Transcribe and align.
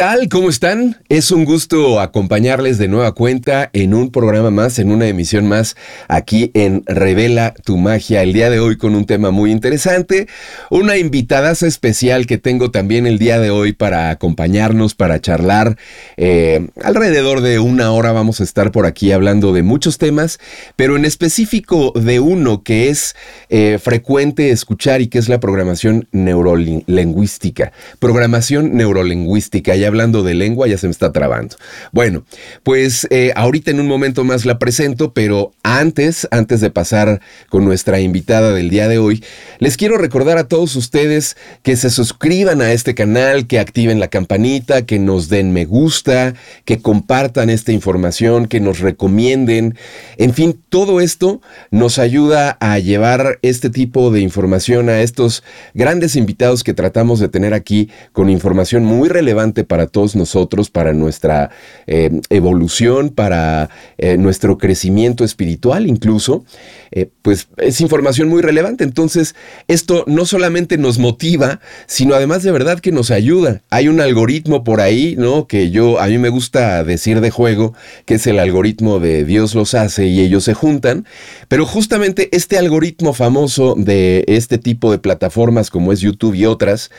¿Qué 0.00 0.06
tal? 0.06 0.28
¿Cómo 0.30 0.48
están? 0.48 0.96
Es 1.10 1.30
un 1.30 1.44
gusto 1.44 2.00
acompañarles 2.00 2.78
de 2.78 2.88
nueva 2.88 3.12
cuenta 3.12 3.68
en 3.74 3.92
un 3.92 4.10
programa 4.10 4.50
más, 4.50 4.78
en 4.78 4.90
una 4.90 5.06
emisión 5.06 5.46
más 5.46 5.76
aquí 6.08 6.50
en 6.54 6.82
Revela 6.86 7.52
tu 7.66 7.76
Magia. 7.76 8.22
El 8.22 8.32
día 8.32 8.48
de 8.48 8.60
hoy 8.60 8.78
con 8.78 8.94
un 8.94 9.04
tema 9.04 9.30
muy 9.30 9.50
interesante, 9.50 10.26
una 10.70 10.96
invitada 10.96 11.50
especial 11.50 12.24
que 12.24 12.38
tengo 12.38 12.70
también 12.70 13.06
el 13.06 13.18
día 13.18 13.38
de 13.40 13.50
hoy 13.50 13.74
para 13.74 14.08
acompañarnos, 14.08 14.94
para 14.94 15.20
charlar. 15.20 15.76
Eh, 16.16 16.68
alrededor 16.82 17.42
de 17.42 17.58
una 17.58 17.92
hora 17.92 18.12
vamos 18.12 18.40
a 18.40 18.44
estar 18.44 18.72
por 18.72 18.86
aquí 18.86 19.12
hablando 19.12 19.52
de 19.52 19.62
muchos 19.62 19.98
temas, 19.98 20.40
pero 20.76 20.96
en 20.96 21.04
específico 21.04 21.92
de 21.94 22.20
uno 22.20 22.62
que 22.62 22.88
es 22.88 23.16
eh, 23.50 23.78
frecuente 23.78 24.50
escuchar 24.50 25.02
y 25.02 25.08
que 25.08 25.18
es 25.18 25.28
la 25.28 25.40
programación 25.40 26.08
neurolingüística. 26.12 27.72
Programación 27.98 28.74
neurolingüística 28.78 29.76
y 29.76 29.89
hablando 29.90 30.22
de 30.22 30.34
lengua 30.34 30.66
ya 30.66 30.78
se 30.78 30.86
me 30.86 30.92
está 30.92 31.12
trabando. 31.12 31.56
Bueno, 31.92 32.24
pues 32.62 33.06
eh, 33.10 33.32
ahorita 33.36 33.70
en 33.70 33.80
un 33.80 33.86
momento 33.86 34.24
más 34.24 34.46
la 34.46 34.58
presento, 34.58 35.12
pero 35.12 35.52
antes, 35.62 36.26
antes 36.30 36.60
de 36.60 36.70
pasar 36.70 37.20
con 37.48 37.64
nuestra 37.64 38.00
invitada 38.00 38.52
del 38.52 38.70
día 38.70 38.88
de 38.88 38.98
hoy, 38.98 39.22
les 39.58 39.76
quiero 39.76 39.98
recordar 39.98 40.38
a 40.38 40.48
todos 40.48 40.76
ustedes 40.76 41.36
que 41.62 41.76
se 41.76 41.90
suscriban 41.90 42.62
a 42.62 42.72
este 42.72 42.94
canal, 42.94 43.46
que 43.46 43.58
activen 43.58 44.00
la 44.00 44.08
campanita, 44.08 44.86
que 44.86 44.98
nos 44.98 45.28
den 45.28 45.52
me 45.52 45.64
gusta, 45.64 46.34
que 46.64 46.80
compartan 46.80 47.50
esta 47.50 47.72
información, 47.72 48.46
que 48.46 48.60
nos 48.60 48.80
recomienden. 48.80 49.76
En 50.16 50.32
fin, 50.32 50.60
todo 50.68 51.00
esto 51.00 51.40
nos 51.70 51.98
ayuda 51.98 52.56
a 52.60 52.78
llevar 52.78 53.38
este 53.42 53.70
tipo 53.70 54.10
de 54.10 54.20
información 54.20 54.88
a 54.88 55.00
estos 55.00 55.42
grandes 55.74 56.16
invitados 56.16 56.64
que 56.64 56.74
tratamos 56.74 57.20
de 57.20 57.28
tener 57.28 57.54
aquí 57.54 57.90
con 58.12 58.30
información 58.30 58.84
muy 58.84 59.08
relevante 59.08 59.64
para 59.64 59.79
todos 59.86 60.16
nosotros, 60.16 60.70
para 60.70 60.92
nuestra 60.92 61.50
eh, 61.86 62.20
evolución, 62.30 63.10
para 63.10 63.70
eh, 63.98 64.16
nuestro 64.16 64.58
crecimiento 64.58 65.24
espiritual 65.24 65.86
incluso, 65.86 66.44
eh, 66.90 67.08
pues 67.22 67.48
es 67.56 67.80
información 67.80 68.28
muy 68.28 68.42
relevante. 68.42 68.84
Entonces, 68.84 69.34
esto 69.68 70.04
no 70.06 70.24
solamente 70.26 70.78
nos 70.78 70.98
motiva, 70.98 71.60
sino 71.86 72.14
además 72.14 72.42
de 72.42 72.52
verdad 72.52 72.80
que 72.80 72.92
nos 72.92 73.10
ayuda. 73.10 73.62
Hay 73.70 73.88
un 73.88 74.00
algoritmo 74.00 74.64
por 74.64 74.80
ahí, 74.80 75.14
¿no? 75.16 75.46
Que 75.46 75.70
yo, 75.70 76.00
a 76.00 76.06
mí 76.06 76.18
me 76.18 76.28
gusta 76.28 76.84
decir 76.84 77.20
de 77.20 77.30
juego, 77.30 77.74
que 78.04 78.14
es 78.14 78.26
el 78.26 78.38
algoritmo 78.38 78.98
de 78.98 79.24
Dios 79.24 79.54
los 79.54 79.74
hace 79.74 80.06
y 80.06 80.20
ellos 80.20 80.44
se 80.44 80.54
juntan, 80.54 81.06
pero 81.48 81.66
justamente 81.66 82.28
este 82.32 82.58
algoritmo 82.58 83.12
famoso 83.12 83.74
de 83.76 84.24
este 84.26 84.58
tipo 84.58 84.90
de 84.90 84.98
plataformas 84.98 85.70
como 85.70 85.92
es 85.92 86.00
YouTube 86.00 86.34
y 86.34 86.46
otras, 86.46 86.90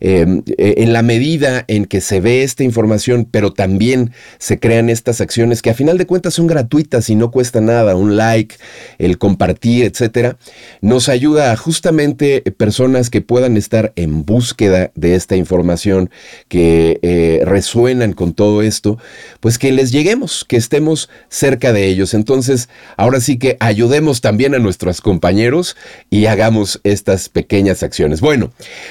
en 0.00 0.92
la 0.92 1.02
medida 1.02 1.64
en 1.68 1.86
que 1.86 2.00
se 2.00 2.20
ve 2.24 2.42
esta 2.42 2.64
información, 2.64 3.28
pero 3.30 3.52
también 3.52 4.12
se 4.38 4.58
crean 4.58 4.88
estas 4.88 5.20
acciones 5.20 5.60
que 5.60 5.70
a 5.70 5.74
final 5.74 5.98
de 5.98 6.06
cuentas 6.06 6.34
son 6.34 6.46
gratuitas 6.46 7.10
y 7.10 7.14
no 7.14 7.30
cuesta 7.30 7.60
nada, 7.60 7.94
un 7.94 8.16
like, 8.16 8.56
el 8.98 9.18
compartir, 9.18 9.84
etcétera, 9.84 10.38
nos 10.80 11.08
ayuda 11.08 11.52
a 11.52 11.56
justamente 11.56 12.40
personas 12.56 13.10
que 13.10 13.20
puedan 13.20 13.58
estar 13.58 13.92
en 13.94 14.24
búsqueda 14.24 14.90
de 14.94 15.14
esta 15.14 15.36
información, 15.36 16.10
que 16.48 16.98
eh, 17.02 17.42
resuenan 17.44 18.14
con 18.14 18.32
todo 18.32 18.62
esto, 18.62 18.98
pues 19.40 19.58
que 19.58 19.70
les 19.70 19.92
lleguemos, 19.92 20.46
que 20.48 20.56
estemos 20.56 21.10
cerca 21.28 21.74
de 21.74 21.86
ellos. 21.86 22.14
Entonces, 22.14 22.70
ahora 22.96 23.20
sí 23.20 23.38
que 23.38 23.58
ayudemos 23.60 24.22
también 24.22 24.54
a 24.54 24.58
nuestros 24.58 25.02
compañeros 25.02 25.76
y 26.08 26.24
hagamos 26.26 26.80
estas 26.84 27.28
pequeñas 27.28 27.82
acciones. 27.82 28.22
Bueno, 28.22 28.50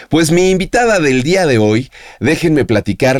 pues 0.09 0.29
mi 0.31 0.51
invitada 0.51 0.99
del 0.99 1.23
día 1.23 1.47
de 1.47 1.57
hoy, 1.57 1.89
déjenme 2.19 2.65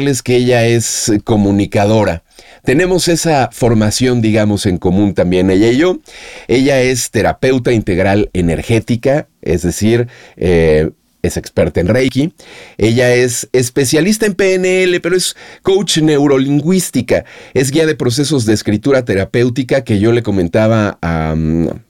platicar 0.03 0.23
que 0.23 0.35
ella 0.35 0.65
es 0.65 1.11
comunicadora. 1.23 2.23
Tenemos 2.63 3.07
esa 3.07 3.49
formación, 3.51 4.21
digamos, 4.21 4.65
en 4.65 4.77
común 4.77 5.13
también 5.13 5.49
ella 5.49 5.69
y 5.69 5.77
yo. 5.77 5.99
Ella 6.47 6.81
es 6.81 7.11
terapeuta 7.11 7.73
integral 7.73 8.29
energética, 8.33 9.27
es 9.41 9.63
decir, 9.63 10.07
eh, 10.37 10.91
es 11.23 11.37
experta 11.37 11.79
en 11.79 11.87
Reiki. 11.87 12.33
Ella 12.77 13.13
es 13.13 13.49
especialista 13.53 14.25
en 14.25 14.35
PNL, 14.35 14.99
pero 15.01 15.15
es 15.15 15.35
coach 15.61 15.99
neurolingüística. 15.99 17.23
Es 17.53 17.71
guía 17.71 17.85
de 17.85 17.95
procesos 17.95 18.45
de 18.45 18.53
escritura 18.53 19.05
terapéutica 19.05 19.83
que 19.83 19.99
yo 19.99 20.11
le 20.11 20.21
comentaba 20.21 20.99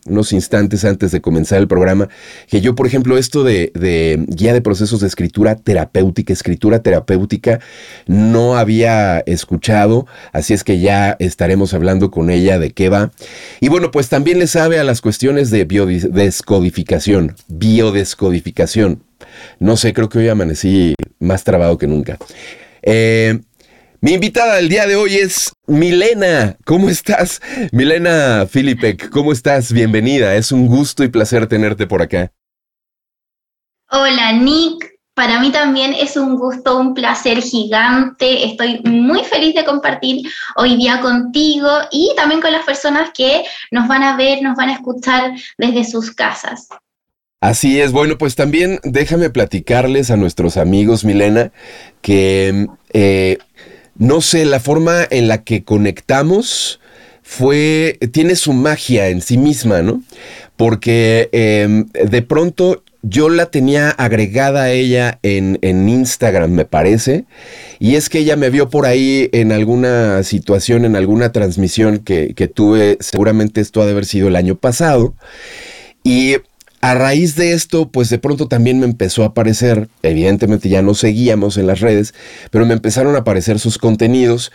unos 0.06 0.34
instantes 0.34 0.86
antes 0.86 1.12
de 1.12 1.22
comenzar 1.22 1.60
el 1.60 1.68
programa, 1.68 2.10
que 2.48 2.62
yo, 2.62 2.76
por 2.76 2.86
ejemplo, 2.86 3.18
esto 3.18 3.44
de, 3.44 3.72
de, 3.74 4.24
guía 4.28 4.54
de 4.54 4.62
procesos 4.62 5.00
de 5.00 5.08
escritura 5.08 5.56
terapéutica, 5.56 6.32
escritura 6.32 6.80
terapéutica, 6.84 7.60
no 8.06 8.56
había 8.56 9.20
escuchado, 9.22 10.06
así 10.32 10.54
es 10.54 10.64
que 10.64 10.80
ya 10.80 11.16
estaremos 11.20 11.74
hablando 11.74 12.12
con 12.12 12.30
ella 12.30 12.60
de 12.60 12.72
qué 12.72 12.90
va. 12.90 13.12
Y 13.62 13.70
bueno, 13.70 13.90
pues 13.90 14.10
también 14.10 14.38
le 14.38 14.48
sabe 14.48 14.80
a 14.80 14.84
las 14.84 15.02
cuestiones 15.02 15.50
de 15.50 15.66
biodescodificación, 15.66 17.36
biodescodificación. 17.48 19.02
No 19.60 19.78
sé, 19.78 19.94
creo 19.94 20.10
que 20.10 20.20
hoy 20.20 20.30
amanecí 20.30 20.94
más 21.20 21.44
trabado 21.44 21.78
que 21.78 21.88
nunca. 21.88 22.18
Eh, 22.82 23.40
mi 24.02 24.12
invitada 24.12 24.56
del 24.56 24.68
día 24.68 24.86
de 24.86 24.98
hoy 24.98 25.16
es 25.16 25.54
Milena. 25.66 26.58
¿Cómo 26.66 26.90
estás? 26.90 27.42
Milena 27.72 28.46
Filipek, 28.50 29.10
¿cómo 29.10 29.32
estás? 29.32 29.72
Bienvenida. 29.72 30.36
Es 30.36 30.52
un 30.52 30.68
gusto 30.68 31.06
y 31.06 31.08
placer 31.08 31.48
tenerte 31.48 31.88
por 31.88 32.02
acá. 32.02 32.30
Hola, 33.90 34.34
Nick. 34.34 34.94
Para 35.14 35.40
mí 35.40 35.52
también 35.52 35.94
es 35.94 36.18
un 36.18 36.38
gusto, 36.38 36.80
un 36.80 36.94
placer 36.96 37.42
gigante. 37.42 38.46
Estoy 38.46 38.82
muy 38.84 39.24
feliz 39.24 39.54
de 39.56 39.64
compartir 39.64 40.28
hoy 40.58 40.76
día 40.76 41.00
contigo 41.00 41.70
y 41.92 42.12
también 42.18 42.42
con 42.42 42.52
las 42.52 42.66
personas 42.66 43.12
que 43.14 43.46
nos 43.72 43.88
van 43.88 44.04
a 44.04 44.18
ver, 44.18 44.42
nos 44.42 44.58
van 44.58 44.70
a 44.70 44.74
escuchar 44.74 45.32
desde 45.58 45.86
sus 45.86 46.12
casas. 46.12 46.68
Así 47.44 47.82
es, 47.82 47.92
bueno, 47.92 48.18
pues 48.18 48.36
también 48.36 48.80
déjame 48.86 49.30
platicarles 49.30 50.12
a 50.12 50.16
nuestros 50.16 50.56
amigos, 50.56 51.04
Milena, 51.04 51.52
que 52.02 52.68
eh, 52.94 53.38
no 53.98 54.22
sé, 54.22 54.46
la 54.46 54.62
forma 54.62 55.06
en 55.10 55.28
la 55.28 55.44
que 55.44 55.66
conectamos 55.66 56.80
fue, 57.22 58.00
tiene 58.14 58.38
su 58.38 58.54
magia 58.54 59.10
en 59.10 59.20
sí 59.20 59.38
misma, 59.38 59.82
¿no? 59.82 60.02
Porque 60.56 61.28
em, 61.34 61.88
de 61.92 62.22
pronto 62.22 62.82
yo 63.02 63.28
la 63.28 63.48
tenía 63.48 63.90
agregada 63.90 64.64
a 64.64 64.72
ella 64.72 65.20
en, 65.22 65.60
Instagram, 65.90 66.52
me 66.52 66.64
parece, 66.64 67.26
y 67.78 67.96
es 67.96 68.08
que 68.08 68.20
ella 68.20 68.38
me 68.38 68.52
vio 68.52 68.70
por 68.70 68.86
ahí 68.86 69.30
en 69.34 69.52
alguna 69.52 70.24
situación, 70.24 70.86
en 70.86 70.96
alguna 70.96 71.34
transmisión 71.34 72.00
que, 72.00 72.36
que 72.36 72.48
tuve, 72.48 72.96
seguramente 73.02 73.60
esto 73.60 73.82
ha 73.82 73.86
de 73.86 73.92
haber 73.92 74.06
sido 74.06 74.30
el 74.30 74.38
año 74.38 74.56
pasado, 74.56 75.14
y 76.06 76.38
a 76.84 76.96
raíz 76.96 77.38
de 77.38 77.54
esto, 77.54 77.88
pues 77.90 78.10
de 78.10 78.18
pronto 78.18 78.50
también 78.50 78.78
me 78.78 78.86
empezó 78.86 79.24
a 79.24 79.28
aparecer, 79.28 79.88
evidentemente 80.02 80.68
ya 80.68 80.82
no 80.82 80.96
seguíamos 80.96 81.56
en 81.56 81.66
las 81.66 81.80
redes, 81.80 82.14
pero 82.52 82.66
me 82.66 82.74
empezaron 82.74 83.16
a 83.16 83.20
aparecer 83.20 83.58
sus 83.58 83.78
contenidos 83.78 84.52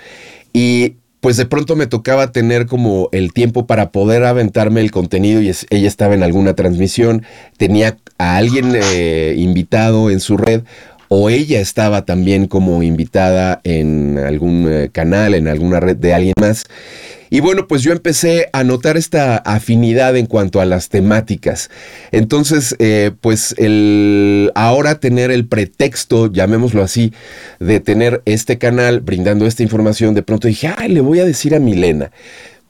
y 0.52 0.96
pues 1.20 1.38
de 1.38 1.46
pronto 1.46 1.74
me 1.74 1.86
tocaba 1.86 2.30
tener 2.30 2.66
como 2.66 3.08
el 3.12 3.32
tiempo 3.32 3.66
para 3.66 3.92
poder 3.92 4.24
aventarme 4.26 4.82
el 4.82 4.90
contenido 4.90 5.40
y 5.40 5.48
ella 5.48 5.88
estaba 5.88 6.12
en 6.12 6.22
alguna 6.22 6.52
transmisión, 6.52 7.24
tenía 7.56 7.96
a 8.18 8.36
alguien 8.36 8.72
eh, 8.74 9.34
invitado 9.38 10.10
en 10.10 10.20
su 10.20 10.36
red 10.36 10.64
o 11.08 11.30
ella 11.30 11.60
estaba 11.60 12.04
también 12.04 12.46
como 12.46 12.82
invitada 12.82 13.62
en 13.64 14.18
algún 14.18 14.66
eh, 14.70 14.90
canal, 14.92 15.34
en 15.34 15.48
alguna 15.48 15.80
red 15.80 15.96
de 15.96 16.12
alguien 16.12 16.34
más. 16.38 16.66
Y 17.30 17.40
bueno, 17.40 17.66
pues 17.66 17.82
yo 17.82 17.92
empecé 17.92 18.48
a 18.52 18.64
notar 18.64 18.96
esta 18.96 19.36
afinidad 19.36 20.16
en 20.16 20.26
cuanto 20.26 20.60
a 20.60 20.64
las 20.64 20.88
temáticas. 20.88 21.70
Entonces, 22.12 22.74
eh, 22.78 23.12
pues 23.20 23.54
el 23.58 24.50
ahora 24.54 25.00
tener 25.00 25.30
el 25.30 25.46
pretexto, 25.46 26.30
llamémoslo 26.32 26.82
así, 26.82 27.12
de 27.60 27.80
tener 27.80 28.22
este 28.24 28.58
canal 28.58 29.00
brindando 29.00 29.46
esta 29.46 29.62
información, 29.62 30.14
de 30.14 30.22
pronto 30.22 30.48
dije, 30.48 30.72
ay, 30.76 30.90
le 30.90 31.00
voy 31.00 31.20
a 31.20 31.24
decir 31.24 31.54
a 31.54 31.58
Milena. 31.58 32.10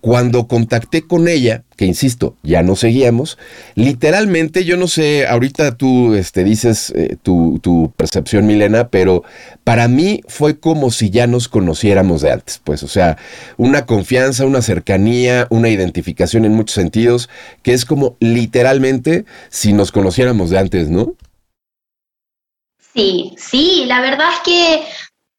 Cuando 0.00 0.46
contacté 0.46 1.06
con 1.06 1.28
ella, 1.28 1.64
que 1.76 1.84
insisto, 1.84 2.36
ya 2.42 2.62
no 2.62 2.76
seguíamos, 2.76 3.36
literalmente, 3.74 4.64
yo 4.64 4.76
no 4.76 4.86
sé, 4.86 5.26
ahorita 5.26 5.76
tú 5.76 6.14
este, 6.14 6.44
dices 6.44 6.92
eh, 6.94 7.16
tu, 7.22 7.58
tu, 7.60 7.92
percepción, 7.96 8.46
Milena, 8.46 8.88
pero 8.88 9.24
para 9.64 9.88
mí 9.88 10.20
fue 10.28 10.58
como 10.58 10.90
si 10.90 11.10
ya 11.10 11.26
nos 11.26 11.48
conociéramos 11.48 12.22
de 12.22 12.32
antes, 12.32 12.60
pues, 12.62 12.82
o 12.82 12.88
sea, 12.88 13.16
una 13.56 13.86
confianza, 13.86 14.46
una 14.46 14.62
cercanía, 14.62 15.46
una 15.50 15.68
identificación 15.68 16.44
en 16.44 16.52
muchos 16.52 16.74
sentidos, 16.74 17.28
que 17.62 17.72
es 17.72 17.84
como 17.84 18.16
literalmente 18.20 19.24
si 19.48 19.72
nos 19.72 19.92
conociéramos 19.92 20.50
de 20.50 20.58
antes, 20.58 20.88
¿no? 20.88 21.14
Sí, 22.94 23.34
sí, 23.36 23.84
la 23.86 24.00
verdad 24.00 24.28
es 24.32 24.40
que 24.44 24.82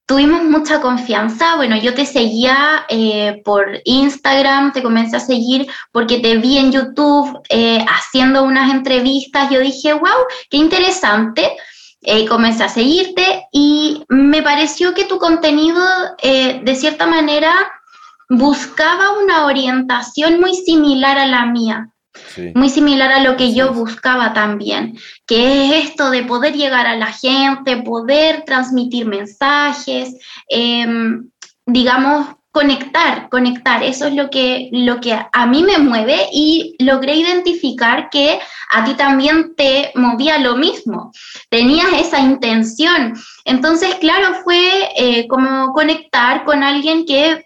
tuvimos 0.10 0.44
mucha 0.44 0.82
confianza. 0.82 1.56
Bueno, 1.56 1.78
yo 1.78 1.94
te 1.94 2.04
seguía 2.04 2.84
eh, 2.90 3.44
por 3.46 3.80
Instagram, 3.86 4.74
te 4.74 4.82
comencé 4.82 5.18
a 5.18 5.20
seguir 5.20 5.68
porque 5.92 6.18
te 6.18 6.38
vi 6.38 6.58
en 6.58 6.72
YouTube 6.72 7.40
eh, 7.48 7.86
haciendo 7.88 8.44
unas 8.44 8.72
entrevistas. 8.72 9.52
Yo 9.52 9.60
dije, 9.60 9.94
wow, 9.94 10.26
qué 10.50 10.58
interesante. 10.58 11.56
Eh, 12.02 12.26
comencé 12.26 12.64
a 12.64 12.70
seguirte 12.70 13.46
y 13.52 14.04
me 14.10 14.42
pareció 14.42 14.96
que 14.96 15.06
tu 15.06 15.20
contenido, 15.20 15.86
eh, 16.24 16.60
de 16.64 16.76
cierta 16.76 17.06
manera, 17.06 17.54
buscaba 18.30 19.12
una 19.12 19.46
orientación 19.46 20.40
muy 20.40 20.56
similar 20.56 21.20
a 21.20 21.28
la 21.28 21.46
mía. 21.46 21.92
Muy 22.56 22.70
similar 22.70 23.12
a 23.12 23.24
lo 23.24 23.38
que 23.38 23.54
yo 23.54 23.74
buscaba 23.74 24.34
también, 24.34 24.98
que 25.26 25.66
es 25.66 25.90
esto 25.90 26.10
de 26.10 26.24
poder 26.24 26.54
llegar 26.54 26.88
a 26.88 26.96
la 26.96 27.14
gente, 27.14 27.78
poder 27.78 28.44
transmitir 28.46 29.06
mensajes, 29.06 30.16
em, 30.50 31.30
digamos, 31.66 32.28
conectar, 32.52 33.30
conectar. 33.30 33.84
Eso 33.84 34.08
es 34.08 34.16
lo 34.16 34.30
que, 34.30 34.70
lo 34.72 35.00
que 35.00 35.14
a 35.14 35.46
mí 35.46 35.64
me 35.64 35.78
mueve 35.78 36.30
y 36.34 36.76
logré 36.80 37.16
identificar 37.16 38.10
que 38.10 38.40
a 38.72 38.84
ti 38.84 38.96
también 38.96 39.56
te 39.56 39.92
movía 39.96 40.40
lo 40.40 40.56
mismo. 40.56 41.12
Tenías 41.50 41.90
esa 41.94 42.20
intención. 42.20 43.14
Entonces, 43.46 43.96
claro, 43.96 44.42
fue 44.44 44.90
eh, 44.98 45.28
como 45.28 45.74
conectar 45.74 46.44
con 46.44 46.64
alguien 46.64 47.06
que 47.06 47.46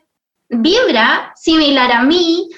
vibra 0.50 1.34
similar 1.36 1.92
a 1.92 2.04
mí, 2.04 2.50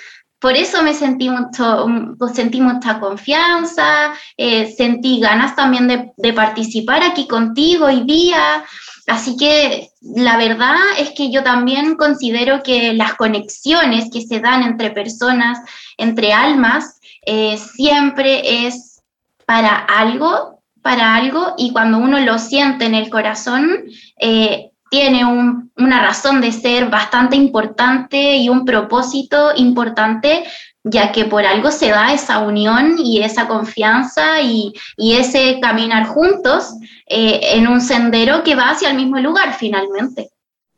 por 0.45 0.56
eso 0.56 0.83
me 0.83 0.94
sentí 0.94 1.27
mucho, 1.27 1.88
sentí 2.31 2.62
mucha 2.62 3.00
confianza, 3.00 4.13
eh, 4.38 4.71
sentí 4.77 5.19
ganas 5.19 5.56
también 5.56 5.88
de, 5.88 6.12
de, 6.18 6.33
participar 6.33 7.01
aquí 7.01 7.27
contigo 7.27 7.88
hoy 7.88 8.03
día. 8.03 8.63
Así 9.07 9.38
que 9.38 9.89
la 10.01 10.38
verdad 10.38 10.75
es 11.00 11.13
que 11.18 11.31
yo 11.31 11.42
también 11.42 11.95
considero 11.95 12.62
que 12.62 12.94
las 12.94 13.15
conexiones 13.15 14.12
que 14.13 14.21
se 14.21 14.39
dan 14.39 14.62
entre 14.62 14.92
personas, 14.92 15.57
entre 15.97 16.31
almas, 16.31 17.00
eh, 17.25 17.57
siempre 17.57 18.68
es 18.68 19.01
para 19.48 19.75
algo, 19.75 20.62
para 20.83 21.15
algo, 21.15 21.56
y 21.57 21.71
cuando 21.71 21.98
uno 21.98 22.19
lo 22.19 22.38
siente 22.38 22.86
en 22.86 22.94
el 22.94 23.09
corazón, 23.09 23.86
eh, 24.19 24.69
tiene 24.90 25.26
una 25.26 26.02
razón 26.02 26.42
de 26.42 26.52
ser 26.52 26.90
bastante 26.90 27.36
importante 27.36 28.38
y 28.38 28.50
un 28.50 28.66
propósito 28.66 29.52
importante 29.56 30.44
ya 30.86 31.12
que 31.12 31.26
por 31.26 31.46
algo 31.46 31.72
se 31.72 31.90
da 31.90 32.14
esa 32.14 32.40
unión 32.40 32.96
y 33.00 33.22
esa 33.24 33.48
confianza 33.48 34.42
y, 34.42 34.74
ese 34.98 35.60
caminar 35.60 36.06
juntos 36.06 36.76
eh, 37.08 37.40
en 37.54 37.68
un 37.68 37.82
sendero 37.82 38.44
que 38.44 38.56
va 38.56 38.70
hacia 38.70 38.92
el 38.92 38.96
mismo 38.96 39.18
lugar 39.18 39.54
finalmente. 39.54 40.30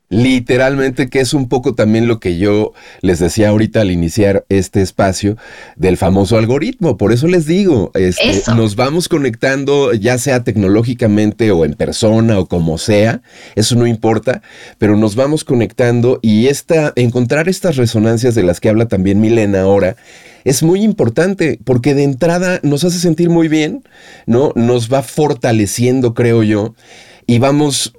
Literalmente, 0.09 1.09
que 1.09 1.19
es 1.19 1.33
un 1.33 1.49
poco 1.49 1.75
también 1.75 2.07
lo 2.07 2.21
que 2.21 2.37
yo 2.37 2.71
les 3.01 3.19
decía 3.19 3.49
ahorita 3.49 3.81
al 3.81 3.91
iniciar 3.91 4.45
este 4.47 4.81
espacio 4.81 5.35
del 5.75 5.97
famoso 5.97 6.37
algoritmo. 6.37 6.95
Por 6.95 7.11
eso 7.11 7.27
les 7.27 7.45
digo, 7.45 7.91
este, 7.93 8.41
nos 8.55 8.77
vamos 8.77 9.09
conectando, 9.09 9.93
ya 9.93 10.17
sea 10.17 10.45
tecnológicamente 10.45 11.51
o 11.51 11.65
en 11.65 11.73
persona 11.73 12.39
o 12.39 12.45
como 12.45 12.77
sea, 12.77 13.21
eso 13.55 13.75
no 13.75 13.85
importa, 13.85 14.41
pero 14.77 14.95
nos 14.95 15.15
vamos 15.15 15.43
conectando 15.43 16.19
y 16.21 16.47
esta, 16.47 16.93
encontrar 16.95 17.49
estas 17.49 17.75
resonancias 17.75 18.33
de 18.33 18.43
las 18.43 18.61
que 18.61 18.69
habla 18.69 18.87
también 18.87 19.19
Milena 19.19 19.61
ahora 19.61 19.97
es 20.45 20.63
muy 20.63 20.83
importante 20.83 21.59
porque 21.65 21.93
de 21.93 22.03
entrada 22.03 22.61
nos 22.63 22.85
hace 22.85 22.99
sentir 22.99 23.29
muy 23.29 23.49
bien, 23.49 23.83
¿no? 24.25 24.53
Nos 24.55 24.91
va 24.91 25.03
fortaleciendo, 25.03 26.13
creo 26.13 26.43
yo, 26.43 26.75
y 27.25 27.39
vamos 27.39 27.93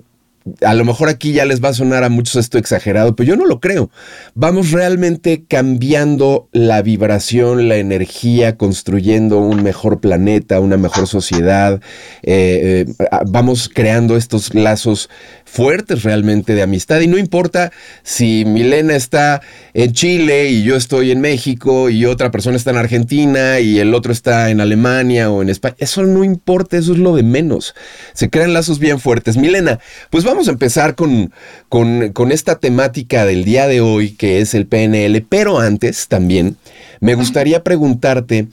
a 0.62 0.74
lo 0.74 0.84
mejor 0.84 1.08
aquí 1.08 1.32
ya 1.32 1.44
les 1.44 1.62
va 1.62 1.70
a 1.70 1.74
sonar 1.74 2.04
a 2.04 2.08
muchos 2.08 2.36
esto 2.36 2.58
exagerado, 2.58 3.16
pero 3.16 3.28
yo 3.28 3.36
no 3.36 3.46
lo 3.46 3.60
creo. 3.60 3.90
Vamos 4.34 4.70
realmente 4.70 5.44
cambiando 5.46 6.48
la 6.52 6.82
vibración, 6.82 7.68
la 7.68 7.76
energía, 7.76 8.56
construyendo 8.56 9.38
un 9.38 9.62
mejor 9.62 10.00
planeta, 10.00 10.60
una 10.60 10.76
mejor 10.76 11.06
sociedad. 11.06 11.80
Eh, 12.22 12.86
eh, 12.88 13.08
vamos 13.26 13.70
creando 13.72 14.16
estos 14.16 14.54
lazos 14.54 15.08
fuertes 15.50 16.02
realmente 16.02 16.54
de 16.54 16.62
amistad. 16.62 17.00
Y 17.00 17.06
no 17.06 17.18
importa 17.18 17.72
si 18.02 18.44
Milena 18.44 18.94
está 18.94 19.40
en 19.74 19.92
Chile 19.92 20.50
y 20.50 20.62
yo 20.62 20.76
estoy 20.76 21.10
en 21.10 21.20
México 21.20 21.90
y 21.90 22.04
otra 22.04 22.30
persona 22.30 22.56
está 22.56 22.70
en 22.70 22.76
Argentina 22.76 23.58
y 23.60 23.78
el 23.78 23.94
otro 23.94 24.12
está 24.12 24.50
en 24.50 24.60
Alemania 24.60 25.30
o 25.30 25.42
en 25.42 25.48
España. 25.48 25.76
Eso 25.78 26.02
no 26.04 26.24
importa, 26.24 26.76
eso 26.76 26.92
es 26.92 26.98
lo 26.98 27.16
de 27.16 27.22
menos. 27.22 27.74
Se 28.12 28.30
crean 28.30 28.52
lazos 28.52 28.78
bien 28.78 29.00
fuertes. 29.00 29.36
Milena, 29.36 29.80
pues 30.10 30.24
vamos 30.24 30.48
a 30.48 30.52
empezar 30.52 30.94
con, 30.94 31.32
con, 31.68 32.32
esta 32.32 32.58
temática 32.58 33.24
del 33.24 33.44
día 33.44 33.66
de 33.66 33.80
hoy 33.80 34.10
que 34.10 34.40
es 34.40 34.54
el 34.54 34.66
PNL, 34.66 35.24
pero 35.28 35.58
antes 35.58 36.08
también 36.08 36.56
me 37.00 37.14
gustaría 37.14 37.62
preguntarte 37.62 38.48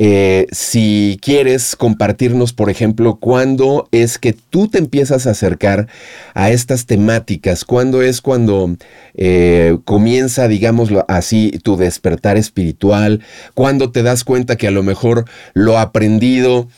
eh, 0.00 0.46
si 0.52 1.18
quieres 1.20 1.74
compartirnos, 1.74 2.52
por 2.52 2.70
ejemplo, 2.70 3.16
cuándo 3.16 3.88
es 3.90 4.18
que 4.18 4.32
tú 4.32 4.68
te 4.68 4.78
empiezas 4.78 5.26
a 5.26 5.32
acercar 5.32 5.88
a 6.34 6.50
estas 6.50 6.86
temáticas, 6.86 7.64
cuándo 7.64 8.00
es 8.00 8.20
cuando 8.20 8.76
eh, 9.14 9.76
comienza, 9.84 10.46
digámoslo 10.46 11.04
así, 11.08 11.50
tu 11.64 11.76
despertar 11.76 12.36
espiritual, 12.36 13.22
cuándo 13.54 13.90
te 13.90 14.04
das 14.04 14.22
cuenta 14.22 14.56
que 14.56 14.68
a 14.68 14.72
lo 14.72 14.84
mejor 14.84 15.24
lo 15.52 15.78
aprendido 15.78 16.68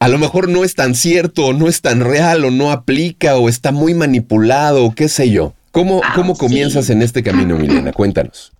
a 0.00 0.08
lo 0.08 0.18
mejor 0.18 0.48
no 0.48 0.64
es 0.64 0.74
tan 0.74 0.94
cierto, 0.94 1.46
o 1.46 1.52
no 1.52 1.68
es 1.68 1.82
tan 1.82 2.00
real, 2.00 2.44
o 2.44 2.50
no 2.50 2.70
aplica, 2.70 3.36
o 3.36 3.48
está 3.48 3.72
muy 3.72 3.94
manipulado, 3.94 4.84
o 4.84 4.94
qué 4.94 5.08
sé 5.08 5.28
yo. 5.30 5.54
¿Cómo, 5.72 6.00
ah, 6.04 6.12
cómo 6.14 6.36
comienzas 6.36 6.88
en 6.90 7.02
este 7.02 7.22
camino, 7.22 7.58
Milena? 7.58 7.92
Cuéntanos. 7.92 8.52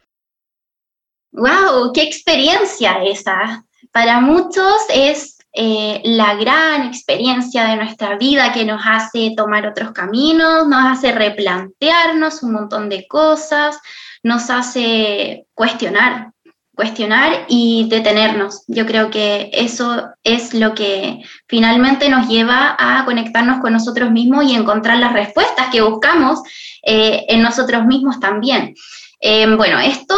¡Wow! 1.33 1.93
¡Qué 1.93 2.03
experiencia 2.03 3.03
esa! 3.05 3.65
Para 3.93 4.21
muchos 4.21 4.77
es 4.93 5.39
eh, 5.53 6.01
la 6.05 6.35
gran 6.37 6.87
experiencia 6.87 7.65
de 7.65 7.77
nuestra 7.77 8.17
vida 8.17 8.53
que 8.53 8.65
nos 8.65 8.81
hace 8.85 9.33
tomar 9.37 9.67
otros 9.67 9.93
caminos, 9.93 10.69
nos 10.69 10.87
hace 10.87 11.13
replantearnos 11.13 12.43
un 12.43 12.53
montón 12.53 12.89
de 12.89 13.07
cosas, 13.09 13.79
nos 14.23 14.51
hace 14.51 15.47
cuestionar, 15.55 16.33
cuestionar 16.75 17.47
y 17.49 17.89
detenernos. 17.89 18.63
Yo 18.69 18.87
creo 18.87 19.11
que 19.11 19.51
eso 19.53 20.11
es 20.23 20.55
lo 20.55 20.75
que 20.75 21.23
finalmente 21.49 22.09
nos 22.09 22.29
lleva 22.29 22.77
a 22.79 23.05
conectarnos 23.05 23.61
con 23.61 23.73
nosotros 23.73 24.11
mismos 24.11 24.45
y 24.45 24.55
encontrar 24.55 24.99
las 24.99 25.13
respuestas 25.13 25.71
que 25.73 25.83
buscamos 25.83 26.41
eh, 26.83 27.25
en 27.29 27.43
nosotros 27.43 27.85
mismos 27.85 28.21
también. 28.21 28.75
Eh, 29.21 29.53
bueno, 29.57 29.81
esto 29.81 30.15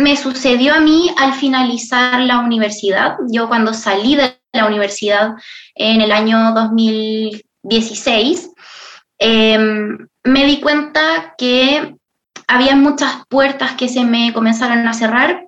me 0.00 0.16
sucedió 0.16 0.74
a 0.74 0.80
mí 0.80 1.14
al 1.18 1.34
finalizar 1.34 2.20
la 2.20 2.38
universidad. 2.38 3.16
Yo 3.28 3.48
cuando 3.48 3.74
salí 3.74 4.16
de 4.16 4.40
la 4.52 4.66
universidad 4.66 5.34
en 5.74 6.00
el 6.00 6.10
año 6.12 6.52
2016, 6.54 8.50
em, 9.18 10.08
me 10.24 10.46
di 10.46 10.60
cuenta 10.60 11.34
que 11.36 11.94
había 12.48 12.74
muchas 12.76 13.22
puertas 13.28 13.72
que 13.72 13.88
se 13.88 14.04
me 14.04 14.32
comenzaron 14.32 14.88
a 14.88 14.94
cerrar. 14.94 15.46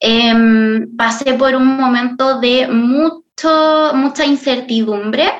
Em, 0.00 0.94
pasé 0.96 1.34
por 1.34 1.54
un 1.54 1.76
momento 1.76 2.40
de 2.40 2.68
mucho, 2.68 3.92
mucha 3.94 4.24
incertidumbre, 4.26 5.30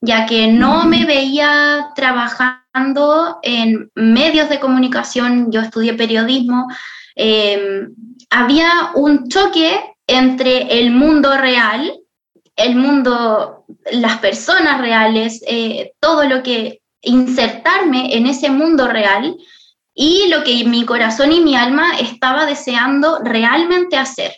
ya 0.00 0.26
que 0.26 0.48
no 0.48 0.84
me 0.84 1.04
veía 1.06 1.88
trabajando 1.96 3.38
en 3.42 3.90
medios 3.94 4.48
de 4.48 4.60
comunicación. 4.60 5.50
Yo 5.50 5.60
estudié 5.60 5.94
periodismo, 5.94 6.68
Em, 7.14 7.94
había 8.30 8.90
un 8.94 9.28
choque 9.28 9.80
entre 10.06 10.80
el 10.80 10.90
mundo 10.90 11.36
real, 11.36 12.00
el 12.56 12.76
mundo, 12.76 13.64
las 13.92 14.18
personas 14.18 14.80
reales, 14.80 15.42
eh, 15.46 15.92
todo 16.00 16.24
lo 16.24 16.42
que 16.42 16.80
insertarme 17.02 18.16
en 18.16 18.26
ese 18.26 18.50
mundo 18.50 18.88
real 18.88 19.36
y 19.94 20.28
lo 20.28 20.42
que 20.42 20.64
mi 20.64 20.84
corazón 20.84 21.32
y 21.32 21.40
mi 21.40 21.56
alma 21.56 21.98
estaba 21.98 22.46
deseando 22.46 23.20
realmente 23.22 23.96
hacer. 23.96 24.34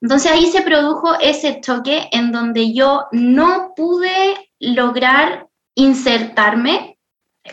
Entonces 0.00 0.30
ahí 0.30 0.46
se 0.46 0.62
produjo 0.62 1.18
ese 1.20 1.60
choque 1.60 2.08
en 2.12 2.30
donde 2.32 2.74
yo 2.74 3.06
no 3.12 3.72
pude 3.74 4.50
lograr 4.58 5.46
insertarme 5.74 6.98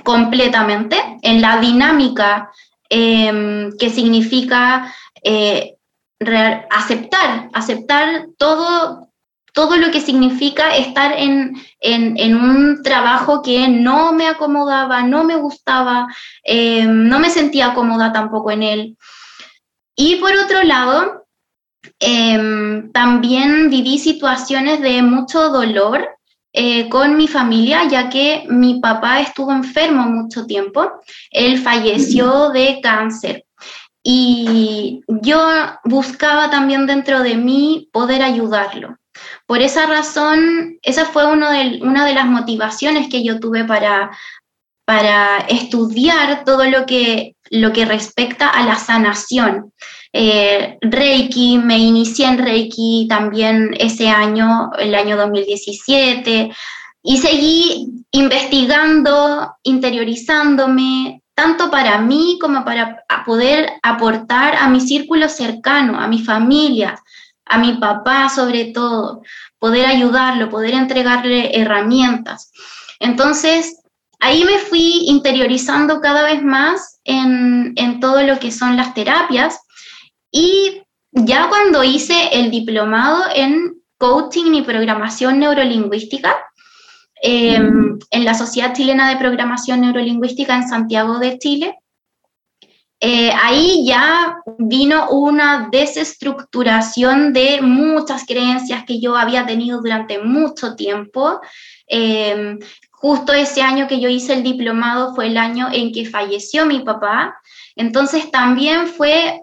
completamente 0.03 0.97
en 1.21 1.41
la 1.41 1.59
dinámica 1.59 2.51
Em, 2.95 3.71
que 3.79 3.89
significa 3.89 4.93
eh, 5.23 5.77
aceptar, 6.69 7.49
aceptar 7.51 8.27
todo, 8.37 9.09
todo 9.51 9.77
lo 9.77 9.89
que 9.89 9.99
significa 9.99 10.77
estar 10.77 11.11
en, 11.17 11.55
un 12.35 12.83
trabajo 12.83 13.41
que 13.41 13.67
no 13.67 14.13
me 14.13 14.27
acomodaba, 14.27 15.01
no 15.01 15.23
me 15.23 15.37
gustaba, 15.37 16.07
em, 16.43 17.07
no 17.09 17.17
me 17.17 17.31
sentía 17.31 17.73
cómoda 17.73 18.13
tampoco 18.13 18.51
en 18.51 18.61
él. 18.61 18.97
Y 19.95 20.17
por 20.17 20.33
otro 20.35 20.61
lado, 20.61 21.25
em, 21.99 22.91
también 22.91 23.71
viví 23.71 23.97
situaciones 23.97 24.81
de 24.81 25.01
mucho 25.01 25.49
dolor 25.49 26.09
eh, 26.55 26.87
con 26.87 27.17
mi 27.17 27.27
familia, 27.27 27.85
ya 27.85 28.09
que 28.09 28.45
mi 28.47 28.79
papá 28.79 29.21
estuvo 29.21 29.51
enfermo 29.51 30.03
mucho 30.03 30.45
tiempo. 30.45 30.91
Él 31.31 31.57
falleció 31.57 32.51
de 32.51 32.79
cáncer. 32.81 33.45
Y 34.03 35.01
yo 35.07 35.39
buscaba 35.85 36.51
también 36.51 36.85
dentro 36.85 37.23
de 37.23 37.35
mí 37.35 37.89
poder 37.91 38.21
ayudarlo, 38.21 38.97
Por 39.47 39.61
esa 39.61 39.87
razón, 39.87 40.77
esa 40.81 41.05
fue 41.05 41.25
uno 41.25 41.49
de, 41.49 41.79
una 41.81 42.05
de 42.05 42.13
las 42.13 42.25
motivaciones 42.25 43.07
que 43.09 43.23
yo 43.23 43.39
tuve 43.39 43.63
para, 43.63 44.11
para 44.85 45.37
estudiar 45.47 46.43
todo 46.43 46.65
lo 46.65 46.85
que, 46.85 47.35
lo 47.49 47.71
que 47.71 47.85
respecta 47.85 48.49
a 48.49 48.63
la 48.65 48.75
sanación. 48.75 49.71
Eh, 50.13 50.77
Reiki, 50.81 51.57
me 51.57 51.77
inicié 51.77 52.27
en 52.27 52.37
Reiki 52.37 53.07
también 53.09 53.71
ese 53.79 54.09
año, 54.09 54.71
el 54.77 54.93
año 54.93 55.17
2017, 55.17 56.51
y 57.01 57.17
seguí 57.17 58.05
investigando, 58.11 59.55
interiorizándome, 59.63 61.23
tanto 61.35 61.71
para 61.71 61.97
mí 61.97 62.37
como 62.39 62.63
para 62.63 63.03
poder 63.25 63.73
aportar 63.81 64.55
a 64.55 64.69
mi 64.69 64.79
círculo 64.79 65.27
cercano, 65.27 65.99
a 65.99 66.07
mi 66.07 66.19
familia, 66.19 67.01
a 67.45 67.57
mi 67.57 67.73
papá 67.73 68.29
sobre 68.29 68.65
todo, 68.65 69.23
poder 69.59 69.85
ayudarlo, 69.85 70.49
poder 70.49 70.75
entregarle 70.75 71.59
herramientas. 71.59 72.51
Entonces, 72.99 73.79
ahí 74.19 74.43
me 74.45 74.59
fui 74.59 75.05
interiorizando 75.07 75.99
cada 76.01 76.23
vez 76.23 76.43
más 76.43 76.99
en, 77.03 77.99
todo 77.99 78.23
lo 78.23 78.39
que 78.39 78.51
son 78.51 78.75
las 78.75 78.93
terapias 78.93 79.59
y 80.33 80.81
ya 81.11 81.47
cuando 81.47 81.83
hice 81.83 82.29
el 82.33 82.49
diplomado 82.49 83.25
en 83.33 83.75
coaching 83.97 84.55
y 84.55 84.63
programación 84.63 85.39
neurolingüística, 85.39 86.43
em, 87.21 87.99
en 88.09 88.25
la 88.25 88.33
Sociedad 88.33 88.73
Chilena 88.73 89.09
de 89.09 89.17
Programación 89.17 89.81
Neurolingüística 89.81 90.55
en 90.55 90.67
Santiago 90.67 91.19
de 91.19 91.37
Chile, 91.37 91.77
eh, 92.99 93.31
ahí 93.31 93.85
ya 93.85 94.37
vino 94.57 95.09
una 95.11 95.69
desestructuración 95.71 97.31
de 97.31 97.61
muchas 97.61 98.25
creencias 98.25 98.85
que 98.85 98.99
yo 98.99 99.15
había 99.15 99.45
tenido 99.45 99.81
durante 99.81 100.17
mucho 100.19 100.75
tiempo. 100.75 101.41
Em, 101.85 102.57
justo 102.91 103.33
ese 103.33 103.61
año 103.61 103.87
que 103.87 103.99
yo 103.99 104.09
hice 104.09 104.33
el 104.33 104.41
diplomado 104.41 105.13
fue 105.13 105.27
el 105.27 105.37
año 105.37 105.67
en 105.71 105.91
que 105.91 106.05
falleció 106.05 106.65
mi 106.65 106.79
papá. 106.79 107.37
Entonces 107.75 108.31
también 108.31 108.87
fue 108.87 109.41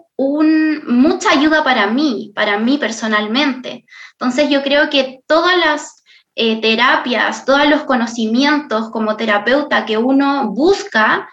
mucha 0.87 1.31
ayuda 1.31 1.63
para 1.63 1.87
mí, 1.87 2.31
para 2.35 2.59
mí 2.59 2.77
personalmente. 2.77 3.85
Entonces 4.13 4.49
yo 4.49 4.61
creo 4.61 4.89
que 4.89 5.19
todas 5.27 5.57
las 5.57 6.03
eh, 6.35 6.61
terapias, 6.61 7.43
todos 7.45 7.67
los 7.67 7.83
conocimientos 7.83 8.89
como 8.91 9.17
terapeuta 9.17 9.85
que 9.85 9.97
uno 9.97 10.49
busca, 10.51 11.27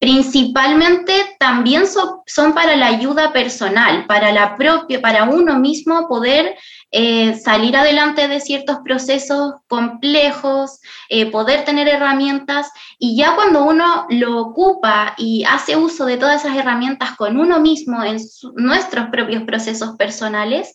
principalmente 0.00 1.36
también 1.38 1.84
son, 1.86 2.54
para 2.54 2.76
la 2.76 2.86
ayuda 2.86 3.32
personal, 3.32 4.06
para 4.06 4.32
la 4.32 4.56
propia, 4.56 5.00
para 5.00 5.24
uno 5.24 5.58
mismo 5.58 6.08
poder 6.08 6.56
eh, 6.90 7.38
salir 7.38 7.76
adelante 7.76 8.28
de 8.28 8.40
ciertos 8.40 8.78
procesos 8.82 9.54
complejos, 9.66 10.80
eh, 11.10 11.30
poder 11.30 11.64
tener 11.64 11.86
herramientas 11.86 12.70
y 12.98 13.16
ya 13.16 13.34
cuando 13.34 13.64
uno 13.64 14.06
lo 14.08 14.38
ocupa 14.38 15.14
y 15.18 15.44
hace 15.44 15.76
uso 15.76 16.06
de 16.06 16.16
todas 16.16 16.44
esas 16.44 16.56
herramientas 16.56 17.14
con 17.16 17.38
uno 17.38 17.60
mismo 17.60 18.02
en 18.02 18.18
nuestros 18.56 19.08
propios 19.08 19.42
procesos 19.42 19.96
personales, 19.96 20.74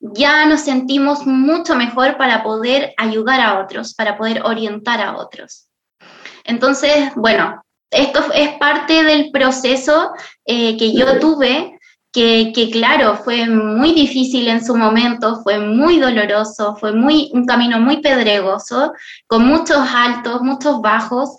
ya 0.00 0.46
nos 0.46 0.60
sentimos 0.60 1.26
mucho 1.26 1.74
mejor 1.74 2.16
para 2.16 2.42
poder 2.42 2.94
ayudar 2.96 3.40
a 3.40 3.60
otros, 3.60 3.94
para 3.94 4.16
poder 4.16 4.42
orientar 4.44 5.00
a 5.00 5.16
otros. 5.16 5.68
Entonces, 6.44 7.12
bueno, 7.16 7.62
esto 7.90 8.24
es 8.32 8.50
parte 8.58 9.02
del 9.02 9.30
proceso 9.32 10.12
eh, 10.44 10.76
que 10.76 10.92
yo 10.92 11.18
tuve, 11.18 11.79
que, 12.12 12.68
claro, 12.72 13.16
fue 13.16 13.46
muy 13.46 13.92
difícil 13.92 14.48
en 14.48 14.64
su 14.64 14.76
momento, 14.76 15.42
fue 15.42 15.60
muy 15.60 15.98
doloroso, 15.98 16.76
fue 16.76 16.92
muy, 16.92 17.30
un 17.32 17.46
camino 17.46 17.78
muy 17.78 17.98
pedregoso, 17.98 18.92
con 19.26 19.46
muchos 19.46 19.78
altos, 19.94 20.42
muchos 20.42 20.80
bajos, 20.80 21.36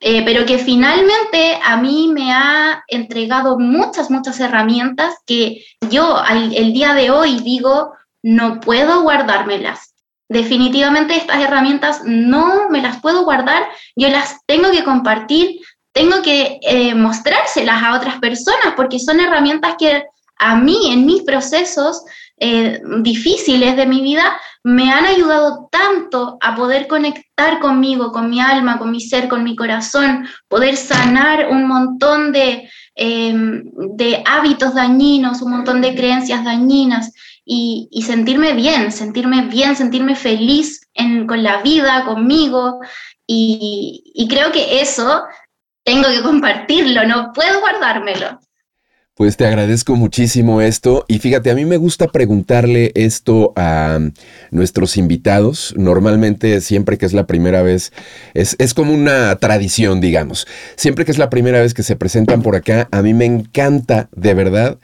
eh, 0.00 0.22
pero 0.24 0.44
que 0.46 0.58
finalmente 0.58 1.58
a 1.64 1.76
mí 1.76 2.10
me 2.12 2.32
ha 2.32 2.82
entregado 2.88 3.58
muchas, 3.58 4.10
muchas 4.10 4.40
herramientas 4.40 5.14
que 5.26 5.64
yo 5.90 6.22
el 6.30 6.72
día 6.72 6.94
de 6.94 7.10
hoy 7.10 7.40
digo, 7.40 7.92
no 8.22 8.60
puedo 8.60 9.02
guardármelas. 9.02 9.94
Definitivamente 10.28 11.16
estas 11.16 11.40
herramientas 11.40 12.02
no 12.04 12.68
me 12.68 12.82
las 12.82 13.00
puedo 13.00 13.24
guardar, 13.24 13.62
yo 13.94 14.08
las 14.08 14.40
tengo 14.46 14.72
que 14.72 14.82
compartir, 14.82 15.60
tengo 15.96 16.20
que 16.20 16.58
eh, 16.60 16.94
mostrárselas 16.94 17.82
a 17.82 17.96
otras 17.96 18.18
personas 18.18 18.74
porque 18.76 18.98
son 18.98 19.18
herramientas 19.18 19.76
que 19.78 20.04
a 20.38 20.54
mí 20.54 20.92
en 20.92 21.06
mis 21.06 21.22
procesos 21.22 22.02
eh, 22.38 22.82
difíciles 23.00 23.76
de 23.76 23.86
mi 23.86 24.02
vida 24.02 24.36
me 24.62 24.92
han 24.92 25.06
ayudado 25.06 25.70
tanto 25.72 26.36
a 26.42 26.54
poder 26.54 26.86
conectar 26.86 27.60
conmigo, 27.60 28.12
con 28.12 28.28
mi 28.28 28.42
alma, 28.42 28.78
con 28.78 28.90
mi 28.90 29.00
ser, 29.00 29.26
con 29.26 29.42
mi 29.42 29.56
corazón, 29.56 30.26
poder 30.48 30.76
sanar 30.76 31.48
un 31.48 31.66
montón 31.66 32.30
de, 32.30 32.68
em, 32.94 33.64
de 33.96 34.22
hábitos 34.26 34.74
dañinos, 34.74 35.40
un 35.40 35.52
montón 35.52 35.80
de 35.80 35.94
creencias 35.94 36.44
dañinas 36.44 37.10
y, 37.42 37.88
sentirme 38.04 38.52
bien, 38.52 38.92
sentirme 38.92 39.46
bien, 39.46 39.74
sentirme 39.74 40.14
feliz 40.14 40.82
con 41.26 41.42
la 41.42 41.62
vida, 41.62 42.04
conmigo. 42.04 42.80
Y, 43.26 44.12
y 44.14 44.28
creo 44.28 44.52
que 44.52 44.80
eso 44.80 45.24
tengo 45.86 46.08
que 46.08 46.20
compartirlo, 46.20 47.06
no 47.06 47.32
puedo 47.32 47.60
guardármelo. 47.60 48.40
Pues 49.14 49.38
te 49.38 49.46
agradezco 49.46 49.96
muchísimo 49.96 50.60
esto 50.60 51.06
y 51.08 51.20
fíjate, 51.20 51.50
a 51.50 51.54
mí 51.54 51.64
me 51.64 51.78
gusta 51.78 52.08
preguntarle 52.08 52.92
esto 52.94 53.54
a 53.56 53.98
nuestros 54.50 54.98
invitados. 54.98 55.72
Normalmente 55.78 56.60
siempre 56.60 56.98
que 56.98 57.06
es 57.06 57.14
la 57.14 57.26
primera 57.26 57.62
vez, 57.62 57.94
es, 58.34 58.74
como 58.74 58.92
una 58.92 59.34
tradición, 59.36 60.02
digamos. 60.02 60.46
Siempre 60.74 61.06
que 61.06 61.12
es 61.12 61.18
la 61.18 61.30
primera 61.30 61.60
vez 61.60 61.72
que 61.72 61.82
se 61.82 61.96
presentan 61.96 62.42
por 62.42 62.56
acá, 62.56 62.88
a 62.90 63.00
mí 63.00 63.14
me 63.14 63.24
encanta, 63.24 64.10
de 64.14 64.34
verdad, 64.34 64.78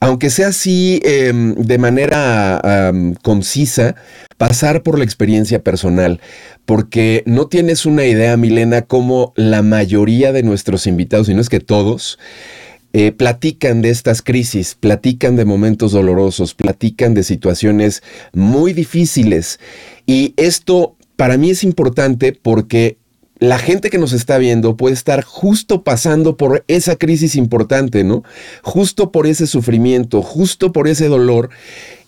aunque 0.00 0.30
sea 0.30 0.48
así 0.48 1.00
em, 1.04 1.54
de 1.54 1.78
manera 1.78 2.92
concisa, 3.22 3.96
pasar 4.36 4.82
por 4.82 4.98
la 4.98 5.04
experiencia 5.04 5.62
personal, 5.62 6.20
porque 6.64 7.22
no 7.26 7.48
tienes 7.48 7.86
una 7.86 8.04
idea, 8.06 8.36
Milena, 8.36 8.82
como 8.82 9.32
la 9.36 9.62
mayoría 9.62 10.32
de 10.32 10.42
nuestros 10.42 10.86
invitados, 10.86 11.28
y 11.28 11.34
no 11.34 11.40
es 11.40 11.48
que 11.48 11.60
todos, 11.60 12.18
eh, 12.94 13.12
platican 13.12 13.82
de 13.82 13.90
estas 13.90 14.22
crisis, 14.22 14.74
platican 14.74 15.36
de 15.36 15.44
momentos 15.44 15.92
dolorosos, 15.92 16.54
platican 16.54 17.12
de 17.12 17.22
situaciones 17.22 18.02
muy 18.32 18.72
difíciles. 18.72 19.60
Y 20.06 20.32
esto 20.36 20.96
para 21.16 21.36
mí 21.36 21.50
es 21.50 21.64
importante 21.64 22.32
porque 22.32 22.96
la 23.40 23.58
gente 23.58 23.90
que 23.90 23.98
nos 23.98 24.12
está 24.12 24.38
viendo 24.38 24.76
puede 24.76 24.94
estar 24.94 25.22
justo 25.22 25.84
pasando 25.84 26.36
por 26.36 26.64
esa 26.66 26.96
crisis 26.96 27.36
importante, 27.36 28.02
¿no? 28.04 28.24
Justo 28.62 29.12
por 29.12 29.26
ese 29.26 29.46
sufrimiento, 29.46 30.22
justo 30.22 30.72
por 30.72 30.88
ese 30.88 31.08
dolor. 31.08 31.50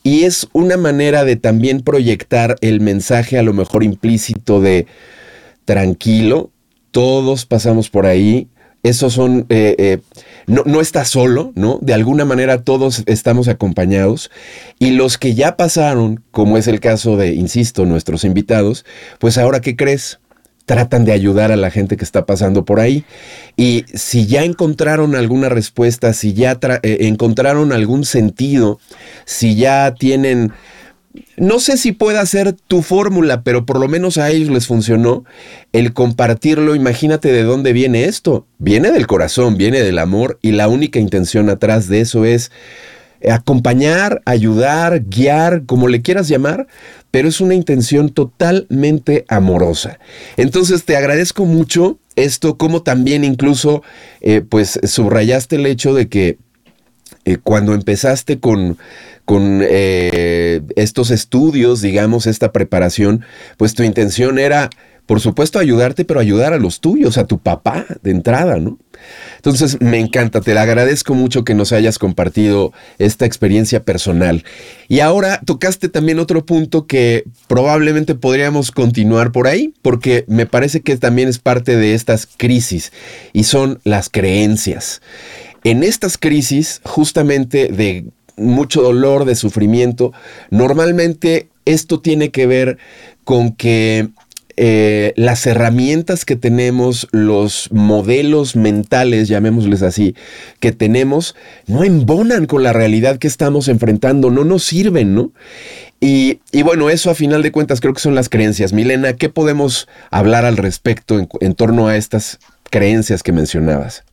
Y 0.02 0.24
es 0.24 0.48
una 0.52 0.76
manera 0.76 1.24
de 1.24 1.36
también 1.36 1.82
proyectar 1.82 2.56
el 2.62 2.80
mensaje 2.80 3.38
a 3.38 3.42
lo 3.42 3.52
mejor 3.52 3.84
implícito 3.84 4.60
de 4.60 4.86
tranquilo, 5.64 6.50
todos 6.90 7.46
pasamos 7.46 7.90
por 7.90 8.06
ahí. 8.06 8.48
Esos 8.82 9.12
son, 9.12 9.44
eh, 9.50 9.76
eh, 9.78 9.98
no, 10.46 10.62
no 10.64 10.80
estás 10.80 11.10
solo, 11.10 11.52
¿no? 11.54 11.78
De 11.82 11.92
alguna 11.92 12.24
manera 12.24 12.64
todos 12.64 13.02
estamos 13.06 13.46
acompañados. 13.46 14.30
Y 14.78 14.92
los 14.92 15.18
que 15.18 15.34
ya 15.34 15.56
pasaron, 15.58 16.24
como 16.30 16.56
es 16.56 16.66
el 16.66 16.80
caso 16.80 17.18
de, 17.18 17.34
insisto, 17.34 17.84
nuestros 17.84 18.24
invitados, 18.24 18.86
pues 19.18 19.36
ahora, 19.36 19.60
¿qué 19.60 19.76
crees? 19.76 20.19
Tratan 20.70 21.04
de 21.04 21.10
ayudar 21.10 21.50
a 21.50 21.56
la 21.56 21.72
gente 21.72 21.96
que 21.96 22.04
está 22.04 22.26
pasando 22.26 22.64
por 22.64 22.78
ahí. 22.78 23.04
Y 23.56 23.86
si 23.92 24.26
ya 24.26 24.44
encontraron 24.44 25.16
alguna 25.16 25.48
respuesta, 25.48 26.12
si 26.12 26.32
ya 26.32 26.60
eh, 26.62 26.98
encontraron 27.00 27.72
algún 27.72 28.04
sentido, 28.04 28.78
si 29.24 29.56
ya 29.56 29.96
tienen... 29.98 30.52
No 31.36 31.58
sé 31.58 31.76
si 31.76 31.90
pueda 31.90 32.24
ser 32.24 32.52
tu 32.52 32.82
fórmula, 32.82 33.42
pero 33.42 33.66
por 33.66 33.80
lo 33.80 33.88
menos 33.88 34.16
a 34.16 34.30
ellos 34.30 34.48
les 34.48 34.68
funcionó 34.68 35.24
el 35.72 35.92
compartirlo. 35.92 36.76
Imagínate 36.76 37.32
de 37.32 37.42
dónde 37.42 37.72
viene 37.72 38.04
esto. 38.04 38.46
Viene 38.58 38.92
del 38.92 39.08
corazón, 39.08 39.56
viene 39.56 39.80
del 39.80 39.98
amor 39.98 40.38
y 40.40 40.52
la 40.52 40.68
única 40.68 41.00
intención 41.00 41.50
atrás 41.50 41.88
de 41.88 42.00
eso 42.02 42.24
es 42.24 42.52
acompañar, 43.28 44.22
ayudar, 44.24 45.04
guiar, 45.06 45.64
como 45.66 45.88
le 45.88 46.02
quieras 46.02 46.28
llamar, 46.28 46.66
pero 47.10 47.28
es 47.28 47.40
una 47.40 47.54
intención 47.54 48.10
totalmente 48.10 49.24
amorosa. 49.28 49.98
Entonces 50.36 50.84
te 50.84 50.96
agradezco 50.96 51.44
mucho 51.44 51.98
esto, 52.16 52.56
como 52.56 52.82
también 52.82 53.24
incluso 53.24 53.82
eh, 54.20 54.42
pues 54.48 54.78
subrayaste 54.82 55.56
el 55.56 55.66
hecho 55.66 55.94
de 55.94 56.08
que 56.08 56.38
eh, 57.24 57.36
cuando 57.42 57.74
empezaste 57.74 58.40
con, 58.40 58.78
con 59.24 59.60
eh, 59.62 60.62
estos 60.76 61.10
estudios, 61.10 61.82
digamos, 61.82 62.26
esta 62.26 62.52
preparación, 62.52 63.24
pues 63.56 63.74
tu 63.74 63.82
intención 63.82 64.38
era 64.38 64.70
por 65.10 65.20
supuesto, 65.20 65.58
ayudarte, 65.58 66.04
pero 66.04 66.20
ayudar 66.20 66.52
a 66.52 66.58
los 66.58 66.78
tuyos, 66.78 67.18
a 67.18 67.26
tu 67.26 67.40
papá 67.40 67.84
de 68.04 68.12
entrada, 68.12 68.60
¿no? 68.60 68.78
Entonces, 69.34 69.80
me 69.80 69.98
encanta, 69.98 70.40
te 70.40 70.56
agradezco 70.56 71.14
mucho 71.14 71.42
que 71.42 71.52
nos 71.52 71.72
hayas 71.72 71.98
compartido 71.98 72.72
esta 73.00 73.26
experiencia 73.26 73.82
personal. 73.82 74.44
Y 74.86 75.00
ahora 75.00 75.40
tocaste 75.44 75.88
también 75.88 76.20
otro 76.20 76.46
punto 76.46 76.86
que 76.86 77.24
probablemente 77.48 78.14
podríamos 78.14 78.70
continuar 78.70 79.32
por 79.32 79.48
ahí, 79.48 79.74
porque 79.82 80.24
me 80.28 80.46
parece 80.46 80.80
que 80.80 80.96
también 80.96 81.28
es 81.28 81.40
parte 81.40 81.74
de 81.74 81.94
estas 81.94 82.28
crisis, 82.36 82.92
y 83.32 83.42
son 83.42 83.80
las 83.82 84.10
creencias. 84.10 85.02
En 85.64 85.82
estas 85.82 86.18
crisis, 86.18 86.82
justamente 86.84 87.66
de 87.66 88.04
mucho 88.36 88.80
dolor, 88.80 89.24
de 89.24 89.34
sufrimiento, 89.34 90.12
normalmente 90.50 91.48
esto 91.64 91.98
tiene 91.98 92.30
que 92.30 92.46
ver 92.46 92.78
con 93.24 93.52
que 93.52 94.08
eh, 94.62 95.14
las 95.16 95.46
herramientas 95.46 96.26
que 96.26 96.36
tenemos, 96.36 97.08
los 97.12 97.72
modelos 97.72 98.56
mentales, 98.56 99.26
llamémosles 99.26 99.80
así, 99.80 100.14
que 100.58 100.70
tenemos, 100.70 101.34
no 101.66 101.82
embonan 101.82 102.44
con 102.44 102.62
la 102.62 102.74
realidad 102.74 103.16
que 103.16 103.26
estamos 103.26 103.68
enfrentando, 103.68 104.30
no 104.30 104.44
nos 104.44 104.62
sirven, 104.62 105.14
¿no? 105.14 105.32
Y, 105.98 106.40
bueno, 106.62 106.90
eso 106.90 107.08
a 107.10 107.14
final 107.14 107.42
de 107.42 107.52
cuentas 107.52 107.80
creo 107.80 107.94
que 107.94 108.02
son 108.02 108.14
las 108.14 108.28
creencias. 108.28 108.74
Milena, 108.74 109.14
¿qué 109.14 109.30
podemos 109.30 109.88
hablar 110.10 110.44
al 110.44 110.58
respecto 110.58 111.26
en, 111.40 111.54
torno 111.54 111.88
a 111.88 111.96
estas 111.96 112.38
creencias 112.64 113.22
que 113.22 113.32
mencionabas? 113.32 114.04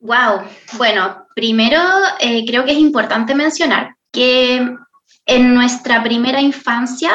Wow, 0.00 0.42
bueno, 0.78 1.28
primero 1.36 1.78
eh, 2.18 2.44
creo 2.44 2.64
que 2.64 2.72
es 2.72 2.78
importante 2.78 3.36
mencionar 3.36 3.94
que 4.10 4.68
en 5.26 5.54
nuestra 5.54 6.02
primera 6.02 6.40
infancia 6.40 7.12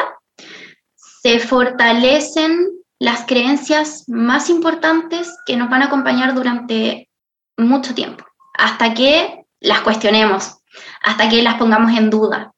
se 1.22 1.38
fortalecen 1.38 2.68
las 2.98 3.24
creencias 3.26 4.04
más 4.08 4.50
importantes 4.50 5.36
que 5.46 5.56
nos 5.56 5.70
van 5.70 5.82
a 5.82 5.86
acompañar 5.86 6.34
durante 6.34 7.08
mucho 7.56 7.94
tiempo, 7.94 8.24
hasta 8.54 8.94
que 8.94 9.44
las 9.60 9.80
cuestionemos, 9.80 10.58
hasta 11.02 11.28
que 11.28 11.42
las 11.42 11.54
pongamos 11.54 11.96
en 11.96 12.10
duda. 12.10 12.52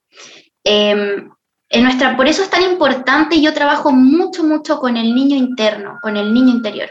Em, 0.64 1.30
en 1.68 1.82
nuestra, 1.84 2.16
por 2.16 2.26
eso 2.26 2.42
es 2.42 2.50
tan 2.50 2.62
importante, 2.62 3.40
yo 3.40 3.54
trabajo 3.54 3.92
mucho, 3.92 4.42
mucho 4.42 4.78
con 4.78 4.96
el 4.96 5.14
niño 5.14 5.36
interno, 5.36 5.98
con 6.02 6.16
el 6.16 6.32
niño 6.34 6.50
interior. 6.50 6.90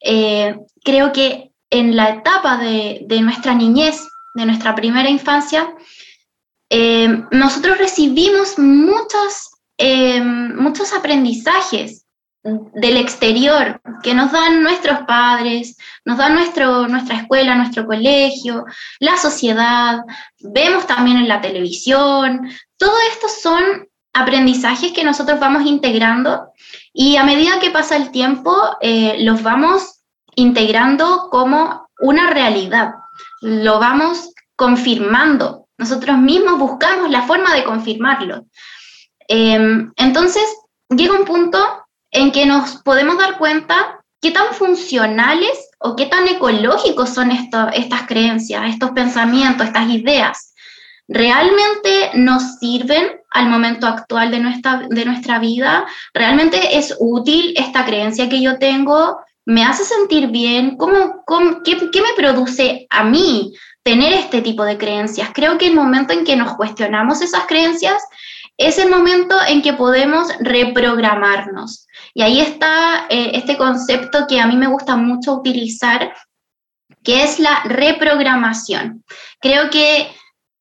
Eh, 0.00 0.56
creo 0.84 1.12
que 1.12 1.50
en 1.70 1.96
la 1.96 2.10
etapa 2.10 2.58
de, 2.58 3.00
de, 3.06 3.20
nuestra 3.20 3.54
niñez, 3.54 4.06
de 4.34 4.46
nuestra 4.46 4.74
primera 4.74 5.10
infancia, 5.10 5.74
em, 6.70 7.26
nosotros 7.30 7.78
recibimos 7.78 8.58
muchas 8.58 9.55
eh, 9.78 10.20
muchos 10.20 10.92
aprendizajes 10.92 12.06
del 12.74 12.96
exterior 12.96 13.80
que 14.02 14.14
nos 14.14 14.30
dan 14.30 14.62
nuestros 14.62 15.00
padres, 15.00 15.76
nos 16.04 16.16
dan 16.16 16.34
nuestro, 16.34 16.86
nuestra 16.86 17.16
escuela, 17.16 17.56
nuestro 17.56 17.86
colegio, 17.86 18.64
la 19.00 19.16
sociedad, 19.16 20.00
vemos 20.38 20.86
también 20.86 21.16
en 21.16 21.28
la 21.28 21.40
televisión. 21.40 22.48
Todo 22.76 22.94
esto 23.10 23.28
son 23.28 23.88
aprendizajes 24.12 24.92
que 24.92 25.04
nosotros 25.04 25.40
vamos 25.40 25.66
integrando 25.66 26.52
y 26.92 27.16
a 27.16 27.24
medida 27.24 27.58
que 27.60 27.70
pasa 27.70 27.96
el 27.96 28.10
tiempo 28.10 28.54
eh, 28.80 29.16
los 29.20 29.42
vamos 29.42 30.00
integrando 30.36 31.28
como 31.30 31.88
una 31.98 32.30
realidad, 32.30 32.94
lo 33.40 33.78
vamos 33.78 34.32
confirmando. 34.54 35.66
Nosotros 35.78 36.16
mismos 36.18 36.58
buscamos 36.58 37.10
la 37.10 37.22
forma 37.22 37.54
de 37.54 37.64
confirmarlo. 37.64 38.46
Em, 39.28 39.92
entonces, 39.96 40.44
llega 40.88 41.18
un 41.18 41.24
punto 41.24 41.58
en 42.10 42.32
que 42.32 42.46
nos 42.46 42.76
podemos 42.82 43.18
dar 43.18 43.38
cuenta 43.38 44.00
qué 44.20 44.30
tan 44.30 44.54
funcionales 44.54 45.70
o 45.78 45.96
qué 45.96 46.06
tan 46.06 46.26
ecológicos 46.28 47.10
son 47.10 47.30
estas 47.30 48.06
creencias, 48.06 48.70
estos 48.70 48.90
pensamientos, 48.90 49.66
estas 49.66 49.88
ideas. 49.90 50.54
¿Realmente 51.08 52.10
nos 52.14 52.58
sirven 52.58 53.20
al 53.30 53.48
momento 53.48 53.86
actual 53.86 54.30
de 54.30 54.40
nuestra, 54.40 54.86
de 54.88 55.04
nuestra 55.04 55.38
vida? 55.38 55.86
¿Realmente 56.12 56.76
es 56.76 56.96
útil 56.98 57.54
esta 57.56 57.84
creencia 57.84 58.28
que 58.28 58.42
yo 58.42 58.58
tengo? 58.58 59.18
¿Me 59.44 59.62
hace 59.62 59.84
sentir 59.84 60.28
bien? 60.28 60.76
¿Cómo, 60.76 61.22
qué, 61.64 61.76
me 61.76 62.12
produce 62.16 62.88
a 62.90 63.04
mí 63.04 63.52
tener 63.84 64.12
este 64.14 64.42
tipo 64.42 64.64
de 64.64 64.78
creencias? 64.78 65.30
Creo 65.32 65.58
que 65.58 65.68
el 65.68 65.74
momento 65.74 66.12
en 66.12 66.24
que 66.24 66.34
nos 66.34 66.56
cuestionamos 66.56 67.22
esas 67.22 67.46
creencias 67.46 68.02
es 68.58 68.78
el 68.78 68.90
momento 68.90 69.36
en 69.46 69.62
que 69.62 69.74
podemos 69.74 70.28
reprogramarnos. 70.40 71.86
Y 72.14 72.22
ahí 72.22 72.40
está 72.40 73.06
eh, 73.10 73.32
este 73.34 73.56
concepto 73.56 74.26
que 74.26 74.40
a 74.40 74.46
mí 74.46 74.56
me 74.56 74.68
gusta 74.68 74.96
mucho 74.96 75.34
utilizar, 75.34 76.14
que 77.02 77.22
es 77.22 77.38
la 77.38 77.62
reprogramación. 77.64 79.04
Creo 79.40 79.70
que 79.70 80.08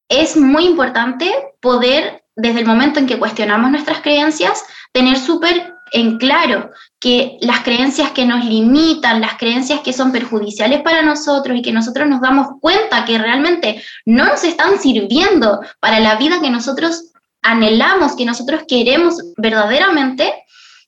es 0.10 0.38
muy 0.38 0.65
importante 0.65 1.34
poder, 1.62 2.23
desde 2.36 2.60
el 2.60 2.65
momento 2.65 2.99
en 2.99 3.08
que 3.08 3.17
cuestionamos 3.17 3.71
nuestras 3.71 4.01
creencias, 4.01 4.63
tener 4.91 5.17
súper 5.17 5.73
en 5.91 6.17
claro 6.17 6.71
que 6.99 7.38
las 7.41 7.62
creencias 7.62 8.12
que 8.12 8.25
nos 8.25 8.43
limitan, 8.43 9.21
las 9.21 9.38
creencias 9.38 9.79
que 9.81 9.93
son 9.93 10.12
perjudiciales 10.12 10.81
para 10.81 11.03
nosotros 11.03 11.58
y 11.58 11.62
que 11.62 11.71
nosotros 11.71 12.08
nos 12.08 12.21
damos 12.21 12.47
cuenta 12.60 13.05
que 13.05 13.17
realmente 13.17 13.81
no 14.05 14.25
nos 14.25 14.43
están 14.43 14.79
sirviendo 14.79 15.62
para 15.79 15.99
la 15.99 16.15
vida 16.15 16.41
que 16.41 16.49
nosotros 16.49 17.13
anhelamos, 17.45 18.15
que 18.15 18.25
nosotros 18.25 18.63
queremos 18.67 19.15
verdaderamente, 19.38 20.34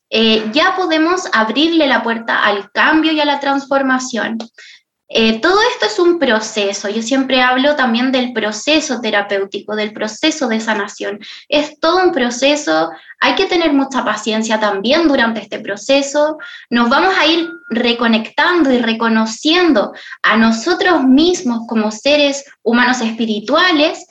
eh, 0.10 0.50
ya 0.54 0.76
podemos 0.76 1.24
abrirle 1.34 1.88
la 1.88 2.04
puerta 2.04 2.44
al 2.44 2.72
cambio 2.72 3.12
y 3.12 3.20
a 3.20 3.26
la 3.26 3.40
transformación. 3.40 4.38
Eh, 5.10 5.40
todo 5.40 5.58
esto 5.72 5.86
es 5.86 6.00
un 6.00 6.20
proceso. 6.20 6.90
Yo 6.90 7.02
siempre 7.02 7.42
hablo 7.42 7.76
también 7.76 8.12
del 8.12 8.34
proceso 8.34 9.00
terapéutico, 9.00 9.76
del 9.76 9.94
proceso 9.94 10.50
de 10.50 10.60
sanación. 10.60 11.20
Es 11.48 11.80
todo 11.80 12.04
un 12.04 12.12
proceso. 12.12 12.90
Hay 13.22 13.36
que 13.36 13.46
tener 13.46 13.72
mucha 13.72 14.04
paciencia 14.04 14.60
también 14.60 15.08
durante 15.08 15.40
este 15.40 15.60
proceso. 15.60 16.38
Nos 16.70 16.90
vamos 16.90 17.16
a 17.18 17.26
ir 17.26 17.50
reconectando 17.70 18.72
y 18.72 18.80
reconociendo 18.80 19.94
a 20.24 20.36
nosotros 20.36 21.04
mismos 21.04 21.62
como 21.68 21.90
seres 21.90 22.44
humanos 22.62 23.00
espirituales 23.00 24.07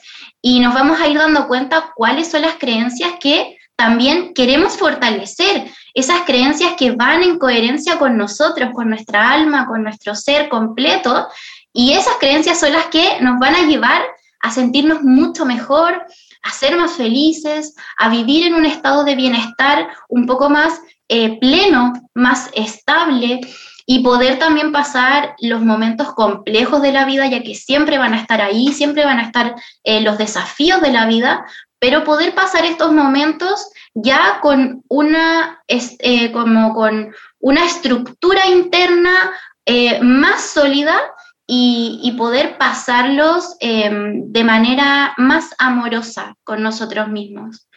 y 0.49 0.61
nos 0.61 0.73
vamos 0.73 1.01
a 1.01 1.07
ir 1.07 1.17
dando 1.17 1.45
cuenta 1.45 1.91
cuáles 1.93 2.31
son 2.31 2.43
las 2.43 2.55
creencias 2.55 3.15
que 3.19 3.57
también 3.75 4.33
queremos 4.33 4.77
fortalecer, 4.77 5.69
esas 5.93 6.21
creencias 6.21 6.75
que 6.77 6.91
van 6.91 7.21
en 7.21 7.37
coherencia 7.37 7.99
con 7.99 8.15
nosotros, 8.15 8.69
con 8.73 8.87
nuestra 8.87 9.29
alma, 9.29 9.67
con 9.67 9.83
nuestro 9.83 10.15
ser 10.15 10.47
completo, 10.47 11.27
y 11.73 11.91
esas 11.91 12.13
creencias 12.21 12.61
son 12.61 12.71
las 12.71 12.85
que 12.85 13.19
nos 13.19 13.37
van 13.39 13.55
a 13.55 13.63
llevar 13.63 14.01
a 14.39 14.49
sentirnos 14.49 15.03
mucho 15.03 15.45
mejor, 15.45 16.05
a 16.43 16.51
ser 16.51 16.77
más 16.77 16.93
felices, 16.93 17.75
a 17.97 18.07
vivir 18.07 18.47
en 18.47 18.53
un 18.53 18.65
estado 18.65 19.03
de 19.03 19.15
bienestar 19.15 19.89
un 20.07 20.25
poco 20.27 20.49
más 20.49 20.79
eh, 21.09 21.37
pleno, 21.41 21.91
más 22.13 22.49
estable, 22.53 23.41
y 23.89 23.99
poder 23.99 24.37
también 24.37 24.73
pasar 24.73 25.33
los 25.39 25.61
momentos 25.61 26.13
complejos 26.13 26.81
de 26.81 26.91
la 26.91 27.05
vida, 27.05 27.25
ya 27.27 27.41
que 27.41 27.55
siempre 27.55 27.97
van 27.97 28.13
a 28.13 28.19
estar 28.19 28.41
ahí, 28.41 28.73
siempre 28.73 29.05
van 29.05 29.17
a 29.17 29.23
estar 29.23 29.55
eh, 29.85 30.01
los 30.01 30.17
desafíos 30.17 30.81
de 30.81 30.91
la 30.91 31.05
vida, 31.05 31.45
pero 31.79 32.03
poder 32.03 32.35
pasar 32.35 32.65
estos 32.65 32.91
momentos 32.91 33.71
ya 33.93 34.39
con 34.41 34.83
una, 34.89 35.63
eh, 35.69 36.31
como 36.33 36.73
con 36.73 37.15
una 37.39 37.63
estructura 37.63 38.47
interna 38.47 39.31
eh, 39.65 40.01
más 40.01 40.41
sólida 40.41 40.99
y, 41.47 42.13
poder 42.17 42.57
pasarlos 42.57 43.55
em, 43.61 44.33
de 44.33 44.43
manera 44.43 45.13
más 45.15 45.55
amorosa 45.59 46.35
con 46.43 46.61
nosotros 46.61 47.07
mismos. 47.07 47.69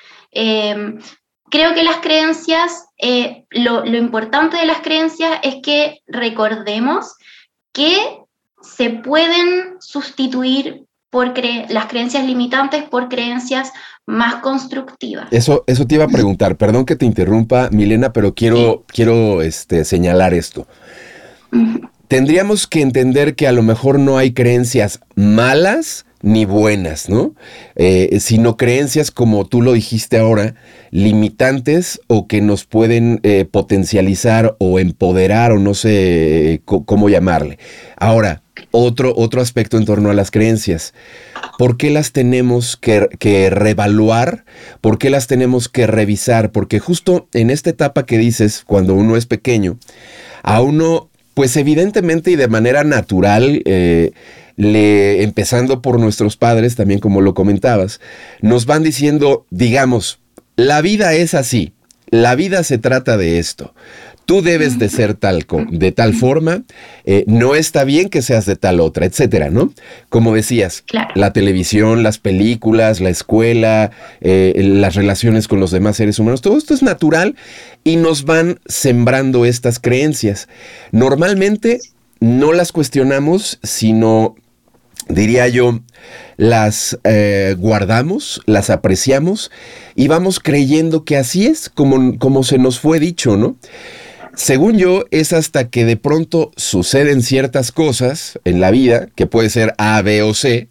Creo 1.50 1.74
que 1.74 1.82
las 1.82 1.96
creencias, 1.96 2.86
eh, 2.98 3.44
lo, 3.50 3.84
importante 3.86 4.56
de 4.56 4.66
las 4.66 4.80
creencias 4.80 5.40
es 5.42 5.56
que 5.62 6.00
recordemos 6.06 7.14
que 7.72 7.96
se 8.62 8.90
pueden 8.90 9.76
sustituir 9.80 10.84
por 11.10 11.34
las 11.68 11.86
creencias 11.86 12.24
limitantes 12.24 12.84
por 12.84 13.08
creencias 13.08 13.72
más 14.06 14.36
constructivas. 14.36 15.26
Eso, 15.32 15.64
eso 15.66 15.86
te 15.86 15.96
iba 15.96 16.04
a 16.04 16.08
preguntar, 16.08 16.56
perdón 16.56 16.84
que 16.84 16.96
te 16.96 17.04
interrumpa, 17.04 17.68
Milena, 17.70 18.12
pero 18.12 18.34
quiero, 18.34 18.84
quiero 18.86 19.42
este, 19.42 19.84
señalar 19.84 20.34
esto. 20.34 20.68
Tendríamos 22.06 22.66
que 22.66 22.80
entender 22.80 23.34
que 23.34 23.48
a 23.48 23.52
lo 23.52 23.62
mejor 23.62 23.98
no 23.98 24.18
hay 24.18 24.32
creencias 24.32 25.00
malas, 25.16 26.06
ni 26.22 26.44
buenas, 26.44 27.08
¿no? 27.08 27.34
Eh, 27.76 28.18
sino 28.20 28.56
creencias 28.56 29.10
como 29.10 29.46
tú 29.46 29.62
lo 29.62 29.72
dijiste 29.72 30.18
ahora, 30.18 30.54
limitantes 30.90 32.00
o 32.08 32.26
que 32.26 32.40
nos 32.40 32.64
pueden 32.64 33.20
eh, 33.22 33.46
potencializar 33.50 34.56
o 34.58 34.78
empoderar 34.78 35.52
o 35.52 35.58
no 35.58 35.74
sé 35.74 36.62
cómo 36.64 37.08
llamarle. 37.08 37.58
Ahora, 37.96 38.42
otro, 38.70 39.14
otro 39.16 39.40
aspecto 39.40 39.76
en 39.76 39.84
torno 39.84 40.10
a 40.10 40.14
las 40.14 40.30
creencias. 40.30 40.94
¿Por 41.58 41.76
qué 41.76 41.90
las 41.90 42.12
tenemos 42.12 42.76
que, 42.76 43.08
que 43.18 43.50
revaluar? 43.50 44.44
¿Por 44.80 44.98
qué 44.98 45.10
las 45.10 45.26
tenemos 45.26 45.68
que 45.68 45.86
revisar? 45.86 46.52
Porque 46.52 46.78
justo 46.78 47.28
en 47.32 47.50
esta 47.50 47.70
etapa 47.70 48.06
que 48.06 48.18
dices, 48.18 48.62
cuando 48.66 48.94
uno 48.94 49.16
es 49.16 49.26
pequeño, 49.26 49.78
a 50.42 50.60
uno, 50.62 51.09
pues 51.34 51.56
evidentemente 51.56 52.30
y 52.30 52.36
de 52.36 52.48
manera 52.48 52.84
natural, 52.84 53.62
eh, 53.64 54.12
le, 54.56 55.22
empezando 55.22 55.80
por 55.80 55.98
nuestros 55.98 56.36
padres, 56.36 56.76
también 56.76 57.00
como 57.00 57.20
lo 57.20 57.34
comentabas, 57.34 58.00
nos 58.40 58.66
van 58.66 58.82
diciendo, 58.82 59.46
digamos, 59.50 60.20
la 60.56 60.82
vida 60.82 61.14
es 61.14 61.34
así, 61.34 61.72
la 62.10 62.34
vida 62.34 62.62
se 62.64 62.78
trata 62.78 63.16
de 63.16 63.38
esto. 63.38 63.74
Tú 64.26 64.42
debes 64.42 64.78
de 64.78 64.88
ser 64.88 65.14
tal, 65.14 65.44
de 65.70 65.90
tal 65.90 66.14
forma, 66.14 66.62
eh, 67.04 67.24
no 67.26 67.56
está 67.56 67.82
bien 67.82 68.08
que 68.08 68.22
seas 68.22 68.46
de 68.46 68.54
tal 68.54 68.78
otra, 68.78 69.04
etcétera, 69.06 69.50
¿no? 69.50 69.72
Como 70.08 70.32
decías, 70.32 70.84
la 71.16 71.32
televisión, 71.32 72.04
las 72.04 72.18
películas, 72.18 73.00
la 73.00 73.10
escuela, 73.10 73.90
eh, 74.20 74.52
las 74.56 74.94
relaciones 74.94 75.48
con 75.48 75.58
los 75.58 75.72
demás 75.72 75.96
seres 75.96 76.20
humanos, 76.20 76.42
todo 76.42 76.58
esto 76.58 76.74
es 76.74 76.82
natural 76.84 77.34
y 77.84 77.96
nos 77.96 78.24
van 78.24 78.60
sembrando 78.66 79.44
estas 79.44 79.78
creencias. 79.78 80.48
Normalmente 80.92 81.78
no 82.20 82.52
las 82.52 82.72
cuestionamos, 82.72 83.58
sino 83.62 84.36
diría 85.08 85.48
yo, 85.48 85.80
las 86.36 86.98
eh, 87.04 87.56
guardamos, 87.58 88.42
las 88.46 88.70
apreciamos 88.70 89.50
y 89.94 90.08
vamos 90.08 90.40
creyendo 90.40 91.04
que 91.04 91.16
así 91.16 91.46
es 91.46 91.68
como, 91.68 92.18
como 92.18 92.42
se 92.44 92.58
nos 92.58 92.80
fue 92.80 93.00
dicho, 93.00 93.36
¿no? 93.36 93.56
Según 94.34 94.78
yo, 94.78 95.04
es 95.10 95.32
hasta 95.32 95.68
que 95.68 95.84
de 95.84 95.96
pronto 95.96 96.52
suceden 96.56 97.22
ciertas 97.22 97.72
cosas 97.72 98.38
en 98.44 98.60
la 98.60 98.70
vida, 98.70 99.08
que 99.14 99.26
puede 99.26 99.50
ser 99.50 99.74
A, 99.76 100.00
B 100.02 100.22
o 100.22 100.34
C, 100.34 100.68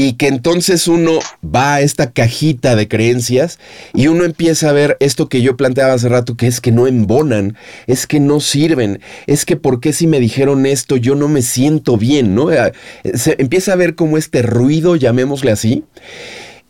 y 0.00 0.14
que 0.14 0.28
entonces 0.28 0.88
uno 0.88 1.18
va 1.44 1.74
a 1.74 1.80
esta 1.82 2.10
cajita 2.10 2.74
de 2.74 2.88
creencias 2.88 3.58
y 3.92 4.06
uno 4.06 4.24
empieza 4.24 4.70
a 4.70 4.72
ver 4.72 4.96
esto 4.98 5.28
que 5.28 5.42
yo 5.42 5.58
planteaba 5.58 5.92
hace 5.92 6.08
rato, 6.08 6.38
que 6.38 6.46
es 6.46 6.62
que 6.62 6.72
no 6.72 6.86
embonan, 6.86 7.54
es 7.86 8.06
que 8.06 8.18
no 8.18 8.40
sirven, 8.40 9.02
es 9.26 9.44
que 9.44 9.56
por 9.56 9.78
qué 9.78 9.92
si 9.92 10.06
me 10.06 10.18
dijeron 10.18 10.64
esto 10.64 10.96
yo 10.96 11.16
no 11.16 11.28
me 11.28 11.42
siento 11.42 11.98
bien, 11.98 12.34
¿no? 12.34 12.50
Eh, 12.50 12.72
se 13.12 13.36
empieza 13.38 13.74
a 13.74 13.76
ver 13.76 13.94
como 13.94 14.16
este 14.16 14.40
ruido, 14.40 14.96
llamémosle 14.96 15.50
así, 15.50 15.84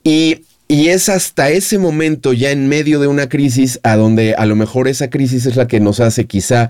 y 0.03 0.43
y 0.67 0.91
es 0.91 1.09
hasta 1.09 1.51
ese 1.51 1.79
momento, 1.79 2.33
ya 2.33 2.53
en 2.53 2.69
medio 2.69 3.01
de 3.01 3.09
una 3.09 3.29
crisis, 3.29 3.81
a 3.83 3.97
donde 3.97 4.35
a 4.35 4.47
lo 4.47 4.55
mejor 4.55 4.87
esa 4.87 5.11
crisis 5.11 5.47
es 5.47 5.57
la 5.57 5.67
que 5.67 5.81
nos 5.81 5.99
hace 5.99 6.27
quizá 6.27 6.69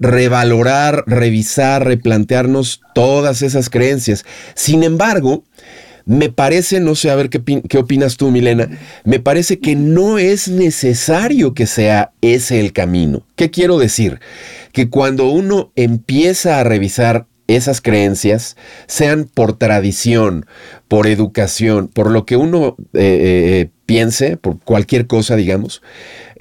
revalorar, 0.00 1.04
revisar, 1.06 1.82
replantearnos 1.84 2.82
todas 2.94 3.40
esas 3.40 3.70
creencias. 3.70 4.26
Sin 4.54 4.82
embargo, 4.82 5.44
me 6.04 6.28
parece, 6.30 6.80
no 6.80 6.94
sé, 6.94 7.10
a 7.10 7.14
ver 7.14 7.30
qué, 7.30 7.42
qué, 7.68 7.78
opinas 7.78 8.16
tú, 8.16 8.30
Milena, 8.30 8.68
me 9.04 9.20
parece 9.20 9.58
que 9.58 9.76
no 9.76 10.18
es 10.18 10.48
necesario 10.48 11.54
que 11.54 11.66
sea 11.66 12.12
ese 12.20 12.60
el 12.60 12.72
camino. 12.72 13.26
¿Qué 13.36 13.50
quiero 13.50 13.78
decir? 13.78 14.20
Que 14.72 14.88
cuando 14.88 15.28
uno 15.28 15.72
empieza 15.76 16.58
a 16.58 16.64
revisar 16.64 17.26
esas 17.48 17.80
creencias, 17.80 18.56
sean 18.86 19.24
por 19.24 19.58
tradición, 19.58 20.46
por 20.88 21.06
educación, 21.06 21.88
por 21.88 22.10
lo 22.10 22.24
que 22.24 22.36
uno 22.36 22.76
eh, 22.94 23.64
eh, 23.64 23.70
piense, 23.86 24.36
por 24.36 24.58
cualquier 24.60 25.06
cosa, 25.06 25.36
digamos, 25.36 25.82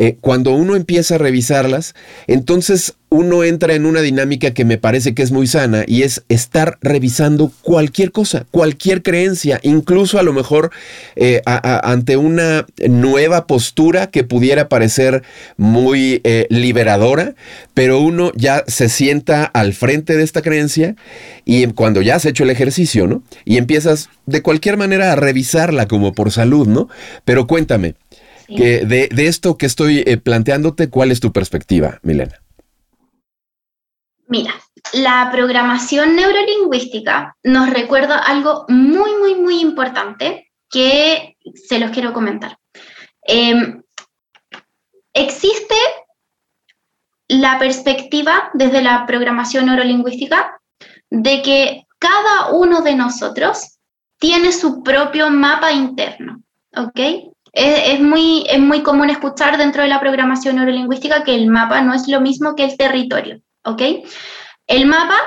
eh, 0.02 0.18
cuando 0.20 0.54
uno 0.54 0.76
empieza 0.76 1.14
a 1.14 1.18
revisarlas, 1.20 1.94
entonces 2.26 2.96
uno 3.10 3.44
entra 3.44 3.76
en 3.76 3.86
una 3.86 4.02
dinámica 4.02 4.52
que 4.52 4.66
me 4.66 4.80
parece 4.80 5.14
que 5.14 5.22
es 5.22 5.32
muy 5.32 5.46
sana 5.46 5.84
y 5.86 6.02
es 6.02 6.24
estar 6.28 6.80
revisando 6.82 7.52
cualquier 7.62 8.12
cosa, 8.12 8.48
cualquier 8.50 9.04
creencia, 9.04 9.60
incluso 9.62 10.18
a 10.18 10.24
lo 10.24 10.34
mejor 10.34 10.72
eh, 11.16 11.44
ante 11.46 12.18
una 12.18 12.66
nueva 12.90 13.46
postura 13.46 14.08
que 14.08 14.24
pudiera 14.24 14.70
parecer 14.70 15.22
muy 15.56 16.20
eh, 16.24 16.48
liberadora, 16.50 17.36
pero 17.76 18.00
uno 18.00 18.32
ya 18.36 18.64
se 18.66 18.90
sienta 18.90 19.44
al 19.44 19.74
frente 19.74 20.18
de 20.18 20.24
esta 20.24 20.42
creencia 20.42 20.96
y 21.46 21.68
cuando 21.68 22.02
ya 22.02 22.16
has 22.16 22.26
hecho 22.26 22.44
el 22.44 22.50
ejercicio, 22.50 23.06
¿no? 23.06 23.22
Y 23.46 23.58
empiezas 23.58 24.10
de 24.26 24.42
cualquier 24.42 24.78
manera 24.78 25.12
a 25.12 25.16
revisarla 25.16 25.88
como 25.88 26.14
por 26.14 26.32
salud, 26.32 26.68
¿no? 26.68 26.90
Pero 27.24 27.46
cuéntame, 27.46 27.94
que 28.56 28.86
de, 28.86 29.10
esto 29.28 29.58
que 29.58 29.66
estoy 29.66 30.04
eh, 30.06 30.18
planteándote, 30.18 30.90
¿cuál 30.90 31.12
es 31.12 31.20
tu 31.20 31.32
perspectiva, 31.32 32.00
Milena? 32.04 32.42
Mira, 34.28 34.54
la 34.94 35.30
programación 35.32 36.16
neurolingüística 36.16 37.36
nos 37.44 37.70
recuerda 37.70 38.18
algo 38.18 38.66
muy, 38.70 39.16
muy, 39.16 39.36
muy 39.36 39.60
importante 39.60 40.52
que 40.70 41.38
se 41.54 41.80
los 41.80 41.92
quiero 41.92 42.14
comentar. 42.14 42.58
Em, 43.24 43.84
existe 45.14 45.76
la 47.28 47.60
perspectiva 47.60 48.50
desde 48.54 48.82
la 48.82 49.06
programación 49.06 49.66
neurolingüística 49.66 50.60
de 51.10 51.42
que 51.42 51.86
cada 52.00 52.52
uno 52.52 52.82
de 52.82 52.96
nosotros 52.96 53.78
tiene 54.18 54.52
su 54.52 54.82
propio 54.84 55.30
mapa 55.30 55.72
interno, 55.72 56.42
¿ok? 56.76 57.31
Es, 57.54 58.00
muy, 58.00 58.46
es 58.50 58.60
muy 58.60 58.82
común 58.82 59.10
escuchar 59.10 59.58
dentro 59.58 59.84
de 59.84 59.90
la 59.90 60.00
programación 60.00 60.56
neurolingüística 60.56 61.24
que 61.24 61.36
el 61.36 61.48
mapa 61.48 61.82
no 61.82 61.94
es 61.94 62.08
lo 62.08 62.22
mismo 62.22 62.56
que 62.56 62.64
el 62.64 62.78
territorio, 62.78 63.42
¿ok? 63.66 63.82
El 64.68 64.86
mapa 64.86 65.18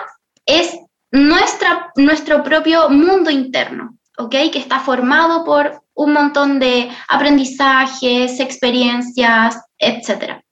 es 0.46 0.74
nuestra, 1.10 1.92
nuestro 1.96 2.42
propio 2.42 2.88
mundo 2.88 3.30
interno, 3.30 3.98
¿ok? 4.16 4.30
Que 4.50 4.58
está 4.58 4.80
formado 4.80 5.44
por 5.44 5.82
un 5.94 6.12
montón 6.12 6.58
de 6.58 6.90
aprendizajes, 7.08 8.40
experiencias, 8.40 9.60
etc. 9.78 10.42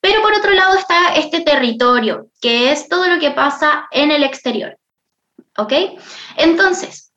Pero 0.00 0.22
por 0.22 0.34
otro 0.34 0.52
lado 0.52 0.76
está 0.76 1.14
este 1.14 1.40
territorio, 1.40 2.28
que 2.40 2.70
es 2.70 2.88
todo 2.88 3.06
lo 3.06 3.18
que 3.18 3.30
pasa 3.30 3.86
en 3.90 4.10
el 4.10 4.22
exterior, 4.22 4.78
¿ok? 5.56 5.72
Entonces, 6.36 7.12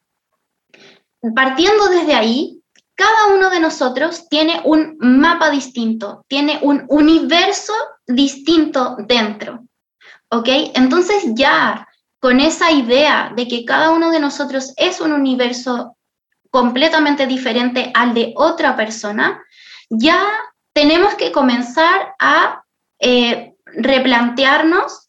partiendo 1.36 1.89
desde 1.89 2.15
ahí, 2.15 2.57
cada 2.98 3.28
uno 3.28 3.52
de 3.52 3.60
nosotros 3.60 4.28
tiene 4.28 4.60
un 4.66 4.98
mapa 5.00 5.52
distinto, 5.52 6.26
tiene 6.28 6.60
un 6.64 6.84
universo 6.90 7.74
distinto 8.08 8.98
dentro. 9.08 9.64
¿Ok? 10.30 10.50
Entonces 10.74 11.24
ya 11.36 11.88
con 12.20 12.40
esa 12.40 12.72
idea 12.72 13.32
de 13.36 13.48
que 13.48 13.64
cada 13.66 13.92
uno 13.92 14.10
de 14.10 14.20
nosotros 14.20 14.74
es 14.78 15.00
un 15.00 15.14
universo 15.14 15.96
completamente 16.50 17.28
diferente 17.28 17.92
al 17.94 18.16
de 18.16 18.34
otra 18.36 18.76
persona, 18.76 19.44
ya 19.90 20.20
tenemos 20.74 21.14
que 21.14 21.32
comenzar 21.32 22.16
a 22.18 22.64
eh, 23.00 23.54
replantearnos 23.66 25.07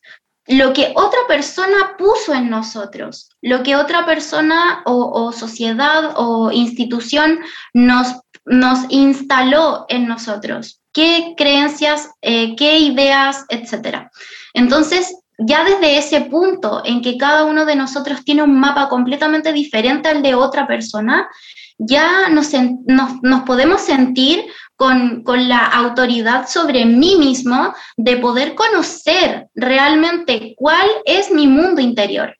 lo 0.48 0.72
que 0.72 0.92
otra 0.96 1.20
persona 1.28 1.94
puso 1.98 2.32
en 2.34 2.48
nosotros, 2.48 3.30
lo 3.42 3.62
que 3.62 3.76
otra 3.76 4.06
persona 4.06 4.82
o, 4.86 5.30
sociedad 5.32 6.14
o 6.16 6.50
institución 6.50 7.40
nos, 7.74 8.14
nos, 8.46 8.80
instaló 8.88 9.84
en 9.90 10.08
nosotros, 10.08 10.80
qué 10.92 11.34
creencias, 11.36 12.08
eh, 12.22 12.56
qué 12.56 12.78
ideas, 12.78 13.44
etcétera. 13.50 14.10
Entonces, 14.54 15.14
ya 15.36 15.64
desde 15.64 15.98
ese 15.98 16.22
punto 16.22 16.82
en 16.84 17.02
que 17.02 17.18
cada 17.18 17.44
uno 17.44 17.66
de 17.66 17.76
nosotros 17.76 18.24
tiene 18.24 18.42
un 18.42 18.58
mapa 18.58 18.88
completamente 18.88 19.52
diferente 19.52 20.08
al 20.08 20.22
de 20.22 20.34
otra 20.34 20.66
persona, 20.66 21.28
ya 21.76 22.28
nos, 22.30 22.50
nos 23.22 23.42
podemos 23.42 23.82
sentir 23.82 24.46
con, 24.78 25.24
la 25.48 25.66
autoridad 25.66 26.48
sobre 26.48 26.86
mí 26.86 27.16
mismo 27.16 27.74
de 27.96 28.16
poder 28.18 28.54
conocer 28.54 29.48
realmente 29.56 30.54
cuál 30.56 30.88
es 31.04 31.32
mi 31.32 31.48
mundo 31.48 31.80
interior, 31.80 32.38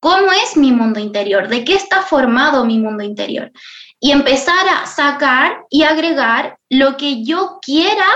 cómo 0.00 0.32
es 0.32 0.56
mi 0.56 0.72
mundo 0.72 0.98
interior, 0.98 1.46
de 1.46 1.62
qué 1.62 1.74
está 1.74 2.00
formado 2.00 2.64
mi 2.64 2.78
mundo 2.78 3.04
interior. 3.04 3.52
Y 4.00 4.12
empezar 4.12 4.66
a 4.66 4.86
sacar 4.86 5.64
y 5.68 5.82
agregar 5.82 6.58
lo 6.70 6.96
que 6.96 7.22
yo 7.22 7.58
quiera 7.60 8.06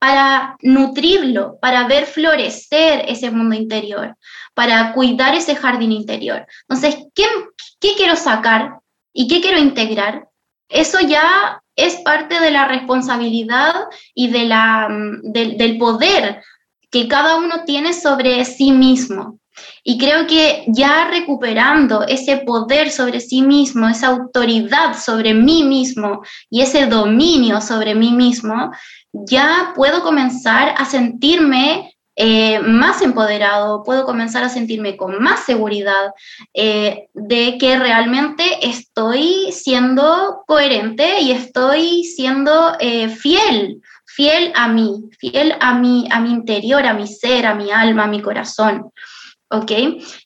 para 0.00 0.56
nutrirlo, 0.62 1.56
para 1.60 1.86
ver 1.86 2.06
florecer 2.06 3.04
ese 3.06 3.30
mundo 3.30 3.54
interior, 3.54 4.16
para 4.54 4.92
cuidar 4.92 5.36
ese 5.36 5.54
jardín 5.54 5.92
interior. 5.92 6.44
Entonces, 6.68 6.96
¿qué, 7.14 7.24
qué 7.78 7.94
quiero 7.96 8.16
sacar 8.16 8.80
y 9.12 9.28
qué 9.28 9.40
quiero 9.40 9.58
integrar? 9.58 10.26
Eso 10.68 10.98
ya 11.00 11.60
es 11.76 11.96
parte 11.96 12.40
de 12.40 12.50
la 12.50 12.66
responsabilidad 12.66 13.74
y 14.14 14.28
de 14.28 14.44
la, 14.44 14.88
mm, 14.88 15.32
del 15.32 15.78
poder 15.78 16.42
que 16.90 17.08
cada 17.08 17.36
uno 17.36 17.64
tiene 17.64 17.92
sobre 17.92 18.44
sí 18.44 18.72
mismo. 18.72 19.38
Y 19.82 19.98
creo 19.98 20.26
que 20.26 20.64
ya 20.68 21.08
recuperando 21.10 22.02
ese 22.06 22.38
poder 22.38 22.90
sobre 22.90 23.20
sí 23.20 23.42
mismo, 23.42 23.88
esa 23.88 24.08
autoridad 24.08 24.96
sobre 24.98 25.34
mí 25.34 25.62
mismo 25.62 26.22
y 26.50 26.62
ese 26.62 26.86
dominio 26.86 27.60
sobre 27.60 27.94
mí 27.94 28.10
mismo, 28.12 28.72
ya 29.12 29.72
puedo 29.76 30.02
comenzar 30.02 30.74
a 30.76 30.84
sentirme 30.84 31.93
eh, 32.16 32.60
más 32.60 33.02
empoderado, 33.02 33.82
puedo 33.82 34.04
comenzar 34.04 34.44
a 34.44 34.48
sentirme 34.48 34.96
con 34.96 35.20
más 35.20 35.44
seguridad 35.44 36.12
eh, 36.52 37.08
de 37.12 37.58
que 37.58 37.76
realmente 37.76 38.44
estoy 38.68 39.50
siendo 39.50 40.44
coherente 40.46 41.20
y 41.20 41.32
estoy 41.32 42.04
siendo 42.04 42.74
eh, 42.78 43.08
fiel, 43.08 43.80
fiel 44.06 44.52
a 44.54 44.68
mí, 44.68 45.10
fiel 45.18 45.56
a 45.60 45.74
mí, 45.74 46.06
a 46.10 46.20
mi 46.20 46.30
interior, 46.30 46.86
a 46.86 46.94
mi 46.94 47.08
ser, 47.08 47.46
a 47.46 47.54
mi 47.54 47.72
alma, 47.72 48.04
a 48.04 48.08
mi 48.08 48.22
corazón. 48.22 48.92
¿Ok? 49.50 49.72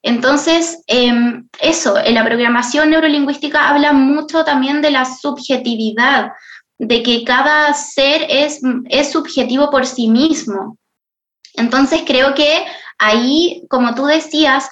Entonces, 0.02 0.82
em, 0.86 1.48
eso, 1.60 1.98
en 1.98 2.14
la 2.14 2.24
programación 2.24 2.90
neurolingüística 2.90 3.68
habla 3.68 3.92
mucho 3.92 4.44
también 4.44 4.80
de 4.80 4.90
la 4.90 5.04
subjetividad, 5.04 6.32
de 6.78 7.02
que 7.02 7.24
cada 7.24 7.74
ser 7.74 8.26
es, 8.28 8.60
es 8.88 9.10
subjetivo 9.10 9.70
por 9.70 9.84
sí 9.86 10.08
mismo. 10.08 10.78
Entonces 11.58 12.02
creo 12.06 12.34
que 12.34 12.64
ahí, 12.98 13.64
como 13.68 13.94
tú 13.94 14.06
decías, 14.06 14.70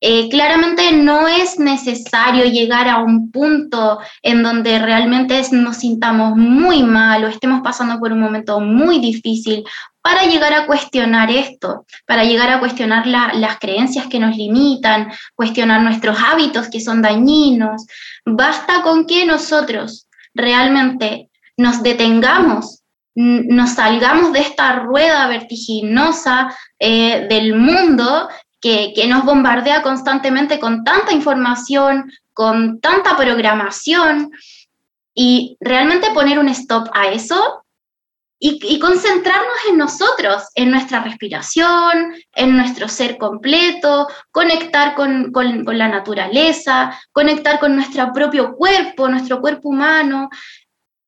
eh, 0.00 0.28
claramente 0.28 0.92
no 0.92 1.26
es 1.26 1.58
necesario 1.58 2.44
llegar 2.44 2.86
a 2.86 2.98
un 2.98 3.30
punto 3.30 3.98
en 4.22 4.42
donde 4.42 4.78
realmente 4.78 5.40
nos 5.52 5.78
sintamos 5.78 6.36
muy 6.36 6.82
mal 6.82 7.24
o 7.24 7.28
estemos 7.28 7.62
pasando 7.62 7.98
por 7.98 8.12
un 8.12 8.20
momento 8.20 8.60
muy 8.60 8.98
difícil 8.98 9.64
para 10.02 10.24
llegar 10.24 10.52
a 10.52 10.66
cuestionar 10.66 11.30
esto, 11.30 11.86
para 12.06 12.24
llegar 12.24 12.50
a 12.50 12.60
cuestionar 12.60 13.06
las 13.06 13.58
creencias 13.58 14.06
que 14.06 14.20
nos 14.20 14.36
limitan, 14.36 15.10
cuestionar 15.34 15.80
nuestros 15.82 16.18
hábitos 16.20 16.68
que 16.68 16.80
son 16.80 17.00
dañinos. 17.00 17.86
Basta 18.24 18.82
con 18.82 19.06
que 19.06 19.24
nosotros 19.24 20.06
realmente 20.34 21.30
nos 21.56 21.82
detengamos 21.82 22.75
nos 23.16 23.70
salgamos 23.70 24.32
de 24.32 24.40
esta 24.40 24.80
rueda 24.80 25.26
vertiginosa 25.26 26.54
eh, 26.78 27.26
del 27.28 27.54
mundo 27.54 28.28
que, 28.60 29.06
nos 29.08 29.24
bombardea 29.24 29.82
constantemente 29.82 30.58
con 30.58 30.84
tanta 30.84 31.12
información, 31.12 32.12
con 32.32 32.80
tanta 32.80 33.16
programación, 33.16 34.30
y 35.14 35.56
realmente 35.60 36.10
poner 36.10 36.38
un 36.38 36.48
stop 36.50 36.88
a 36.92 37.08
eso 37.08 37.64
y, 38.38 38.78
concentrarnos 38.78 39.56
en 39.70 39.78
nosotros, 39.78 40.42
en 40.54 40.70
nuestra 40.70 41.00
respiración, 41.02 42.14
en 42.34 42.54
nuestro 42.54 42.86
ser 42.86 43.16
completo, 43.16 44.08
conectar 44.30 44.94
con, 44.94 45.32
con, 45.32 45.64
la 45.78 45.88
naturaleza, 45.88 46.94
conectar 47.12 47.58
con 47.58 47.74
nuestro 47.74 48.12
propio 48.12 48.54
cuerpo, 48.54 49.08
nuestro 49.08 49.40
cuerpo 49.40 49.70
humano, 49.70 50.28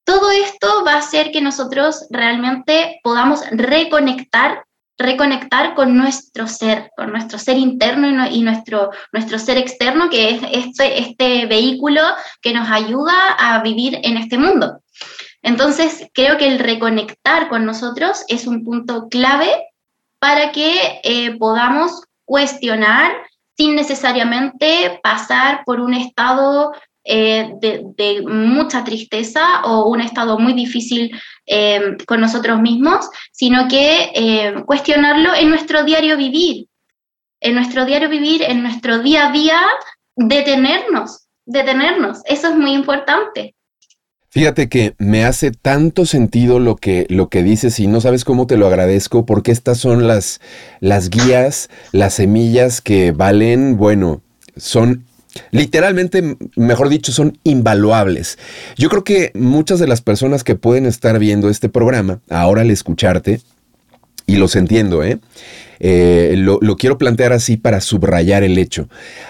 todo 0.09 0.31
esto 0.31 0.85
va 0.87 0.95
a 0.95 0.99
hacer 1.01 1.33
que 1.33 1.43
nosotros 1.43 2.07
realmente 2.09 2.99
podamos 3.03 3.43
reconectar, 3.51 4.65
reconectar 4.97 5.75
con 5.75 5.99
nuestro 5.99 6.47
ser, 6.47 6.91
con 6.97 7.13
nuestro 7.13 7.39
ser 7.39 7.59
interno 7.59 8.27
y, 8.27 8.41
nuestro, 8.41 8.91
nuestro 9.13 9.39
ser 9.39 9.59
externo, 9.59 10.09
que 10.09 10.31
es 10.31 10.43
este, 10.51 11.01
este 11.01 11.45
vehículo 11.45 12.01
que 12.41 12.55
nos 12.55 12.71
ayuda 12.71 13.33
a 13.39 13.63
vivir 13.63 14.01
en 14.03 14.17
este 14.17 14.39
mundo. 14.39 14.81
Entonces, 15.43 16.07
creo 16.15 16.39
que 16.39 16.49
el 16.49 16.59
reconectar 16.59 17.51
con 17.51 17.67
nosotros 17.67 18.25
es 18.29 18.47
un 18.47 18.65
punto 18.65 19.09
clave 19.11 19.67
para 20.19 20.53
que 20.53 21.03
eh, 21.05 21.37
podamos 21.37 22.03
cuestionar 22.25 23.13
sin 23.59 23.75
necesariamente 23.75 25.01
pasar 25.03 25.65
por 25.67 25.81
un 25.81 25.93
estado 25.93 26.73
eh, 27.11 27.55
de, 27.61 28.23
mucha 28.23 28.85
tristeza 28.85 29.63
o 29.65 29.89
un 29.89 30.03
estado 30.03 30.39
muy 30.39 30.53
difícil 30.53 31.11
eh, 31.47 31.97
con 32.07 32.21
nosotros 32.21 32.61
mismos, 32.61 33.09
sino 33.33 33.67
que 33.67 34.11
eh, 34.15 34.55
cuestionarlo 34.67 35.35
en 35.35 35.49
nuestro 35.49 35.85
diario 35.85 36.19
vivir, 36.19 36.67
en 37.41 37.55
nuestro 37.55 37.87
diario 37.87 38.11
vivir, 38.11 38.43
en 38.43 38.63
nuestro 38.63 38.99
día 38.99 39.29
a 39.29 39.33
día, 39.33 39.59
detenernos, 40.17 41.29
detenernos. 41.47 42.21
Eso 42.27 42.49
es 42.49 42.57
muy 42.57 42.75
importante. 42.75 43.55
Fíjate 44.29 44.69
que 44.69 44.95
me 44.99 45.25
hace 45.25 45.51
tanto 45.51 46.05
sentido 46.05 46.59
lo 46.59 46.77
que, 46.77 47.07
lo 47.09 47.31
que 47.31 47.43
dices 47.43 47.81
y 47.81 47.87
no 47.87 48.03
sabes 48.03 48.27
cómo 48.27 48.47
te 48.47 48.59
lo 48.59 48.67
agradezco 48.67 49.25
porque 49.25 49.51
estas 49.51 49.79
son 49.79 50.07
las, 50.07 50.43
las 50.81 51.09
guías, 51.09 51.71
las 51.93 52.15
semillas 52.15 52.83
que 52.83 53.13
valen, 53.13 53.79
bueno, 53.79 54.21
son 54.59 55.08
literalmente, 55.51 56.37
mejor 56.57 56.89
dicho, 56.89 57.13
son 57.13 57.39
invaluables. 57.45 58.39
Yo 58.77 58.89
creo 58.89 59.05
que 59.05 59.33
muchas 59.35 59.79
de 59.79 59.87
las 59.87 60.01
personas 60.01 60.45
que 60.45 60.55
pueden 60.55 60.87
estar 60.87 61.19
viendo 61.19 61.51
este 61.51 61.69
programa, 61.69 62.21
ahora 62.29 62.63
al 62.63 62.71
escucharte, 62.71 63.41
y 64.27 64.37
los 64.37 64.57
entiendo, 64.57 65.03
¿eh? 65.03 65.19
eh 65.81 66.35
lo, 66.37 66.77
quiero 66.77 66.99
plantear 66.99 67.33
así 67.33 67.57
para 67.57 67.81
subrayar 67.81 68.43
el 68.43 68.59
hecho. 68.59 68.89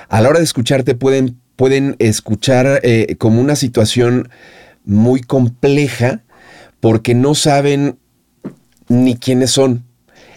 A 0.09 0.21
la 0.21 0.29
hora 0.29 0.39
de 0.39 0.45
escucharte 0.45 0.95
pueden, 0.95 1.39
pueden 1.57 1.97
escuchar 1.99 2.81
eh, 2.83 3.17
como 3.19 3.41
una 3.41 3.57
situación 3.57 4.29
muy 4.85 5.21
compleja 5.21 6.23
porque 6.81 7.15
no 7.15 7.35
saben 7.35 7.99
ni 8.89 9.17
quiénes 9.17 9.51
son, 9.51 9.85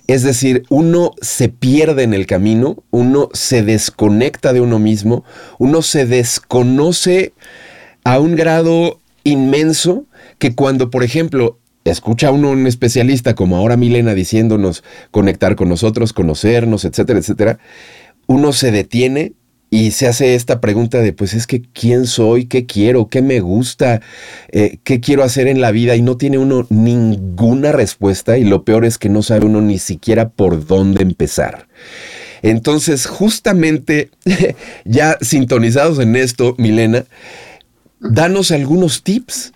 es 0.07 0.23
decir, 0.23 0.63
uno 0.69 1.11
se 1.21 1.49
pierde 1.49 2.03
en 2.03 2.13
el 2.13 2.25
camino, 2.25 2.83
uno 2.91 3.29
se 3.33 3.63
desconecta 3.63 4.53
de 4.53 4.61
uno 4.61 4.79
mismo, 4.79 5.23
uno 5.57 5.81
se 5.81 6.05
desconoce 6.05 7.33
a 8.03 8.19
un 8.19 8.35
grado 8.35 8.99
inmenso 9.23 10.05
que 10.37 10.55
cuando, 10.55 10.89
por 10.89 11.03
ejemplo, 11.03 11.59
escucha 11.83 12.27
a 12.27 12.31
uno 12.31 12.51
un 12.51 12.67
especialista 12.67 13.35
como 13.35 13.57
ahora 13.57 13.77
Milena 13.77 14.13
diciéndonos 14.13 14.83
conectar 15.11 15.55
con 15.55 15.69
nosotros, 15.69 16.13
conocernos, 16.13 16.85
etcétera, 16.85 17.19
etcétera, 17.19 17.59
uno 18.27 18.53
se 18.53 18.71
detiene 18.71 19.33
y 19.73 19.91
se 19.91 20.05
hace 20.05 20.35
esta 20.35 20.59
pregunta 20.59 20.99
de, 20.99 21.13
pues 21.13 21.33
es 21.33 21.47
que, 21.47 21.61
¿quién 21.61 22.05
soy? 22.05 22.45
¿Qué 22.45 22.65
quiero? 22.65 23.07
¿Qué 23.07 23.21
me 23.21 23.39
gusta? 23.39 24.01
Eh, 24.49 24.79
¿Qué 24.83 24.99
quiero 24.99 25.23
hacer 25.23 25.47
en 25.47 25.61
la 25.61 25.71
vida? 25.71 25.95
Y 25.95 26.01
no 26.01 26.17
tiene 26.17 26.37
uno 26.37 26.67
ninguna 26.69 27.71
respuesta 27.71 28.37
y 28.37 28.43
lo 28.43 28.65
peor 28.65 28.83
es 28.83 28.97
que 28.97 29.07
no 29.07 29.23
sabe 29.23 29.45
uno 29.45 29.61
ni 29.61 29.79
siquiera 29.79 30.27
por 30.27 30.67
dónde 30.67 31.03
empezar. 31.03 31.69
Entonces, 32.41 33.05
justamente, 33.05 34.09
ya 34.83 35.17
sintonizados 35.21 35.99
en 35.99 36.17
esto, 36.17 36.53
Milena, 36.57 37.05
danos 38.01 38.51
algunos 38.51 39.03
tips. 39.03 39.53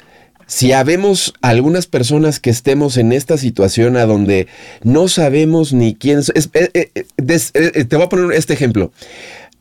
Si 0.47 0.71
habemos 0.71 1.33
algunas 1.41 1.87
personas 1.87 2.39
que 2.39 2.51
estemos 2.51 2.97
en 2.97 3.11
esta 3.11 3.35
situación 3.37 3.97
a 3.97 4.05
donde 4.05 4.47
no 4.81 5.09
sabemos 5.09 5.73
ni 5.73 5.93
quién... 5.95 6.19
Es, 6.19 6.49
eh, 6.53 6.91
eh, 6.93 7.83
te 7.83 7.95
voy 7.97 8.05
a 8.05 8.09
poner 8.09 8.31
este 8.31 8.53
ejemplo 8.53 8.91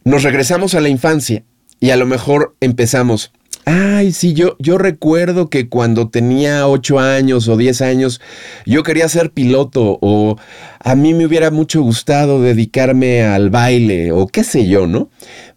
nos 0.05 0.23
regresamos 0.23 0.75
a 0.75 0.81
la 0.81 0.88
infancia 0.88 1.45
y 1.81 1.90
a 1.90 1.97
lo 1.97 2.07
mejor 2.07 2.55
empezamos, 2.61 3.33
ay, 3.64 4.12
sí, 4.12 4.35
yo, 4.35 4.57
yo 4.59 4.79
recuerdo 4.79 5.49
que 5.49 5.69
cuando 5.69 6.09
tenía 6.09 6.69
8 6.69 6.99
años 6.99 7.49
o 7.49 7.57
10 7.57 7.81
años, 7.83 8.21
yo 8.67 8.83
quería 8.83 9.09
ser 9.09 9.31
piloto 9.31 9.99
o 10.01 10.37
a 10.81 10.95
mí 10.95 11.14
me 11.14 11.27
hubiera 11.27 11.51
mucho 11.51 11.83
gustado 11.83 12.40
dedicarme 12.40 13.23
al 13.23 13.51
baile 13.51 14.12
o 14.12 14.27
qué 14.27 14.45
sé 14.45 14.67
yo, 14.69 14.87
¿no? 14.87 15.09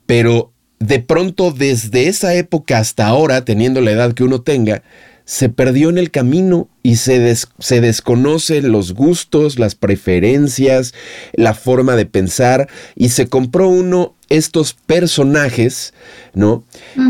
Pero 0.06 0.54
de 0.80 1.00
pronto 1.00 1.52
desde 1.52 2.08
esa 2.08 2.34
época 2.34 2.80
hasta 2.80 3.08
ahora, 3.08 3.44
teniendo 3.44 3.82
la 3.82 3.92
edad 3.92 4.14
que 4.14 4.24
uno 4.24 4.42
tenga, 4.42 4.84
se 5.26 5.50
perdió 5.50 5.90
en 5.90 5.98
el 5.98 6.10
camino 6.10 6.70
y 6.84 6.96
se, 6.96 7.36
se 7.36 7.82
desconocen 7.82 8.72
los 8.72 8.94
gustos, 8.94 9.60
las 9.60 9.76
preferencias, 9.76 10.94
la 11.34 11.54
forma 11.54 11.98
de 11.98 12.06
pensar 12.06 12.70
y 12.96 13.10
se 13.10 13.28
compró 13.28 13.68
uno 13.68 14.16
estos 14.30 14.74
personajes, 14.74 15.94
¿no? 16.34 16.64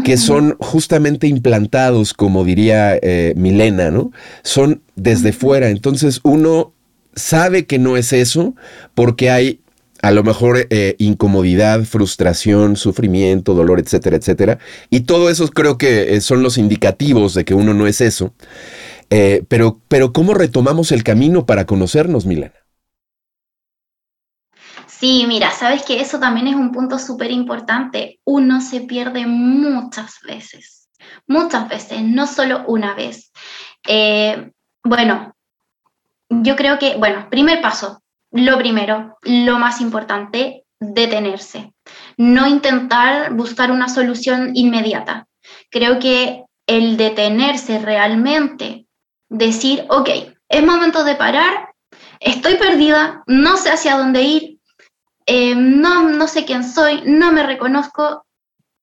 Que 0.03 0.17
son 0.17 0.56
justamente 0.60 1.27
implantados, 1.27 2.13
como 2.13 2.43
diría 2.43 2.97
eh, 3.01 3.34
Milena, 3.36 3.91
¿no? 3.91 4.12
Son 4.43 4.82
desde 4.95 5.34
fuera. 5.34 5.69
Entonces 5.69 6.19
uno 6.23 6.73
sabe 7.15 7.65
que 7.65 7.80
no 7.80 7.97
es 7.97 8.13
eso 8.13 8.56
porque 8.93 9.30
hay 9.30 9.62
a 10.03 10.12
lo 10.12 10.23
mejor 10.23 10.67
eh, 10.69 10.95
incomodidad, 10.99 11.84
frustración, 11.84 12.75
sufrimiento, 12.75 13.56
dolor, 13.56 13.80
etcétera, 13.80 14.17
etcétera. 14.17 14.60
Y 14.89 15.01
todo 15.01 15.30
eso 15.30 15.47
creo 15.47 15.77
que 15.77 16.15
eh, 16.15 16.21
son 16.21 16.43
los 16.43 16.58
indicativos 16.58 17.34
de 17.34 17.45
que 17.45 17.56
uno 17.56 17.73
no 17.73 17.88
es 17.88 18.01
eso. 18.01 18.34
pero, 19.47 19.80
pero 19.88 20.13
¿cómo 20.13 20.34
retomamos 20.34 20.91
el 20.91 21.03
camino 21.03 21.45
para 21.45 21.65
conocernos, 21.65 22.25
Milena? 22.25 22.66
Sí, 24.99 25.25
mira, 25.27 25.51
sabes 25.51 25.83
que 25.83 26.01
eso 26.01 26.19
también 26.19 26.47
es 26.47 26.55
un 26.55 26.71
punto 26.71 26.97
súper 26.97 27.29
importante. 27.29 28.19
Uno 28.23 28.62
se 28.62 28.81
pierde 28.81 29.27
muchas 29.27 30.19
veces, 30.21 30.89
muchas 31.27 31.69
veces, 31.69 32.01
no 32.01 32.25
solo 32.25 32.63
una 32.67 32.95
vez. 32.95 33.31
Eh, 33.88 34.51
bueno, 34.83 35.36
yo 36.29 36.55
creo 36.55 36.79
que, 36.79 36.95
bueno, 36.97 37.27
primer 37.29 37.62
paso, 37.62 38.01
lo 38.31 38.57
primero, 38.57 39.17
lo 39.21 39.60
más 39.60 39.81
importante, 39.81 40.65
detenerse, 40.79 41.73
no 42.17 42.47
intentar 42.47 43.33
buscar 43.33 43.69
una 43.69 43.89
solución 43.89 44.51
inmediata. 44.55 45.27
Creo 45.69 45.99
que 45.99 46.43
el 46.65 46.97
detenerse 46.97 47.77
realmente, 47.77 48.88
decir, 49.29 49.86
ok, 49.89 50.10
es 50.49 50.65
momento 50.65 51.03
de 51.03 51.15
parar, 51.15 51.69
estoy 52.19 52.55
perdida, 52.55 53.23
no 53.27 53.57
sé 53.57 53.69
hacia 53.69 53.97
dónde 53.97 54.23
ir, 54.23 54.57
eh, 55.27 55.55
no, 55.55 56.03
no 56.03 56.27
sé 56.27 56.45
quién 56.45 56.63
soy, 56.63 57.03
no 57.05 57.33
me 57.33 57.43
reconozco, 57.43 58.25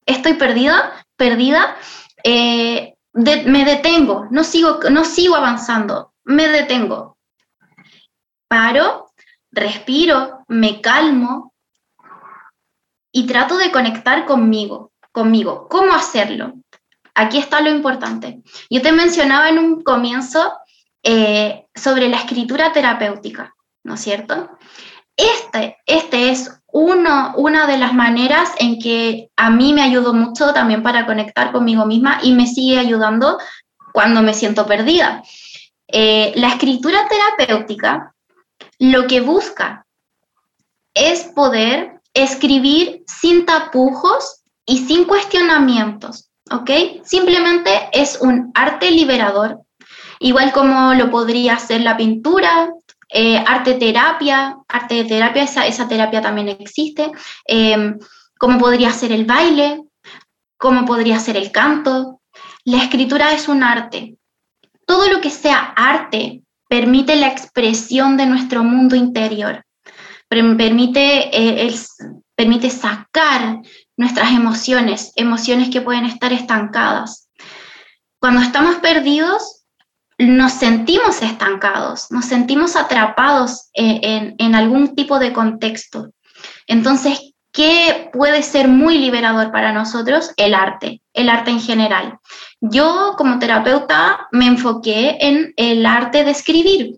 estoy 0.04 0.34
perdida, 0.34 1.04
perdida, 1.16 1.76
eh, 2.22 2.94
me 3.14 3.64
detengo, 3.64 4.26
no 4.30 4.44
sigo, 4.44 4.78
no 4.90 5.04
sigo 5.04 5.36
avanzando, 5.36 6.12
me 6.24 6.48
detengo. 6.48 7.16
Paro, 8.46 9.10
respiro, 9.50 10.44
me 10.48 10.82
calmo 10.82 11.54
y 13.10 13.26
trato 13.26 13.56
de 13.56 13.72
conectar 13.72 14.26
conmigo, 14.26 14.92
conmigo. 15.12 15.66
¿Cómo 15.68 15.94
hacerlo? 15.94 16.54
Aquí 17.14 17.38
está 17.38 17.60
lo 17.62 17.70
importante. 17.70 18.42
Yo 18.68 18.82
te 18.82 18.92
mencionaba 18.92 19.48
en 19.48 19.58
un 19.58 19.82
comienzo 19.82 20.52
eh, 21.02 21.66
sobre 21.74 22.08
la 22.08 22.18
escritura 22.18 22.72
terapéutica, 22.72 23.54
¿no 23.84 23.94
es 23.94 24.00
cierto? 24.00 24.58
Este, 25.16 25.76
este 25.86 26.30
es 26.30 26.50
una 26.72 27.66
de 27.66 27.78
las 27.78 27.94
maneras 27.94 28.50
en 28.58 28.80
que 28.80 29.30
a 29.36 29.50
mí 29.50 29.72
me 29.72 29.82
ayudó 29.82 30.12
mucho 30.12 30.52
también 30.52 30.82
para 30.82 31.06
conectar 31.06 31.52
conmigo 31.52 31.86
misma 31.86 32.18
y 32.22 32.32
me 32.32 32.46
sigue 32.46 32.78
ayudando 32.78 33.38
cuando 33.92 34.22
me 34.22 34.34
siento 34.34 34.66
perdida. 34.66 35.22
Eh, 35.86 36.32
la 36.34 36.48
escritura 36.48 37.06
terapéutica 37.08 38.14
lo 38.78 39.06
que 39.06 39.20
busca 39.20 39.86
es 40.94 41.24
poder 41.24 42.00
escribir 42.12 43.04
sin 43.06 43.46
tapujos 43.46 44.42
y 44.66 44.78
sin 44.78 45.04
cuestionamientos, 45.04 46.30
¿ok? 46.50 46.70
Simplemente 47.04 47.88
es 47.92 48.18
un 48.20 48.50
arte 48.54 48.90
liberador 48.90 49.64
igual 50.24 50.52
como 50.52 50.94
lo 50.94 51.10
podría 51.10 51.58
ser 51.58 51.82
la 51.82 51.96
pintura, 51.96 52.72
eh, 53.08 53.38
arte 53.38 53.74
terapia, 53.74 54.56
arte 54.68 55.04
terapia, 55.04 55.44
esa, 55.44 55.88
terapia 55.88 56.20
también 56.20 56.48
existe, 56.48 57.10
eh, 57.46 57.94
como 58.38 58.58
podría 58.58 58.90
ser 58.92 59.12
el 59.12 59.24
baile, 59.24 59.82
como 60.56 60.84
podría 60.84 61.18
ser 61.18 61.36
el 61.36 61.52
canto. 61.52 62.20
La 62.64 62.78
escritura 62.78 63.32
es 63.32 63.48
un 63.48 63.62
arte. 63.62 64.16
Todo 64.86 65.08
lo 65.08 65.20
que 65.20 65.30
sea 65.30 65.72
arte 65.76 66.42
permite 66.68 67.16
la 67.16 67.28
expresión 67.28 68.16
de 68.16 68.26
nuestro 68.26 68.64
mundo 68.64 68.96
interior, 68.96 69.64
permite, 70.28 71.30
eh, 71.32 71.74
permite 72.34 72.70
sacar 72.70 73.60
nuestras 73.96 74.32
emociones, 74.32 75.12
emociones 75.16 75.70
que 75.70 75.80
pueden 75.80 76.04
estar 76.04 76.32
estancadas. 76.32 77.28
Cuando 78.18 78.40
estamos 78.40 78.76
perdidos, 78.76 79.53
nos 80.18 80.52
sentimos 80.52 81.22
estancados, 81.22 82.10
nos 82.10 82.26
sentimos 82.26 82.76
atrapados 82.76 83.70
en, 83.72 84.54
algún 84.54 84.94
tipo 84.94 85.18
de 85.18 85.32
contexto. 85.32 86.10
Entonces, 86.66 87.32
¿qué 87.52 88.10
puede 88.12 88.42
ser 88.42 88.68
muy 88.68 88.98
liberador 88.98 89.50
para 89.50 89.72
nosotros? 89.72 90.32
El 90.36 90.54
arte, 90.54 91.02
el 91.12 91.28
arte 91.28 91.50
en 91.50 91.60
general. 91.60 92.18
Yo 92.60 93.14
como 93.16 93.38
terapeuta 93.38 94.28
me 94.30 94.46
enfoqué 94.46 95.18
en 95.20 95.52
el 95.56 95.84
arte 95.84 96.24
de 96.24 96.30
escribir, 96.30 96.96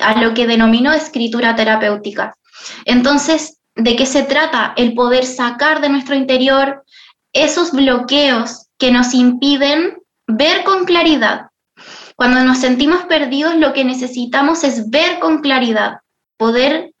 a 0.00 0.20
lo 0.20 0.32
que 0.32 0.46
denomino 0.46 0.92
escritura 0.92 1.54
terapéutica. 1.54 2.36
Entonces, 2.84 3.58
¿de 3.74 3.96
qué 3.96 4.06
se 4.06 4.22
trata? 4.22 4.72
El 4.76 4.94
poder 4.94 5.26
sacar 5.26 5.80
de 5.80 5.88
nuestro 5.88 6.14
interior 6.14 6.84
esos 7.32 7.72
bloqueos 7.72 8.68
que 8.78 8.90
nos 8.90 9.14
impiden 9.14 9.98
ver 10.26 10.64
con 10.64 10.84
claridad, 10.84 11.46
cuando 12.22 12.44
nos 12.44 12.58
sentimos 12.58 13.02
perdidos, 13.06 13.56
lo 13.56 13.72
que 13.72 13.82
necesitamos 13.82 14.62
es 14.62 14.90
ver 14.90 15.18
con 15.18 15.40
claridad, 15.40 16.02
poder 16.36 16.92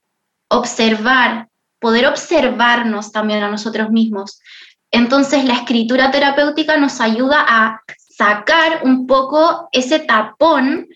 observar, 0.48 1.46
poder 1.78 2.08
observarnos 2.08 3.12
también 3.12 3.44
a 3.44 3.48
nosotros 3.48 3.90
mismos. 3.90 4.40
Entonces 4.90 5.44
la 5.44 5.54
escritura 5.54 6.10
terapéutica 6.10 6.76
nos 6.76 7.00
ayuda 7.00 7.46
a 7.48 7.80
sacar 7.96 8.80
un 8.82 9.06
poco 9.06 9.68
ese 9.70 10.00
tapón 10.00 10.88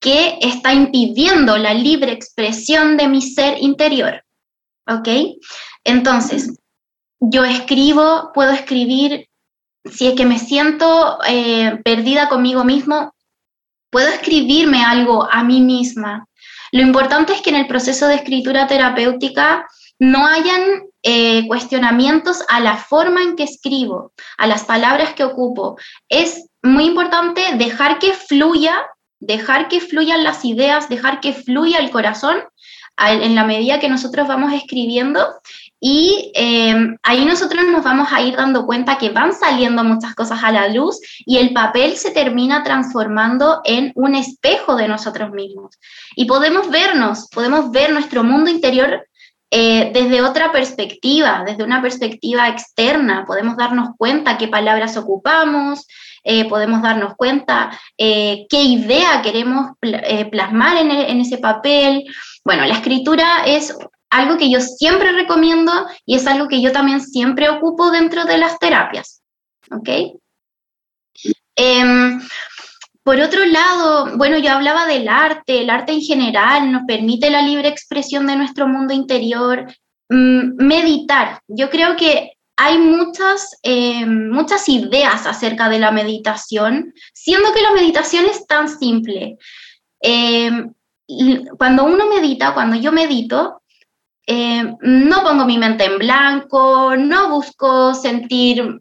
que 0.00 0.38
está 0.40 0.72
impidiendo 0.72 1.58
la 1.58 1.74
libre 1.74 2.12
expresión 2.12 2.96
de 2.96 3.08
mi 3.08 3.20
ser 3.20 3.62
interior. 3.62 4.24
¿Ok? 4.88 5.08
Entonces, 5.84 6.58
yo 7.20 7.44
escribo, 7.44 8.30
puedo 8.32 8.52
escribir, 8.52 9.28
si 9.84 10.06
es 10.06 10.14
que 10.14 10.24
me 10.24 10.38
siento 10.38 11.18
eh, 11.28 11.78
perdida 11.84 12.30
conmigo 12.30 12.64
mismo, 12.64 13.12
puedo 13.96 14.10
escribirme 14.10 14.84
algo 14.84 15.26
a 15.32 15.42
mí 15.42 15.62
misma. 15.62 16.28
Lo 16.70 16.82
importante 16.82 17.32
es 17.32 17.40
que 17.40 17.48
en 17.48 17.56
el 17.56 17.66
proceso 17.66 18.06
de 18.06 18.16
escritura 18.16 18.66
terapéutica 18.66 19.66
no 19.98 20.26
hayan 20.26 20.82
eh, 21.02 21.46
cuestionamientos 21.46 22.44
a 22.50 22.60
la 22.60 22.76
forma 22.76 23.22
en 23.22 23.36
que 23.36 23.44
escribo, 23.44 24.12
a 24.36 24.46
las 24.46 24.64
palabras 24.64 25.14
que 25.14 25.24
ocupo. 25.24 25.78
Es 26.10 26.46
muy 26.62 26.84
importante 26.84 27.40
dejar 27.54 27.98
que 27.98 28.12
fluya, 28.12 28.76
dejar 29.18 29.68
que 29.68 29.80
fluyan 29.80 30.24
las 30.24 30.44
ideas, 30.44 30.90
dejar 30.90 31.20
que 31.20 31.32
fluya 31.32 31.78
el 31.78 31.90
corazón 31.90 32.44
en 32.98 33.34
la 33.34 33.44
medida 33.44 33.80
que 33.80 33.88
nosotros 33.88 34.28
vamos 34.28 34.52
escribiendo 34.52 35.26
y 35.88 36.32
em, 36.34 36.96
ahí 37.04 37.24
nosotros 37.24 37.64
nos 37.68 37.84
vamos 37.84 38.08
a 38.12 38.20
ir 38.20 38.34
dando 38.34 38.66
cuenta 38.66 38.98
que 38.98 39.10
van 39.10 39.32
saliendo 39.32 39.84
muchas 39.84 40.16
cosas 40.16 40.42
a 40.42 40.50
la 40.50 40.66
luz 40.66 40.98
y 41.24 41.38
el 41.38 41.52
papel 41.52 41.96
se 41.96 42.10
termina 42.10 42.64
transformando 42.64 43.60
en 43.62 43.92
un 43.94 44.16
espejo 44.16 44.74
de 44.74 44.88
nosotros 44.88 45.30
mismos. 45.30 45.78
Y 46.16 46.24
podemos 46.24 46.70
vernos, 46.70 47.28
podemos 47.32 47.70
ver 47.70 47.92
nuestro 47.92 48.24
mundo 48.24 48.50
interior 48.50 49.06
eh, 49.52 49.92
desde 49.94 50.22
otra 50.22 50.50
perspectiva, 50.50 51.44
desde 51.46 51.62
una 51.62 51.80
perspectiva 51.80 52.48
externa. 52.48 53.24
Podemos 53.24 53.56
darnos 53.56 53.90
cuenta 53.96 54.38
qué 54.38 54.48
palabras 54.48 54.96
ocupamos, 54.96 55.86
eh, 56.24 56.48
podemos 56.48 56.82
darnos 56.82 57.14
cuenta 57.14 57.70
eh, 57.96 58.46
qué 58.50 58.60
idea 58.60 59.22
queremos 59.22 59.70
plasmar 60.32 60.78
en, 60.78 60.90
en 60.90 61.20
ese 61.20 61.38
papel. 61.38 62.02
Bueno, 62.44 62.64
la 62.64 62.74
escritura 62.74 63.44
es 63.46 63.72
algo 64.10 64.38
que 64.38 64.50
yo 64.50 64.60
siempre 64.60 65.12
recomiendo 65.12 65.72
y 66.04 66.16
es 66.16 66.26
algo 66.26 66.48
que 66.48 66.60
yo 66.60 66.72
también 66.72 67.00
siempre 67.00 67.48
ocupo 67.48 67.90
dentro 67.90 68.24
de 68.24 68.38
las 68.38 68.58
terapias. 68.58 69.22
¿Ok? 69.70 69.88
Em, 71.56 72.20
por 73.02 73.20
otro 73.20 73.44
lado, 73.44 74.16
bueno, 74.16 74.38
yo 74.38 74.52
hablaba 74.52 74.86
del 74.86 75.08
arte, 75.08 75.60
el 75.60 75.70
arte 75.70 75.92
en 75.92 76.00
general 76.00 76.72
nos 76.72 76.82
permite 76.86 77.30
la 77.30 77.42
libre 77.42 77.68
expresión 77.68 78.26
de 78.26 78.36
nuestro 78.36 78.68
mundo 78.68 78.92
interior, 78.92 79.66
mm, 80.08 80.56
meditar. 80.56 81.40
Yo 81.48 81.70
creo 81.70 81.96
que 81.96 82.32
hay 82.56 82.78
muchas, 82.78 83.58
em, 83.62 84.30
muchas 84.30 84.68
ideas 84.68 85.26
acerca 85.26 85.68
de 85.68 85.78
la 85.78 85.90
meditación, 85.90 86.94
siendo 87.12 87.52
que 87.52 87.62
la 87.62 87.72
meditación 87.72 88.24
es 88.26 88.46
tan 88.46 88.68
simple. 88.68 89.36
Em, 90.00 90.72
cuando 91.58 91.84
uno 91.84 92.08
medita, 92.08 92.54
cuando 92.54 92.76
yo 92.76 92.92
medito, 92.92 93.62
eh, 94.26 94.74
no 94.80 95.22
pongo 95.22 95.44
mi 95.44 95.56
mente 95.56 95.84
en 95.84 95.98
blanco, 95.98 96.96
no 96.96 97.30
busco 97.30 97.94
sentir 97.94 98.80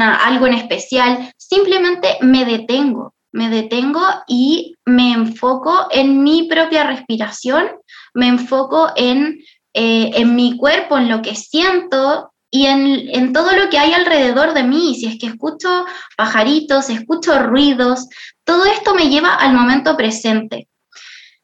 algo 0.00 0.46
en 0.46 0.52
especial, 0.52 1.32
simplemente 1.38 2.18
me 2.20 2.44
detengo, 2.44 3.14
me 3.32 3.48
detengo 3.48 4.02
y 4.28 4.74
me 4.84 5.12
enfoco 5.14 5.88
en 5.90 6.22
mi 6.22 6.46
propia 6.48 6.84
respiración, 6.84 7.68
me 8.12 8.28
enfoco 8.28 8.90
en, 8.96 9.38
eh, 9.72 10.24
mi 10.26 10.58
cuerpo, 10.58 10.98
en 10.98 11.08
lo 11.08 11.22
que 11.22 11.34
siento 11.34 12.32
y 12.50 12.66
en, 12.66 13.08
en, 13.14 13.32
todo 13.32 13.52
lo 13.52 13.70
que 13.70 13.78
hay 13.78 13.94
alrededor 13.94 14.52
de 14.52 14.62
mí. 14.62 14.94
Si 14.94 15.06
es 15.06 15.18
que 15.18 15.26
escucho 15.26 15.86
pajaritos, 16.18 16.90
escucho 16.90 17.38
ruidos, 17.42 18.08
todo 18.44 18.66
esto 18.66 18.94
me 18.94 19.08
lleva 19.08 19.34
al 19.34 19.54
momento 19.54 19.96
presente. 19.96 20.68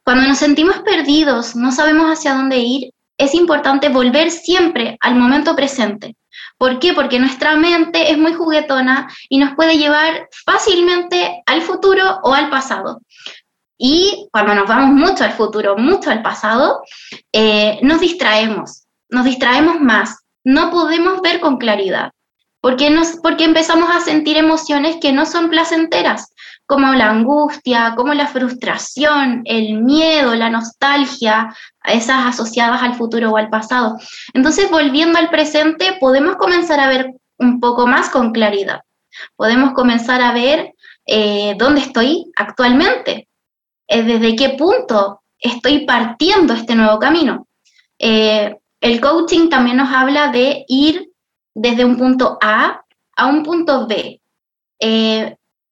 Cuando 0.04 0.28
nos 0.28 0.38
sentimos 0.38 0.80
perdidos, 0.80 1.56
no 1.56 1.72
sabemos 1.72 2.10
hacia 2.10 2.34
dónde 2.34 2.58
ir, 2.58 2.92
es 3.22 3.34
importante 3.34 3.88
volver 3.88 4.30
siempre 4.30 4.96
al 5.00 5.14
momento 5.14 5.54
presente. 5.54 6.16
¿Por 6.58 6.78
qué? 6.78 6.92
Porque 6.92 7.18
nuestra 7.18 7.54
mente 7.56 8.10
es 8.10 8.18
muy 8.18 8.32
juguetona 8.32 9.08
y 9.28 9.38
nos 9.38 9.54
puede 9.54 9.78
llevar 9.78 10.28
fácilmente 10.44 11.42
al 11.46 11.62
futuro 11.62 12.20
o 12.24 12.34
al 12.34 12.50
pasado. 12.50 13.00
Y 13.78 14.28
cuando 14.32 14.54
nos 14.54 14.68
vamos 14.68 14.90
mucho 14.90 15.24
al 15.24 15.32
futuro, 15.32 15.76
mucho 15.76 16.10
al 16.10 16.22
pasado, 16.22 16.82
eh, 17.32 17.78
nos 17.82 18.00
distraemos, 18.00 18.84
nos 19.08 19.24
distraemos 19.24 19.80
más, 19.80 20.18
no 20.44 20.70
podemos 20.70 21.20
ver 21.20 21.40
con 21.40 21.58
claridad, 21.58 22.10
porque, 22.60 22.90
nos, 22.90 23.16
porque 23.22 23.44
empezamos 23.44 23.88
a 23.90 24.00
sentir 24.00 24.36
emociones 24.36 24.96
que 25.00 25.12
no 25.12 25.26
son 25.26 25.48
placenteras, 25.48 26.31
como 26.72 26.94
la 26.94 27.10
angustia, 27.10 27.92
como 27.94 28.14
la 28.14 28.26
frustración, 28.26 29.42
el 29.44 29.82
miedo, 29.82 30.34
la 30.34 30.48
nostalgia, 30.48 31.54
esas 31.84 32.24
asociadas 32.24 32.82
al 32.82 32.94
futuro 32.94 33.30
o 33.30 33.36
al 33.36 33.50
pasado. 33.50 33.98
Entonces, 34.32 34.70
volviendo 34.70 35.18
al 35.18 35.28
presente, 35.28 35.98
podemos 36.00 36.36
comenzar 36.36 36.80
a 36.80 36.88
ver 36.88 37.12
un 37.36 37.60
poco 37.60 37.86
más 37.86 38.08
con 38.08 38.32
claridad. 38.32 38.80
Podemos 39.36 39.74
comenzar 39.74 40.22
a 40.22 40.32
ver 40.32 40.72
eh, 41.04 41.54
dónde 41.58 41.82
estoy 41.82 42.32
actualmente, 42.36 43.28
eh, 43.86 44.02
desde 44.02 44.34
qué 44.34 44.48
punto 44.56 45.20
estoy 45.38 45.84
partiendo 45.84 46.54
este 46.54 46.74
nuevo 46.74 46.98
camino. 46.98 47.48
Eh, 47.98 48.56
el 48.80 48.98
coaching 48.98 49.50
también 49.50 49.76
nos 49.76 49.92
habla 49.92 50.28
de 50.28 50.64
ir 50.68 51.10
desde 51.54 51.84
un 51.84 51.98
punto 51.98 52.38
A 52.40 52.82
a 53.14 53.26
un 53.26 53.42
punto 53.42 53.86
B 53.86 54.22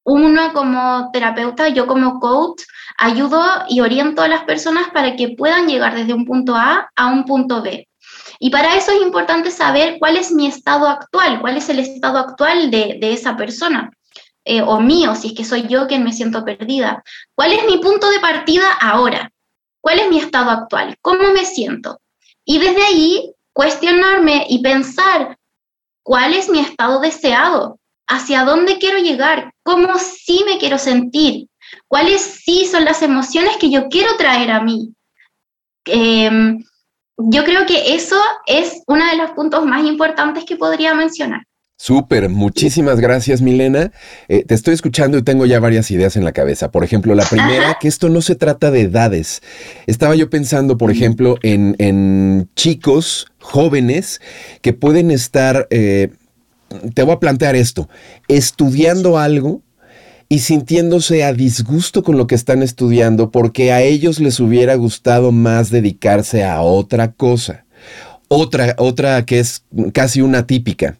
uno 0.04 0.52
como 0.52 1.10
terapeuta, 1.12 1.68
yo 1.68 1.86
como 1.86 2.20
coach, 2.20 2.62
ayudo 2.98 3.42
y 3.68 3.80
oriento 3.80 4.22
a 4.22 4.28
las 4.28 4.44
personas 4.44 4.88
para 4.92 5.16
que 5.16 5.34
puedan 5.36 5.68
llegar 5.68 5.94
desde 5.94 6.14
un 6.14 6.24
punto 6.24 6.54
A 6.54 6.90
a 6.96 7.06
un 7.06 7.24
punto 7.24 7.62
B. 7.62 7.86
Y 8.38 8.50
para 8.50 8.76
eso 8.76 8.92
es 8.92 9.02
importante 9.02 9.50
saber 9.50 9.96
cuál 9.98 10.16
es 10.16 10.32
mi 10.32 10.46
estado 10.46 10.86
actual, 10.86 11.40
cuál 11.40 11.56
es 11.56 11.68
el 11.68 11.78
estado 11.78 12.18
actual 12.18 12.70
de, 12.70 12.98
esa 13.02 13.36
persona. 13.36 13.90
Eh, 14.44 14.62
o 14.62 14.80
mío, 14.80 15.14
si 15.14 15.28
es 15.28 15.34
que 15.34 15.44
soy 15.44 15.66
yo 15.68 15.86
quien 15.86 16.02
me 16.02 16.12
siento 16.12 16.44
perdida. 16.44 17.02
¿Cuál 17.34 17.52
es 17.52 17.64
mi 17.66 17.78
punto 17.78 18.10
de 18.10 18.20
partida 18.20 18.72
ahora? 18.80 19.30
¿Cuál 19.80 19.98
es 19.98 20.08
mi 20.08 20.18
estado 20.18 20.50
actual? 20.50 20.96
¿Cómo 21.02 21.32
me 21.32 21.44
siento? 21.44 22.00
Y 22.44 22.58
desde 22.58 22.82
ahí 22.82 23.34
cuestionarme 23.52 24.46
y 24.48 24.62
pensar 24.62 25.38
cuál 26.02 26.34
es 26.34 26.48
mi 26.48 26.60
estado 26.60 27.00
deseado, 27.00 27.79
hacia 28.10 28.44
dónde 28.44 28.78
quiero 28.78 28.98
llegar, 28.98 29.52
cómo 29.62 29.98
sí 29.98 30.42
me 30.44 30.58
quiero 30.58 30.78
sentir, 30.78 31.46
cuáles 31.88 32.20
sí 32.20 32.66
son 32.66 32.84
las 32.84 33.02
emociones 33.02 33.56
que 33.56 33.70
yo 33.70 33.88
quiero 33.88 34.16
traer 34.16 34.50
a 34.50 34.62
mí. 34.62 34.92
Em, 35.86 36.62
yo 37.16 37.44
creo 37.44 37.66
que 37.66 37.94
eso 37.94 38.20
es 38.46 38.82
uno 38.86 39.06
de 39.06 39.16
los 39.16 39.30
puntos 39.30 39.64
más 39.64 39.84
importantes 39.84 40.44
que 40.44 40.56
podría 40.56 40.94
mencionar. 40.94 41.42
Súper, 41.76 42.28
muchísimas 42.28 43.00
gracias 43.00 43.40
Milena. 43.40 43.90
Eh, 44.28 44.44
te 44.44 44.54
estoy 44.54 44.74
escuchando 44.74 45.16
y 45.16 45.22
tengo 45.22 45.46
ya 45.46 45.60
varias 45.60 45.90
ideas 45.90 46.14
en 46.14 46.26
la 46.26 46.32
cabeza. 46.32 46.70
Por 46.70 46.84
ejemplo, 46.84 47.14
la 47.14 47.24
primera, 47.24 47.78
que 47.80 47.88
esto 47.88 48.10
no 48.10 48.20
se 48.20 48.34
trata 48.34 48.70
de 48.70 48.82
edades. 48.82 49.40
Estaba 49.86 50.14
yo 50.14 50.28
pensando, 50.28 50.76
por 50.76 50.90
ejemplo, 50.90 51.38
en, 51.42 52.50
chicos 52.54 53.28
jóvenes 53.40 54.20
que 54.60 54.74
pueden 54.74 55.10
estar 55.10 55.68
eh, 55.70 56.10
te 56.94 57.02
voy 57.02 57.14
a 57.14 57.20
plantear 57.20 57.56
esto, 57.56 57.88
estudiando 58.28 59.18
algo 59.18 59.62
y 60.28 60.38
sintiéndose 60.38 61.24
a 61.24 61.32
disgusto 61.32 62.02
con 62.02 62.16
lo 62.16 62.26
que 62.26 62.36
están 62.36 62.62
estudiando 62.62 63.30
porque 63.30 63.72
a 63.72 63.82
ellos 63.82 64.20
les 64.20 64.38
hubiera 64.38 64.76
gustado 64.76 65.32
más 65.32 65.70
dedicarse 65.70 66.44
a 66.44 66.62
otra 66.62 67.12
cosa. 67.12 67.64
Otra, 68.32 68.76
otra 68.78 69.26
que 69.26 69.40
es 69.40 69.64
casi 69.92 70.20
una 70.20 70.46
típica. 70.46 70.98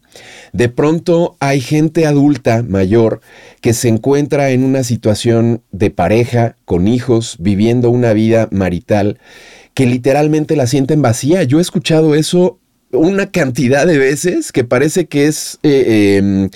De 0.51 0.67
pronto 0.67 1.37
hay 1.39 1.61
gente 1.61 2.05
adulta, 2.05 2.61
mayor, 2.61 3.21
que 3.61 3.73
se 3.73 3.87
encuentra 3.87 4.49
en 4.49 4.65
una 4.65 4.83
situación 4.83 5.61
de 5.71 5.91
pareja, 5.91 6.57
con 6.65 6.89
hijos, 6.89 7.37
viviendo 7.39 7.89
una 7.89 8.11
vida 8.11 8.49
marital, 8.51 9.17
que 9.73 9.85
literalmente 9.85 10.57
la 10.57 10.67
sienten 10.67 11.01
vacía. 11.01 11.43
Yo 11.43 11.59
he 11.59 11.61
escuchado 11.61 12.15
eso 12.15 12.59
una 12.93 13.31
cantidad 13.31 13.85
de 13.85 13.97
veces 13.97 14.51
que 14.51 14.63
parece 14.63 15.05
que 15.07 15.27
es 15.27 15.59
eh, 15.63 16.17
em, 16.17 16.49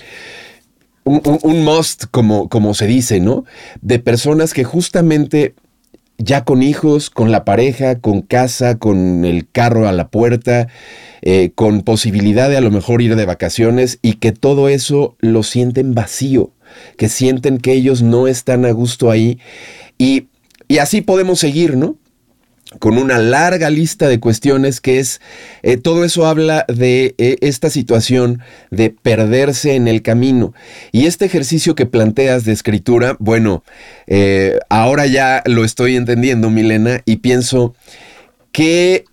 un, 1.03 1.63
must, 1.63 2.05
como, 2.11 2.49
como 2.49 2.73
se 2.73 2.87
dice, 2.87 3.19
¿no? 3.19 3.45
De 3.81 3.99
personas 3.99 4.53
que 4.53 4.63
justamente 4.63 5.53
ya 6.17 6.43
con 6.43 6.63
hijos, 6.63 7.09
con 7.09 7.31
la 7.31 7.45
pareja, 7.45 7.99
con 7.99 8.21
casa, 8.21 8.77
con 8.77 9.25
el 9.25 9.47
carro 9.49 9.87
a 9.87 9.91
la 9.91 10.07
puerta, 10.07 10.67
eh, 11.21 11.51
con 11.55 11.81
posibilidad 11.81 12.49
de 12.49 12.57
a 12.57 12.61
lo 12.61 12.71
mejor 12.71 13.01
ir 13.01 13.15
de 13.15 13.25
vacaciones 13.25 13.99
y 14.01 14.13
que 14.13 14.31
todo 14.31 14.69
eso 14.69 15.15
lo 15.19 15.43
sienten 15.43 15.93
vacío, 15.93 16.51
que 16.97 17.09
sienten 17.09 17.57
que 17.57 17.73
ellos 17.73 18.01
no 18.01 18.27
están 18.27 18.65
a 18.65 18.71
gusto 18.71 19.11
ahí 19.11 19.39
y, 19.97 20.27
y 20.67 20.77
así 20.77 21.01
podemos 21.01 21.39
seguir, 21.39 21.75
¿no? 21.77 21.97
Con 22.79 22.97
una 22.97 23.17
larga 23.17 23.69
lista 23.69 24.07
de 24.07 24.19
cuestiones 24.19 24.81
que 24.81 24.99
es, 24.99 25.21
eh, 25.63 25.77
todo 25.77 26.03
eso 26.03 26.25
habla 26.25 26.65
de 26.67 27.15
eh, 27.17 27.37
esta 27.41 27.69
situación 27.69 28.41
de 28.71 28.89
perderse 28.89 29.75
en 29.75 29.87
el 29.87 30.01
camino. 30.01 30.53
Y 30.91 31.05
este 31.05 31.25
ejercicio 31.25 31.75
que 31.75 31.85
planteas 31.85 32.45
de 32.45 32.53
escritura, 32.53 33.15
bueno, 33.19 33.63
eh, 34.07 34.59
ahora 34.69 35.05
ya 35.05 35.41
lo 35.45 35.63
estoy 35.63 35.95
entendiendo, 35.95 36.49
Milena, 36.49 37.01
y 37.05 37.17
pienso 37.17 37.75
que 38.51 39.05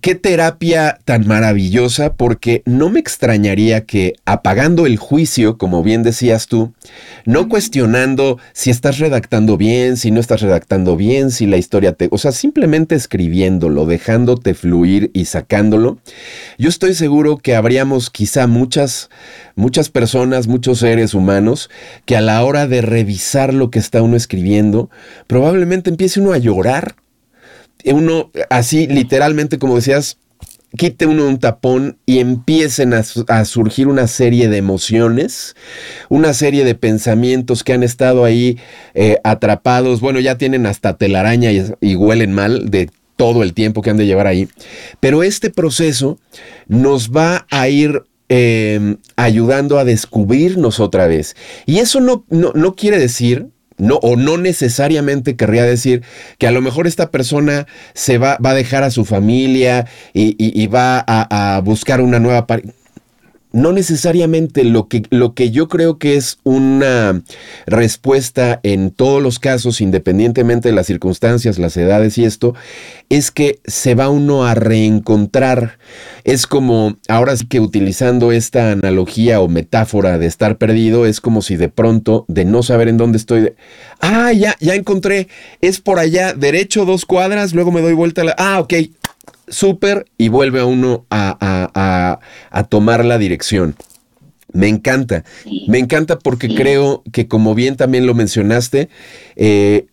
qué 0.00 0.14
terapia 0.14 0.98
tan 1.04 1.26
maravillosa, 1.26 2.14
porque 2.14 2.62
no 2.64 2.90
me 2.90 3.00
extrañaría 3.00 3.82
que 3.82 4.14
apagando 4.24 4.86
el 4.86 4.96
juicio, 4.96 5.58
como 5.58 5.82
bien 5.82 6.02
decías 6.02 6.46
tú, 6.46 6.72
no 7.24 7.48
cuestionando 7.48 8.38
si 8.52 8.70
estás 8.70 8.98
redactando 8.98 9.56
bien, 9.56 9.96
si 9.96 10.10
no 10.10 10.20
estás 10.20 10.40
redactando 10.40 10.96
bien, 10.96 11.30
si 11.30 11.46
la 11.46 11.56
historia 11.56 11.92
te... 11.92 12.08
O 12.10 12.18
sea, 12.18 12.32
simplemente 12.32 12.94
escribiéndolo, 12.94 13.86
dejándote 13.86 14.54
fluir 14.54 15.10
y 15.12 15.26
sacándolo, 15.26 15.98
yo 16.58 16.68
estoy 16.68 16.94
seguro 16.94 17.36
que 17.36 17.54
habríamos 17.54 18.10
quizá 18.10 18.46
muchas, 18.46 19.10
muchas 19.54 19.90
personas, 19.90 20.46
muchos 20.46 20.78
seres 20.78 21.14
humanos, 21.14 21.70
que 22.06 22.16
a 22.16 22.20
la 22.20 22.42
hora 22.44 22.66
de 22.66 22.82
revisar 22.82 23.54
lo 23.54 23.70
que 23.70 23.78
está 23.78 24.02
uno 24.02 24.16
escribiendo, 24.16 24.90
probablemente 25.26 25.90
empiece 25.90 26.20
uno 26.20 26.32
a 26.32 26.38
llorar 26.38 26.94
uno 27.84 28.30
así 28.48 28.86
literalmente, 28.86 29.58
como 29.58 29.76
decías, 29.76 30.18
quite 30.76 31.06
uno 31.06 31.26
un 31.26 31.38
tapón 31.38 31.98
y 32.06 32.18
empiecen 32.18 32.94
a, 32.94 33.44
surgir 33.44 33.88
una 33.88 34.06
serie 34.06 34.48
de 34.48 34.58
emociones, 34.58 35.56
una 36.08 36.32
serie 36.32 36.64
de 36.64 36.74
pensamientos 36.74 37.64
que 37.64 37.72
han 37.72 37.82
estado 37.82 38.24
ahí 38.24 38.58
eh, 38.94 39.18
atrapados. 39.24 40.00
Bueno, 40.00 40.20
ya 40.20 40.38
tienen 40.38 40.66
hasta 40.66 40.96
telaraña 40.96 41.50
y, 41.52 41.94
huelen 41.96 42.32
mal 42.32 42.70
de 42.70 42.90
todo 43.16 43.42
el 43.42 43.52
tiempo 43.52 43.82
que 43.82 43.90
han 43.90 43.96
de 43.96 44.06
llevar 44.06 44.26
ahí. 44.26 44.48
Pero 45.00 45.22
este 45.22 45.50
proceso 45.50 46.18
nos 46.68 47.10
va 47.10 47.46
a 47.50 47.68
ir 47.68 48.02
em, 48.28 48.98
ayudando 49.16 49.78
a 49.78 49.84
descubrirnos 49.84 50.80
otra 50.80 51.06
vez. 51.06 51.36
Y 51.66 51.78
eso 51.78 52.00
no, 52.00 52.24
no 52.30 52.74
quiere 52.76 52.98
decir 52.98 53.48
no, 53.80 53.96
o 53.96 54.16
no 54.16 54.36
necesariamente 54.36 55.36
querría 55.36 55.64
decir 55.64 56.02
que 56.38 56.46
a 56.46 56.50
lo 56.50 56.60
mejor 56.60 56.86
esta 56.86 57.10
persona 57.10 57.66
se 57.94 58.18
va, 58.18 58.38
va 58.44 58.50
a 58.50 58.54
dejar 58.54 58.82
a 58.82 58.90
su 58.90 59.04
familia 59.04 59.86
y, 60.12 60.66
va 60.66 61.02
a, 61.06 61.56
a, 61.56 61.60
buscar 61.60 62.00
una 62.00 62.20
nueva 62.20 62.46
pareja 62.46 62.79
no 63.52 63.72
necesariamente 63.72 64.64
lo 64.64 64.88
que, 64.88 65.02
lo 65.10 65.34
que 65.34 65.50
yo 65.50 65.68
creo 65.68 65.98
que 65.98 66.16
es 66.16 66.38
una 66.44 67.22
respuesta 67.66 68.60
en 68.62 68.90
todos 68.90 69.22
los 69.22 69.38
casos, 69.38 69.80
independientemente 69.80 70.68
de 70.68 70.74
las 70.74 70.86
circunstancias, 70.86 71.58
las 71.58 71.76
edades 71.76 72.18
y 72.18 72.24
esto, 72.24 72.54
es 73.08 73.30
que 73.30 73.60
se 73.64 73.94
va 73.94 74.08
uno 74.08 74.44
a 74.44 74.54
reencontrar. 74.54 75.78
Es 76.24 76.46
como, 76.46 76.96
ahora 77.08 77.36
sí 77.36 77.46
que 77.46 77.60
utilizando 77.60 78.32
esta 78.32 78.72
analogía 78.72 79.40
o 79.40 79.48
metáfora 79.48 80.18
de 80.18 80.26
estar 80.26 80.58
perdido, 80.58 81.06
es 81.06 81.20
como 81.20 81.42
si 81.42 81.56
de 81.56 81.68
pronto, 81.68 82.24
de 82.28 82.44
no 82.44 82.62
saber 82.62 82.88
en 82.88 82.96
dónde 82.96 83.18
estoy, 83.18 83.52
ah, 84.00 84.32
ya, 84.32 84.56
ya 84.60 84.74
encontré, 84.74 85.28
es 85.60 85.80
por 85.80 85.98
allá, 85.98 86.34
derecho 86.34 86.84
dos 86.84 87.04
cuadras, 87.04 87.52
luego 87.52 87.72
me 87.72 87.80
doy 87.80 87.94
vuelta 87.94 88.22
a 88.22 88.24
la, 88.24 88.34
ah, 88.38 88.60
ok, 88.60 88.74
súper 89.48 90.06
y 90.18 90.28
vuelve 90.28 90.60
a 90.60 90.64
uno 90.64 91.06
a, 91.10 92.18
tomar 92.68 93.04
la 93.04 93.18
dirección. 93.18 93.74
Me 94.52 94.68
encanta, 94.68 95.24
me 95.68 95.78
encanta 95.78 96.18
porque 96.18 96.54
creo 96.54 97.04
que 97.12 97.28
como 97.28 97.54
bien 97.54 97.76
también 97.76 98.06
lo 98.06 98.14
mencionaste, 98.14 98.88
eh, 99.36 99.86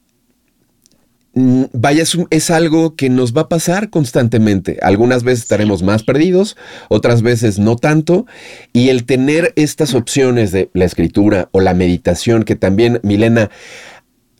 vaya, 1.73 2.03
es, 2.29 2.49
algo 2.49 2.95
que 2.95 3.09
nos 3.09 3.35
va 3.35 3.41
a 3.41 3.49
pasar 3.49 3.89
constantemente. 3.89 4.79
Algunas 4.81 5.23
veces 5.23 5.43
estaremos 5.43 5.83
más 5.83 6.03
perdidos, 6.03 6.57
otras 6.89 7.21
veces 7.21 7.59
no 7.59 7.75
tanto. 7.75 8.25
Y 8.73 8.89
el 8.89 9.05
tener 9.05 9.53
estas 9.55 9.93
opciones 9.93 10.51
de 10.51 10.69
la 10.73 10.85
escritura 10.85 11.49
o 11.51 11.59
la 11.59 11.73
meditación, 11.73 12.43
que 12.43 12.55
también, 12.55 12.99
Milena, 13.03 13.51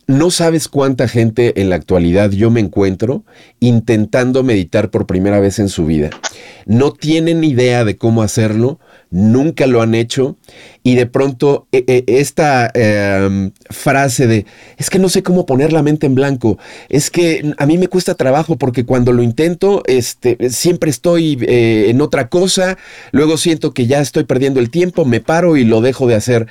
no 0.07 0.31
sabes 0.31 0.69
cuánta 0.69 1.09
gente 1.09 1.59
en 1.61 1.69
la 1.69 1.75
actualidad 1.75 2.31
yo 2.31 2.49
me 2.49 2.61
encuentro 2.61 3.25
intentando 3.59 4.41
meditar 4.41 4.89
por 4.89 5.05
primera 5.05 5.41
vez 5.41 5.59
en 5.59 5.67
su 5.67 5.85
vida. 5.85 6.09
No 6.65 6.93
tienen 6.93 7.43
idea 7.43 7.83
de 7.83 7.97
cómo 7.97 8.21
hacerlo, 8.21 8.79
nunca 9.09 9.67
lo 9.67 9.81
han 9.81 9.95
hecho 9.95 10.37
y 10.81 10.95
de 10.95 11.07
pronto 11.07 11.67
e, 11.73 11.83
e, 11.87 12.19
esta 12.19 12.71
em, 12.73 13.51
frase 13.69 14.27
de 14.27 14.45
es 14.77 14.89
que 14.89 14.97
no 14.97 15.09
sé 15.09 15.23
cómo 15.23 15.45
poner 15.45 15.73
la 15.73 15.83
mente 15.83 16.07
en 16.07 16.15
blanco, 16.15 16.57
es 16.87 17.11
que 17.11 17.53
a 17.57 17.65
mí 17.65 17.77
me 17.77 17.89
cuesta 17.89 18.15
trabajo 18.15 18.57
porque 18.57 18.85
cuando 18.85 19.11
lo 19.11 19.23
intento 19.23 19.83
este, 19.87 20.37
siempre 20.49 20.89
estoy 20.89 21.37
eh, 21.41 21.87
en 21.89 21.99
otra 21.99 22.29
cosa, 22.29 22.77
luego 23.11 23.35
siento 23.35 23.73
que 23.73 23.87
ya 23.87 23.99
estoy 23.99 24.23
perdiendo 24.23 24.61
el 24.61 24.69
tiempo, 24.69 25.03
me 25.03 25.19
paro 25.19 25.57
y 25.57 25.65
lo 25.65 25.81
dejo 25.81 26.07
de 26.07 26.15
hacer. 26.15 26.47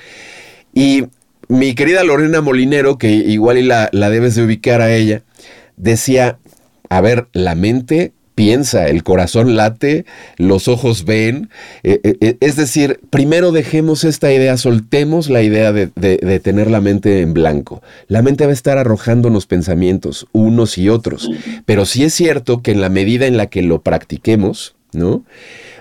Y 0.74 1.04
mi 1.48 1.74
querida 1.74 2.04
Lorena 2.04 2.40
Molinero, 2.40 2.98
que 2.98 3.10
igual 3.10 3.68
la, 3.68 3.88
la 3.92 4.10
debes 4.10 4.34
de 4.34 4.44
ubicar 4.44 4.80
a 4.80 4.94
ella, 4.94 5.22
decía, 5.76 6.38
a 6.88 7.00
ver, 7.00 7.28
la 7.32 7.54
mente 7.54 8.12
piensa, 8.36 8.86
el 8.88 9.02
corazón 9.02 9.56
late, 9.56 10.04
los 10.36 10.68
ojos 10.68 11.04
ven. 11.04 11.48
Eh, 11.82 12.00
eh, 12.04 12.16
eh, 12.20 12.36
es 12.40 12.54
decir, 12.54 13.00
primero 13.10 13.50
dejemos 13.50 14.04
esta 14.04 14.32
idea, 14.32 14.56
soltemos 14.58 15.28
la 15.28 15.42
idea 15.42 15.72
de, 15.72 15.90
de, 15.96 16.40
tener 16.40 16.70
la 16.70 16.80
mente 16.80 17.22
en 17.22 17.32
blanco. 17.34 17.82
La 18.06 18.22
mente 18.22 18.44
va 18.44 18.50
a 18.50 18.54
estar 18.54 18.78
arrojándonos 18.78 19.46
pensamientos, 19.46 20.28
unos 20.32 20.78
y 20.78 20.90
otros. 20.90 21.28
Pero 21.64 21.86
sí 21.86 22.04
es 22.04 22.14
cierto 22.14 22.62
que 22.62 22.72
en 22.72 22.82
la 22.82 22.90
medida 22.90 23.26
en 23.26 23.38
la 23.38 23.46
que 23.46 23.62
lo 23.62 23.80
practiquemos, 23.80 24.76
¿no? 24.92 25.24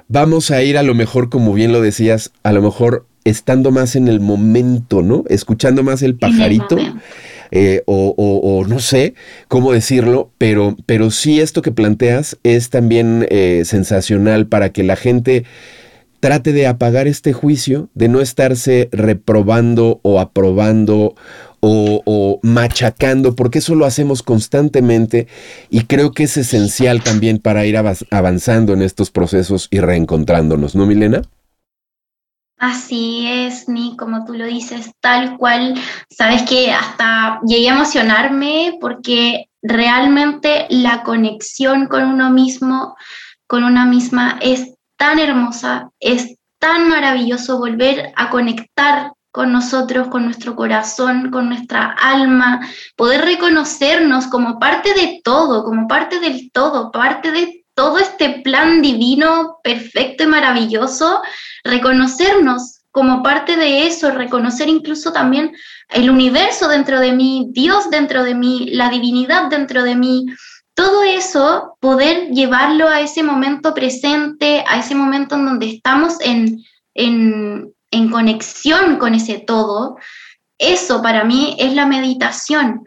Vamos 0.08 0.50
a 0.50 0.64
ir 0.64 0.78
a 0.78 0.84
lo 0.84 0.96
mejor, 0.96 1.30
como 1.30 1.54
bien 1.54 1.74
lo 1.74 1.82
decías, 1.82 2.32
a 2.44 2.54
lo 2.54 2.62
mejor 2.62 3.06
estando 3.26 3.72
más 3.72 3.96
en 3.96 4.08
el 4.08 4.22
momento, 4.22 5.02
¿no? 5.02 5.26
Escuchando 5.28 5.84
más 5.84 6.02
el 6.02 6.16
pajarito. 6.16 6.78
Eh, 7.52 7.84
o, 7.86 8.66
no 8.68 8.80
sé 8.80 9.14
cómo 9.48 9.72
decirlo, 9.72 10.32
pero, 10.38 10.76
pero 10.88 11.12
sí 11.12 11.40
esto 11.40 11.62
que 11.62 11.72
planteas 11.72 12.38
es 12.44 12.70
también 12.70 13.28
eh, 13.30 13.64
sensacional 13.66 14.48
para 14.48 14.72
que 14.72 14.84
la 14.84 14.96
gente 14.96 15.46
trate 16.20 16.54
de 16.54 16.66
apagar 16.66 17.08
este 17.08 17.34
juicio, 17.34 17.90
de 17.94 18.10
no 18.10 18.20
estarse 18.20 18.90
reprobando 18.92 20.00
o 20.02 20.20
aprobando 20.20 21.14
o, 21.60 22.02
o, 22.06 22.40
machacando, 22.42 23.36
porque 23.36 23.60
eso 23.60 23.76
lo 23.76 23.86
hacemos 23.86 24.24
constantemente 24.24 25.28
y 25.70 25.82
creo 25.82 26.14
que 26.14 26.24
es 26.24 26.38
esencial 26.38 27.04
también 27.04 27.38
para 27.38 27.66
ir 27.66 27.78
avanzando 27.78 28.74
en 28.74 28.82
estos 28.82 29.12
procesos 29.12 29.68
y 29.72 29.80
reencontrándonos, 29.80 30.76
¿no, 30.76 30.86
Milena? 30.86 31.22
Así 32.58 33.28
es, 33.28 33.68
ni 33.68 33.98
como 33.98 34.24
tú 34.26 34.34
lo 34.34 34.46
dices, 34.46 34.92
tal 35.02 35.38
cual. 35.38 35.76
Sabes 36.10 36.44
que 36.44 36.72
hasta 36.72 37.40
llegué 37.46 37.70
a 37.70 37.74
emocionarme 37.74 38.78
porque 38.80 39.50
realmente 39.62 40.68
la 40.70 41.04
conexión 41.04 41.88
con 41.88 42.04
uno 42.04 42.30
mismo, 42.30 42.96
con 43.48 43.64
una 43.64 43.86
misma, 43.86 44.40
es 44.42 44.74
tan 44.98 45.20
hermosa, 45.20 45.90
es 46.00 46.38
tan 46.60 46.88
maravilloso 46.88 47.58
volver 47.60 48.14
a 48.16 48.30
conectar 48.30 49.12
con 49.32 49.52
nosotros, 49.52 50.08
con 50.08 50.24
nuestro 50.24 50.56
corazón, 50.56 51.30
con 51.30 51.50
nuestra 51.50 51.92
alma, 52.02 52.66
poder 52.96 53.26
reconocernos 53.26 54.28
como 54.28 54.60
parte 54.60 54.94
de 54.94 55.20
todo, 55.26 55.66
como 55.66 55.90
parte 55.90 56.22
del 56.22 56.52
todo, 56.54 56.90
parte 56.90 57.34
de 57.34 57.65
todo 57.76 58.00
este 58.00 58.42
plan 58.44 58.82
divino 58.82 59.58
perfecto 59.64 60.24
y 60.24 60.28
maravilloso, 60.28 61.22
reconocernos 61.64 62.82
como 62.92 63.22
parte 63.22 63.58
de 63.58 63.86
eso, 63.86 64.12
reconocer 64.12 64.70
incluso 64.70 65.12
también 65.12 65.52
el 65.90 66.10
universo 66.10 66.70
dentro 66.70 67.02
de 67.02 67.12
mí, 67.12 67.50
Dios 67.52 67.90
dentro 67.90 68.24
de 68.24 68.34
mí, 68.34 68.70
la 68.72 68.90
divinidad 68.90 69.50
dentro 69.50 69.84
de 69.84 69.96
mí, 69.96 70.26
todo 70.74 71.04
eso, 71.04 71.78
poder 71.82 72.30
llevarlo 72.30 72.88
a 72.88 73.02
ese 73.02 73.22
momento 73.22 73.74
presente, 73.74 74.64
a 74.68 74.80
ese 74.80 74.96
momento 74.96 75.36
en 75.36 75.46
donde 75.46 75.70
estamos 75.72 76.16
en, 76.22 76.64
en, 76.94 77.74
en 77.92 78.10
conexión 78.10 78.98
con 78.98 79.14
ese 79.14 79.40
todo, 79.40 79.98
eso 80.58 81.02
para 81.02 81.26
mí 81.26 81.56
es 81.60 81.74
la 81.74 81.86
meditación. 81.86 82.86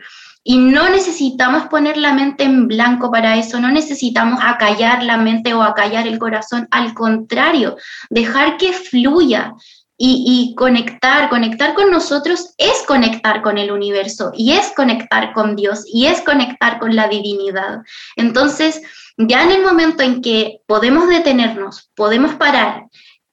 Y 0.50 0.56
no 0.56 0.88
necesitamos 0.88 1.66
poner 1.66 1.98
la 1.98 2.14
mente 2.14 2.44
en 2.44 2.68
blanco 2.68 3.10
para 3.10 3.36
eso, 3.36 3.60
no 3.60 3.70
necesitamos 3.70 4.40
acallar 4.42 5.02
la 5.02 5.18
mente 5.18 5.52
o 5.52 5.62
acallar 5.62 6.06
el 6.06 6.18
corazón, 6.18 6.66
al 6.70 6.94
contrario, 6.94 7.76
dejar 8.08 8.56
que 8.56 8.72
fluya. 8.72 9.52
Y, 10.00 10.54
conectar, 10.56 11.28
conectar 11.28 11.74
con 11.74 11.90
nosotros 11.90 12.54
es 12.56 12.84
conectar 12.86 13.42
con 13.42 13.58
el 13.58 13.72
universo 13.72 14.30
y 14.32 14.52
es 14.52 14.72
conectar 14.76 15.32
con 15.32 15.56
Dios 15.56 15.82
y 15.92 16.06
es 16.06 16.22
conectar 16.22 16.78
con 16.78 16.94
la 16.94 17.08
divinidad. 17.08 17.80
Entonces, 18.14 18.80
ya 19.16 19.42
en 19.42 19.50
el 19.50 19.62
momento 19.62 20.04
en 20.04 20.22
que 20.22 20.60
podemos 20.66 21.08
detenernos, 21.08 21.90
podemos 21.96 22.36
parar 22.36 22.84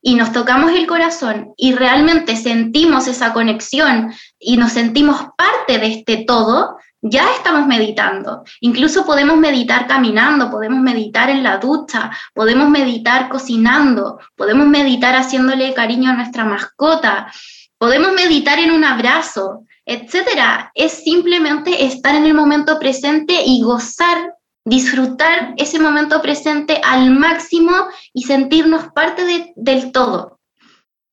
y 0.02 0.16
nos 0.16 0.32
tocamos 0.32 0.72
el 0.72 0.86
corazón 0.86 1.54
y 1.56 1.74
realmente 1.74 2.36
sentimos 2.36 3.08
esa 3.08 3.32
conexión 3.32 4.12
y 4.40 4.58
nos 4.58 4.72
sentimos 4.72 5.22
parte 5.38 5.78
de 5.78 5.88
este 5.88 6.26
todo, 6.26 6.78
ya 7.08 7.32
estamos 7.36 7.68
meditando. 7.68 8.44
Incluso 8.62 9.06
podemos 9.06 9.38
meditar 9.38 9.86
caminando, 9.86 10.50
podemos 10.50 10.80
meditar 10.80 11.30
en 11.30 11.44
la 11.44 11.58
ducha, 11.58 12.10
podemos 12.34 12.68
meditar 12.70 13.30
cocinando, 13.30 14.20
podemos 14.36 14.68
meditar 14.68 15.16
haciéndole 15.16 15.74
cariño 15.76 16.10
a 16.10 16.16
nuestra 16.16 16.46
mascota, 16.46 17.32
podemos 17.78 18.12
meditar 18.14 18.58
en 18.58 18.72
un 18.72 18.84
abrazo, 18.84 19.66
etcétera. 19.86 20.72
Es 20.74 21.04
simplemente 21.04 21.86
estar 21.86 22.16
en 22.16 22.26
el 22.26 22.34
momento 22.34 22.80
presente 22.80 23.44
y 23.46 23.62
gozar, 23.62 24.34
disfrutar 24.66 25.54
ese 25.58 25.80
momento 25.80 26.24
presente 26.24 26.82
al 26.84 27.12
máximo 27.12 27.72
y 28.14 28.24
sentirnos 28.24 28.88
parte 28.96 29.54
del 29.56 29.92
todo. 29.92 30.35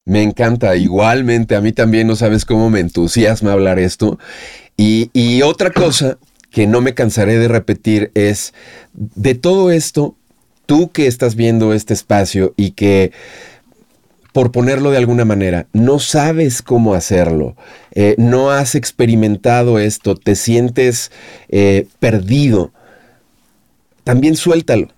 Me 0.04 0.22
encanta, 0.22 0.74
igualmente 0.74 1.54
a 1.54 1.60
mí 1.60 1.72
también 1.72 2.08
no 2.08 2.16
sabes 2.16 2.44
cómo 2.44 2.70
me 2.70 2.80
entusiasma 2.80 3.52
hablar 3.52 3.78
esto 3.78 4.18
y, 4.76 5.42
otra 5.42 5.70
cosa 5.70 6.18
que 6.50 6.66
no 6.66 6.80
me 6.80 6.94
cansaré 6.94 7.38
de 7.38 7.46
repetir 7.46 8.10
es, 8.14 8.52
de 8.92 9.36
todo 9.36 9.70
esto, 9.70 10.16
tú 10.66 10.90
que 10.90 11.06
estás 11.06 11.36
viendo 11.36 11.72
este 11.72 11.94
espacio 11.94 12.52
y 12.56 12.72
que 12.72 13.12
por 14.32 14.50
ponerlo 14.50 14.90
de 14.90 14.96
alguna 14.96 15.24
manera, 15.24 15.66
no 15.72 16.00
sabes 16.00 16.62
cómo 16.62 16.94
hacerlo, 16.94 17.54
eh, 17.92 18.16
no 18.18 18.50
has 18.50 18.74
experimentado 18.74 19.78
esto, 19.78 20.16
te 20.16 20.34
sientes 20.34 21.12
eh, 21.48 21.86
perdido, 22.00 22.72
también 24.04 24.34
suéltalo. 24.34 24.88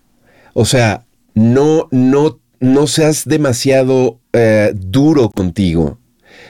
O 0.54 0.64
sea, 0.64 1.04
no, 1.34 1.88
no, 1.90 2.38
no 2.60 2.86
seas 2.86 3.24
demasiado 3.26 4.20
eh, 4.34 4.72
duro 4.74 5.30
contigo 5.30 5.98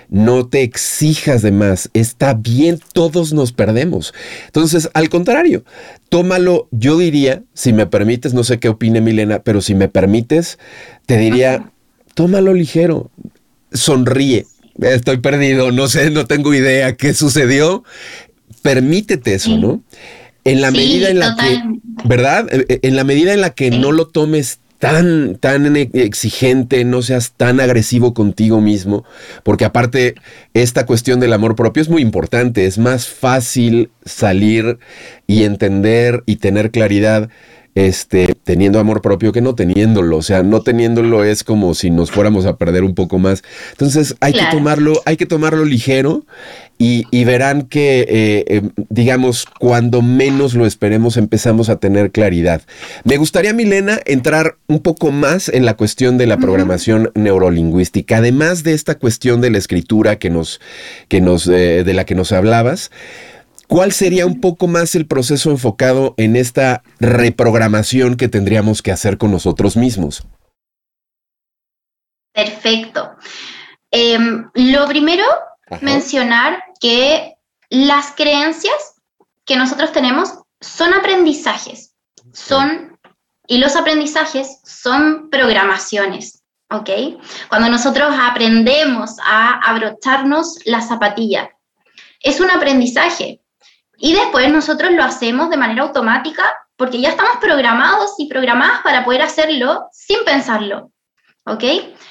no 0.09 0.47
te 0.47 0.63
exijas 0.63 1.43
de 1.43 1.51
más, 1.51 1.91
está 1.93 2.35
bien, 2.35 2.79
todos 2.93 3.33
nos 3.33 3.53
perdemos. 3.53 4.15
Entonces, 4.47 4.89
al 4.95 5.09
contrario, 5.09 5.65
tómalo, 6.09 6.69
yo 6.71 6.99
diría, 6.99 7.43
si 7.53 7.73
me 7.73 7.87
permites, 7.87 8.35
no 8.35 8.45
sé 8.45 8.59
qué 8.59 8.69
opine 8.69 9.01
Milena, 9.01 9.41
pero 9.41 9.61
si 9.61 9.75
me 9.75 9.89
permites, 9.89 10.59
te 11.07 11.19
diría, 11.19 11.73
tómalo 12.15 12.55
ligero, 12.55 13.11
sonríe. 13.73 14.47
Estoy 14.81 15.19
perdido, 15.19 15.73
no 15.73 15.89
sé, 15.89 16.11
no 16.11 16.27
tengo 16.27 16.55
idea 16.55 16.97
qué 16.97 17.15
sucedió. 17.15 17.85
Permítete 18.63 19.35
eso, 19.35 19.57
¿no? 19.57 19.83
En 20.45 20.61
la 20.61 20.71
medida 20.71 21.09
en 21.09 21.19
la 21.19 21.37
que, 21.37 21.61
¿verdad? 22.05 22.47
E, 22.53 22.67
e, 22.69 22.89
en 22.89 22.97
la 22.97 23.05
medida 23.05 23.33
en 23.33 23.41
la 23.41 23.51
que 23.51 23.71
no 23.71 23.93
lo 23.93 24.09
tomes 24.09 24.61
tan, 24.85 25.37
tan 25.37 25.77
exigente, 25.77 26.85
no 26.85 27.01
seas 27.01 27.33
tan 27.39 27.59
agresivo 27.59 28.13
contigo 28.13 28.61
mismo, 28.61 29.03
porque 29.43 29.65
aparte 29.65 30.15
esta 30.53 30.85
cuestión 30.85 31.21
del 31.21 31.33
amor 31.33 31.57
propio 31.57 31.81
es 31.81 31.89
muy 31.89 32.03
importante, 32.03 32.67
es 32.67 32.77
más 32.77 33.09
fácil 33.09 33.91
salir 34.05 34.79
y 35.27 35.45
entender 35.45 36.23
y 36.27 36.37
tener 36.37 36.71
claridad 36.71 37.31
este, 37.75 38.35
teniendo 38.45 38.79
amor 38.79 39.03
propio 39.03 39.33
que 39.33 39.41
no 39.41 39.55
teniéndolo. 39.55 40.19
O 40.19 40.23
sea, 40.23 40.43
no 40.43 40.63
teniéndolo 40.63 41.25
es 41.25 41.45
como 41.45 41.75
si 41.75 41.91
nos 41.91 42.11
fuéramos 42.11 42.47
a 42.47 42.57
perder 42.57 42.85
un 42.85 42.95
poco 42.95 43.19
más. 43.19 43.43
Entonces 43.73 44.15
hay 44.21 44.33
que 44.33 44.45
tomarlo, 44.51 45.03
hay 45.07 45.17
que 45.17 45.27
tomarlo 45.27 45.65
ligero 45.65 46.25
y, 46.77 47.25
verán 47.25 47.63
que, 47.63 48.01
eh, 48.01 48.45
eh, 48.49 48.63
digamos, 48.91 49.47
cuando 49.59 50.03
menos 50.03 50.55
lo 50.55 50.67
esperemos 50.67 51.17
empezamos 51.17 51.69
a 51.69 51.77
tener 51.77 52.11
claridad. 52.11 52.63
Me 53.05 53.17
gustaría, 53.17 53.53
Milena, 53.53 54.01
entrar 54.05 54.57
un 54.67 54.81
poco 54.81 55.13
más 55.13 55.49
en 55.49 55.65
la 55.65 55.75
cuestión 55.75 56.19
de 56.19 56.27
la 56.27 56.37
programación 56.37 57.11
neurolingüística, 57.15 58.19
además 58.19 58.65
de 58.65 58.75
esta 58.75 58.97
cuestión 58.97 59.41
de 59.41 59.51
la 59.51 59.59
escritura 59.59 60.17
que 60.17 60.31
nos, 60.31 60.61
que 61.09 61.21
nos, 61.21 61.47
eh, 61.47 61.85
de 61.85 61.95
la 61.95 62.05
que 62.05 62.15
nos 62.15 62.33
hablabas. 62.33 62.91
¿Cuál 63.75 63.91
sería 63.91 64.25
un 64.25 64.41
poco 64.41 64.69
más 64.69 64.95
el 64.95 65.09
proceso 65.09 65.51
enfocado 65.51 66.15
en 66.17 66.37
esta 66.37 66.85
reprogramación 67.01 68.17
que 68.17 68.29
tendríamos 68.29 68.83
que 68.83 68.93
hacer 68.93 69.19
con 69.19 69.33
nosotros 69.33 69.77
mismos? 69.77 70.23
Perfecto. 72.33 73.17
Em, 73.91 74.49
lo 74.55 74.87
primero, 74.87 75.25
mencionar 75.81 76.63
que 76.79 77.35
las 77.69 78.13
creencias 78.13 78.95
que 79.45 79.57
nosotros 79.57 79.91
tenemos 79.91 80.35
son 80.61 80.95
aprendizajes, 80.95 81.97
son, 82.33 82.97
y 83.49 83.59
los 83.59 83.75
aprendizajes 83.75 84.61
son 84.63 85.31
programaciones. 85.31 86.45
¿Ok? 86.71 86.91
Cuando 87.49 87.69
nosotros 87.69 88.15
aprendemos 88.21 89.17
a 89.27 89.59
abrocharnos 89.69 90.61
la 90.65 90.81
zapatilla, 90.81 91.51
es 92.21 92.39
un 92.39 92.53
aprendizaje, 92.53 93.41
y 94.05 94.13
después 94.13 94.53
nosotros 94.53 94.93
lo 94.93 95.03
hacemos 95.03 95.49
de 95.49 95.57
manera 95.57 95.83
automática 95.85 96.45
porque 96.77 97.01
ya 97.01 97.09
estamos 97.09 97.39
programados 97.41 98.17
y 98.19 98.29
programadas 98.29 98.83
para 98.83 99.03
poder 99.03 99.23
hacerlo 99.23 99.89
sin 99.93 100.23
pensarlo. 100.27 100.91
¿ok? 101.47 101.65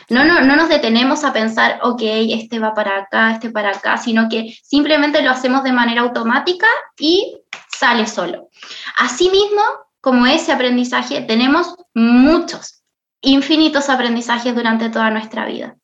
No, 0.10 0.26
no, 0.26 0.41
no 0.41 0.56
nos 0.56 0.70
detenemos 0.70 1.24
a 1.24 1.32
pensar, 1.32 1.78
ok, 1.84 2.02
este 2.02 2.58
va 2.58 2.74
para 2.74 2.98
acá, 2.98 3.34
este 3.34 3.52
para 3.52 3.70
acá, 3.70 3.98
sino 3.98 4.28
que 4.28 4.58
simplemente 4.64 5.22
lo 5.22 5.30
hacemos 5.30 5.64
de 5.64 5.72
manera 5.72 6.02
automática 6.02 6.66
y 6.98 7.38
sale 7.68 8.08
solo. 8.08 8.50
Asimismo, 8.98 9.62
como 10.02 10.26
ese 10.26 10.52
aprendizaje, 10.52 11.22
tenemos 11.22 11.76
muchos, 11.94 12.82
infinitos 13.22 13.88
aprendizajes 13.89 14.56
durante 14.56 14.89
toda 14.89 15.12
nuestra 15.12 15.46
vida. 15.46 15.76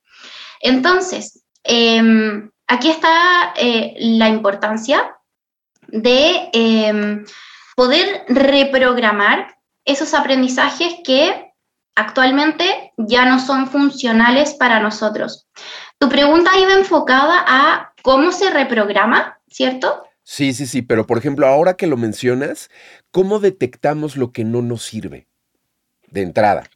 Entonces, 0.60 1.44
em, 1.64 2.50
aquí 2.66 2.90
está 2.90 3.54
eh, 3.56 3.94
la 4.00 4.28
importancia 4.28 5.16
de 5.92 6.50
em, 6.54 7.26
poder 7.76 8.26
reprogramar 8.28 9.58
esos 9.86 10.14
aprendizajes 10.14 10.96
que 11.04 11.54
actualmente 11.96 12.94
ya 12.98 13.26
no 13.26 13.40
son 13.40 13.68
funcionales 13.68 14.54
para 14.54 14.80
nosotros. 14.80 15.48
Tu 15.98 16.08
pregunta 16.10 16.58
iba 16.58 16.74
enfocada 16.74 17.44
a 17.48 17.94
cómo 18.02 18.32
se 18.32 18.50
reprograma, 18.52 19.40
¿cierto? 19.50 20.04
Sí, 20.24 20.54
sí, 20.54 20.68
sí, 20.68 20.82
pero 20.82 21.08
por 21.08 21.18
ejemplo, 21.18 21.48
ahora 21.48 21.76
que 21.76 21.88
lo 21.88 21.98
mencionas, 21.98 22.70
¿cómo 23.12 23.40
detectamos 23.40 24.16
lo 24.16 24.32
que 24.32 24.44
no 24.44 24.62
nos 24.62 24.84
sirve 24.84 25.28
de 26.08 26.22
entrada? 26.22 26.70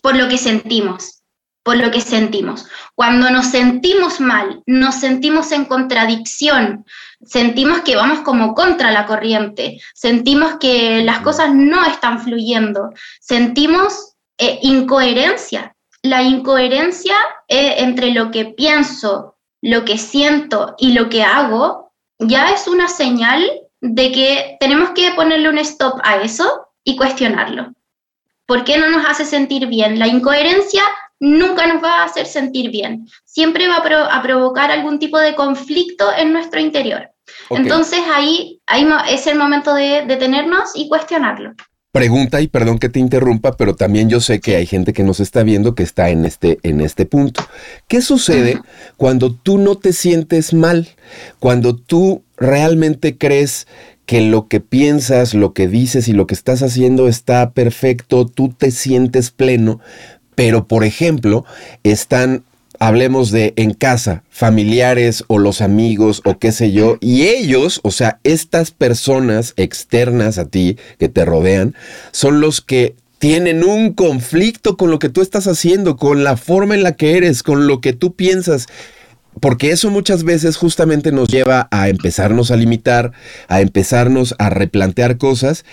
Por 0.00 0.16
lo 0.16 0.28
que 0.28 0.38
sentimos 0.38 1.24
por 1.64 1.78
lo 1.78 1.90
que 1.90 2.00
sentimos. 2.00 2.66
Cuando 2.94 3.30
nos 3.30 3.46
sentimos 3.46 4.20
mal, 4.20 4.62
nos 4.66 4.96
sentimos 4.96 5.50
en 5.50 5.64
contradicción, 5.64 6.84
sentimos 7.26 7.80
que 7.80 7.96
vamos 7.96 8.20
como 8.20 8.54
contra 8.54 8.90
la 8.90 9.06
corriente, 9.06 9.80
sentimos 9.94 10.56
que 10.58 11.02
las 11.02 11.20
cosas 11.20 11.54
no 11.54 11.84
están 11.84 12.20
fluyendo, 12.20 12.90
sentimos 13.20 14.14
eh, 14.38 14.58
incoherencia. 14.62 15.74
La 16.02 16.22
incoherencia 16.22 17.16
eh, 17.48 17.76
entre 17.78 18.10
lo 18.10 18.30
que 18.30 18.44
pienso, 18.44 19.36
lo 19.62 19.84
que 19.84 19.96
siento 19.96 20.74
y 20.78 20.92
lo 20.92 21.08
que 21.08 21.22
hago 21.22 21.92
ya 22.18 22.50
es 22.50 22.68
una 22.68 22.88
señal 22.88 23.48
de 23.80 24.12
que 24.12 24.56
tenemos 24.60 24.90
que 24.90 25.12
ponerle 25.12 25.48
un 25.48 25.58
stop 25.58 26.00
a 26.04 26.16
eso 26.16 26.68
y 26.84 26.96
cuestionarlo. 26.96 27.72
¿Por 28.46 28.64
qué 28.64 28.76
no 28.76 28.90
nos 28.90 29.06
hace 29.06 29.24
sentir 29.24 29.66
bien? 29.66 29.98
La 29.98 30.06
incoherencia 30.06 30.82
nunca 31.20 31.66
nos 31.66 31.82
va 31.82 32.00
a 32.00 32.04
hacer 32.04 32.26
sentir 32.26 32.70
bien. 32.70 33.08
Siempre 33.24 33.68
va 33.68 33.76
a, 33.76 34.22
provocar 34.22 34.70
algún 34.70 34.98
tipo 34.98 35.18
de 35.18 35.34
conflicto 35.34 36.10
en 36.16 36.32
nuestro 36.32 36.60
interior. 36.60 37.10
Entonces 37.50 38.00
ahí, 38.12 38.60
ahí, 38.66 38.86
es 39.10 39.26
el 39.26 39.38
momento 39.38 39.74
de 39.74 40.04
detenernos 40.06 40.70
y 40.74 40.88
cuestionarlo. 40.88 41.52
Pregunta 41.92 42.40
y 42.40 42.48
perdón 42.48 42.80
que 42.80 42.88
te 42.88 42.98
interrumpa, 42.98 43.56
pero 43.56 43.76
también 43.76 44.08
yo 44.08 44.20
sé 44.20 44.40
que 44.40 44.56
hay 44.56 44.66
gente 44.66 44.92
que 44.92 45.04
nos 45.04 45.20
está 45.20 45.44
viendo 45.44 45.76
que 45.76 45.84
está 45.84 46.10
en 46.10 46.24
este, 46.24 46.58
en 46.64 46.80
este 46.80 47.06
punto. 47.06 47.44
¿Qué 47.86 48.02
sucede 48.02 48.60
cuando 48.96 49.32
tú 49.32 49.58
no 49.58 49.76
te 49.76 49.92
sientes 49.92 50.52
mal? 50.52 50.88
Cuando 51.38 51.76
tú 51.76 52.24
realmente 52.36 53.16
crees 53.16 53.68
que 54.06 54.22
lo 54.22 54.48
que 54.48 54.58
piensas, 54.58 55.34
lo 55.34 55.52
que 55.52 55.68
dices 55.68 56.08
y 56.08 56.12
lo 56.12 56.26
que 56.26 56.34
estás 56.34 56.62
haciendo 56.62 57.06
está 57.06 57.52
perfecto, 57.52 58.26
tú 58.26 58.48
te 58.48 58.72
sientes 58.72 59.30
pleno, 59.30 59.80
pero, 60.34 60.66
por 60.66 60.84
ejemplo, 60.84 61.44
están 61.84 62.44
hablemos 62.78 63.30
de 63.30 63.52
en 63.56 63.72
casa, 63.74 64.24
familiares 64.30 65.24
o 65.28 65.38
los 65.38 65.60
amigos 65.60 66.22
o 66.24 66.38
qué 66.38 66.52
sé 66.52 66.72
yo, 66.72 66.96
y 67.00 67.22
ellos, 67.22 67.80
o 67.82 67.90
sea, 67.90 68.20
estas 68.24 68.70
personas 68.70 69.54
externas 69.56 70.38
a 70.38 70.46
ti 70.46 70.76
que 70.98 71.08
te 71.08 71.24
rodean, 71.24 71.74
son 72.12 72.40
los 72.40 72.60
que 72.60 72.96
tienen 73.18 73.64
un 73.64 73.94
conflicto 73.94 74.76
con 74.76 74.90
lo 74.90 74.98
que 74.98 75.08
tú 75.08 75.22
estás 75.22 75.46
haciendo, 75.46 75.96
con 75.96 76.24
la 76.24 76.36
forma 76.36 76.74
en 76.74 76.82
la 76.82 76.92
que 76.92 77.16
eres, 77.16 77.42
con 77.42 77.66
lo 77.66 77.80
que 77.80 77.92
tú 77.92 78.14
piensas 78.14 78.66
porque 79.40 79.70
eso 79.70 79.90
muchas 79.90 80.24
veces 80.24 80.56
justamente 80.56 81.12
nos 81.12 81.28
lleva 81.28 81.68
a 81.70 81.88
empezarnos 81.88 82.50
a 82.50 82.56
limitar, 82.56 83.12
a 83.48 83.60
empezarnos 83.60 84.34
a 84.38 84.50
replantear 84.50 85.18
cosas 85.18 85.64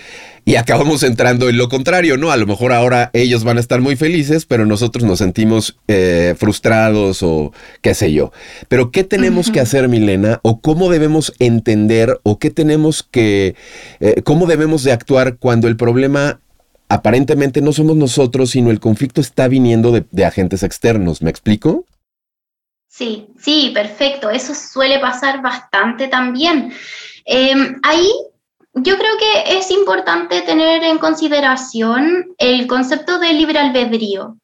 y 0.44 0.56
acabamos 0.56 1.02
entrando 1.04 1.48
en 1.48 1.56
lo 1.56 1.68
contrario, 1.68 2.16
¿no? 2.16 2.32
A 2.32 2.36
lo 2.36 2.46
mejor 2.46 2.72
ahora 2.72 3.10
ellos 3.12 3.44
van 3.44 3.58
a 3.58 3.60
estar 3.60 3.80
muy 3.80 3.96
felices, 3.96 4.44
pero 4.44 4.66
nosotros 4.66 5.04
nos 5.04 5.18
sentimos 5.18 5.78
eh, 5.88 6.34
frustrados 6.36 7.22
o 7.22 7.52
qué 7.80 7.94
sé 7.94 8.12
yo. 8.12 8.32
Pero 8.68 8.90
¿qué 8.90 9.04
tenemos 9.04 9.50
que 9.50 9.60
hacer, 9.60 9.88
Milena? 9.88 10.40
¿O 10.42 10.60
cómo 10.60 10.90
debemos 10.90 11.32
entender 11.38 12.18
o 12.24 12.38
qué 12.38 12.50
tenemos 12.50 13.06
que, 13.08 13.54
eh, 14.00 14.22
cómo 14.24 14.46
debemos 14.46 14.82
de 14.82 14.92
actuar 14.92 15.36
cuando 15.36 15.68
el 15.68 15.76
problema 15.76 16.40
aparentemente 16.88 17.62
no 17.62 17.72
somos 17.72 17.96
nosotros, 17.96 18.50
sino 18.50 18.70
el 18.70 18.80
conflicto 18.80 19.20
está 19.20 19.46
viniendo 19.46 19.92
de 19.92 20.24
agentes 20.24 20.62
externos? 20.62 21.22
¿Me 21.22 21.30
explico? 21.30 21.86
Sí, 22.92 23.26
sí, 23.38 23.70
perfecto. 23.72 24.28
Eso 24.28 24.54
suele 24.54 24.98
pasar 24.98 25.40
bastante 25.40 26.08
también. 26.08 26.74
Em, 27.24 27.80
ahí 27.82 28.06
yo 28.74 28.98
creo 28.98 29.16
que 29.16 29.56
es 29.58 29.70
importante 29.70 30.42
tener 30.42 30.84
en 30.84 30.98
consideración 30.98 32.34
el 32.36 32.66
concepto 32.66 33.18
de 33.18 33.32
libre 33.32 33.58
albedrío. 33.58 34.36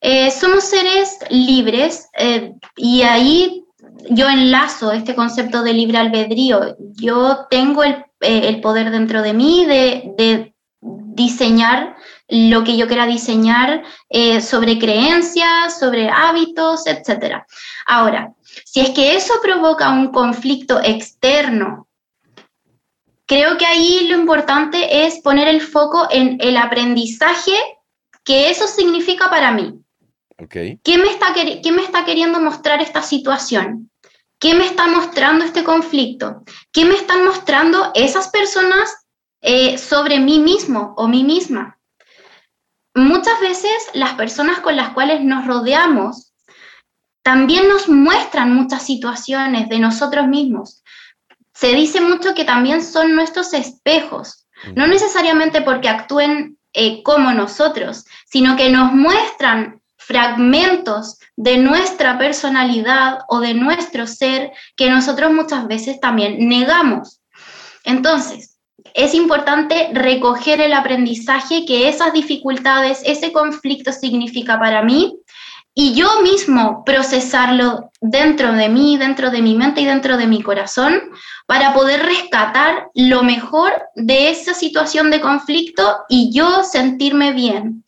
Eh, 0.00 0.32
somos 0.32 0.64
seres 0.64 1.20
libres 1.30 2.08
eh, 2.18 2.54
y 2.74 3.02
ahí 3.02 3.64
yo 4.10 4.28
enlazo 4.28 4.90
este 4.90 5.14
concepto 5.14 5.62
de 5.62 5.74
libre 5.74 5.98
albedrío. 5.98 6.76
Yo 6.96 7.46
tengo 7.48 7.84
el, 7.84 8.04
eh, 8.22 8.60
poder 8.60 8.90
dentro 8.90 9.22
de 9.22 9.34
mí 9.34 9.66
de 9.66 10.52
diseñar 10.80 11.94
lo 12.28 12.64
que 12.64 12.76
yo 12.76 12.86
quiera 12.86 13.06
diseñar 13.06 13.82
eh, 14.08 14.40
sobre 14.40 14.78
creencias, 14.78 15.78
sobre 15.78 16.08
hábitos, 16.08 16.86
etc. 16.86 17.44
Ahora, 17.86 18.32
si 18.64 18.80
es 18.80 18.90
que 18.90 19.14
eso 19.16 19.34
provoca 19.42 19.90
un 19.90 20.10
conflicto 20.10 20.80
externo, 20.82 21.88
creo 23.26 23.58
que 23.58 23.66
ahí 23.66 24.06
lo 24.08 24.18
importante 24.18 25.06
es 25.06 25.20
poner 25.20 25.48
el 25.48 25.60
foco 25.60 26.08
en 26.10 26.38
el 26.40 26.56
aprendizaje 26.56 27.56
que 28.24 28.50
eso 28.50 28.66
significa 28.66 29.28
para 29.28 29.52
mí. 29.52 29.80
¿Qué, 30.48 30.98
me 30.98 31.10
está, 31.10 31.32
¿Qué 31.34 31.72
me 31.72 31.82
está 31.82 32.04
queriendo 32.04 32.40
mostrar 32.40 32.82
esta 32.82 33.02
situación? 33.02 33.90
¿Qué 34.38 34.54
me 34.54 34.66
está 34.66 34.86
mostrando 34.88 35.44
este 35.44 35.62
conflicto? 35.62 36.42
¿Qué 36.72 36.84
me 36.84 36.94
están 36.94 37.24
mostrando 37.24 37.92
esas 37.94 38.28
personas 38.28 39.06
eh, 39.40 39.78
sobre 39.78 40.18
mí 40.18 40.38
mismo 40.40 40.94
o 40.96 41.06
mí 41.06 41.22
misma? 41.22 41.78
Muchas 42.94 43.40
veces 43.40 43.72
las 43.92 44.14
personas 44.14 44.60
con 44.60 44.76
las 44.76 44.90
cuales 44.90 45.22
nos 45.22 45.46
rodeamos 45.46 46.32
también 47.22 47.68
nos 47.68 47.88
muestran 47.88 48.54
muchas 48.54 48.84
situaciones 48.84 49.68
de 49.68 49.78
nosotros 49.78 50.26
mismos. 50.26 50.82
Se 51.54 51.68
dice 51.74 52.00
mucho 52.00 52.34
que 52.34 52.44
también 52.44 52.82
son 52.82 53.14
nuestros 53.14 53.54
espejos, 53.54 54.46
no 54.74 54.86
necesariamente 54.86 55.62
porque 55.62 55.88
actúen 55.88 56.58
eh, 56.72 57.02
como 57.02 57.32
nosotros, 57.32 58.04
sino 58.26 58.56
que 58.56 58.68
nos 58.70 58.92
muestran 58.92 59.80
fragmentos 59.96 61.18
de 61.36 61.56
nuestra 61.56 62.18
personalidad 62.18 63.20
o 63.28 63.40
de 63.40 63.54
nuestro 63.54 64.06
ser 64.06 64.52
que 64.76 64.90
nosotros 64.90 65.32
muchas 65.32 65.66
veces 65.66 66.00
también 66.00 66.48
negamos. 66.48 67.20
Entonces, 67.84 68.53
es 68.94 69.12
importante 69.12 69.90
recoger 69.92 70.60
el 70.60 70.72
aprendizaje 70.72 71.66
que 71.66 71.88
esas 71.88 72.12
dificultades, 72.12 73.02
ese 73.04 73.32
conflicto 73.32 73.92
significa 73.92 74.58
para 74.58 74.82
mí 74.82 75.18
y 75.74 75.94
yo 75.94 76.22
mismo 76.22 76.84
procesarlo 76.84 77.90
dentro 78.00 78.52
de 78.52 78.68
mí, 78.68 78.96
dentro 78.96 79.32
de 79.32 79.42
mi 79.42 79.56
mente 79.56 79.80
y 79.80 79.84
dentro 79.84 80.16
de 80.16 80.28
mi 80.28 80.40
corazón 80.40 81.00
para 81.46 81.74
poder 81.74 82.06
rescatar 82.06 82.88
lo 82.94 83.24
mejor 83.24 83.72
de 83.96 84.30
esa 84.30 84.54
situación 84.54 85.10
de 85.10 85.20
conflicto 85.20 85.96
y 86.08 86.30
yo 86.32 86.62
sentirme 86.62 87.32
bien. 87.32 87.84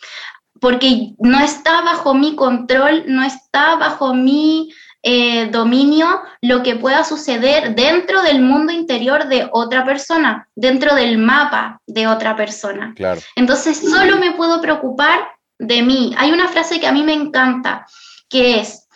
Porque 0.60 1.12
no 1.18 1.38
está 1.38 1.82
bajo 1.82 2.14
mi 2.14 2.34
control, 2.34 3.04
no 3.06 3.22
está 3.22 3.76
bajo 3.76 4.14
mi 4.14 4.70
eh, 5.08 5.46
dominio 5.52 6.20
lo 6.42 6.64
que 6.64 6.74
pueda 6.74 7.04
suceder 7.04 7.76
dentro 7.76 8.22
del 8.22 8.42
mundo 8.42 8.72
interior 8.72 9.28
de 9.28 9.48
otra 9.52 9.84
persona, 9.84 10.48
dentro 10.56 10.96
del 10.96 11.16
mapa 11.16 11.80
de 11.86 12.08
otra 12.08 12.34
persona. 12.34 12.92
Entonces, 13.36 13.88
solo 13.88 14.16
me 14.16 14.32
puedo 14.32 14.60
preocupar 14.60 15.28
de 15.60 15.80
mí. 15.84 16.12
Hay 16.18 16.32
una 16.32 16.48
frase 16.48 16.80
que 16.80 16.88
a 16.88 16.92
mí 16.92 17.04
me 17.04 17.12
encanta, 17.12 17.86
que 18.28 18.58
es, 18.58 18.88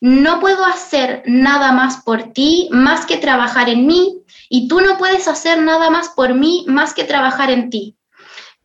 no 0.00 0.40
puedo 0.40 0.64
hacer 0.64 1.22
nada 1.26 1.70
más 1.70 2.02
por 2.02 2.32
ti 2.32 2.68
más 2.72 3.06
que 3.06 3.18
trabajar 3.18 3.68
en 3.68 3.86
mí 3.86 4.24
y 4.48 4.66
tú 4.66 4.80
no 4.80 4.98
puedes 4.98 5.28
hacer 5.28 5.62
nada 5.62 5.88
más 5.88 6.08
por 6.08 6.34
mí 6.34 6.64
más 6.66 6.94
que 6.94 7.04
trabajar 7.04 7.52
en 7.52 7.70
ti. 7.70 7.96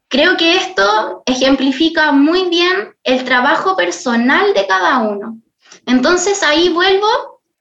Creo 0.08 0.38
que 0.38 0.56
esto 0.56 1.22
ejemplifica 1.28 2.14
muy 2.14 2.50
bien 2.50 2.96
el 3.04 3.24
trabajo 3.26 3.76
personal 3.76 4.56
de 4.56 4.66
cada 4.66 4.98
uno. 5.02 5.38
Entonces 5.90 6.44
ahí 6.44 6.70
vuelvo 6.70 7.08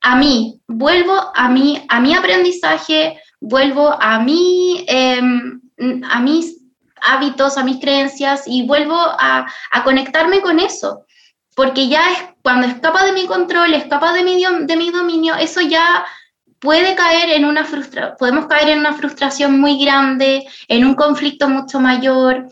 a 0.02 0.16
mí, 0.16 0.60
vuelvo 0.68 1.32
a 1.34 1.48
mí, 1.48 1.82
a 1.88 1.98
mi 1.98 2.14
aprendizaje, 2.14 3.18
vuelvo 3.40 3.96
a 3.98 4.18
mí, 4.20 4.84
em, 4.86 5.62
a 6.04 6.22
hábitos, 7.00 7.56
a 7.56 7.64
mis 7.64 7.80
creencias 7.80 8.42
y 8.46 8.66
vuelvo 8.66 8.96
a, 8.98 9.46
conectarme 9.82 10.42
con 10.42 10.60
eso. 10.60 11.06
Porque 11.56 11.88
ya 11.88 12.12
es 12.12 12.18
cuando 12.42 12.66
escapa 12.66 13.02
de 13.04 13.12
mi 13.12 13.24
control, 13.24 13.72
escapa 13.72 14.12
de 14.12 14.22
mi, 14.22 14.44
de 14.60 14.76
mi 14.76 14.90
dominio, 14.90 15.34
eso 15.34 15.62
ya 15.62 16.04
puede 16.58 16.94
caer 16.96 17.30
en 17.30 17.46
una 17.46 17.64
frustración, 17.64 18.16
podemos 18.18 18.46
caer 18.46 18.68
en 18.68 18.80
una 18.80 18.92
frustración 18.92 19.58
muy 19.58 19.82
grande, 19.82 20.46
en 20.68 20.84
un 20.84 20.94
conflicto 20.94 21.48
mucho 21.48 21.80
mayor. 21.80 22.46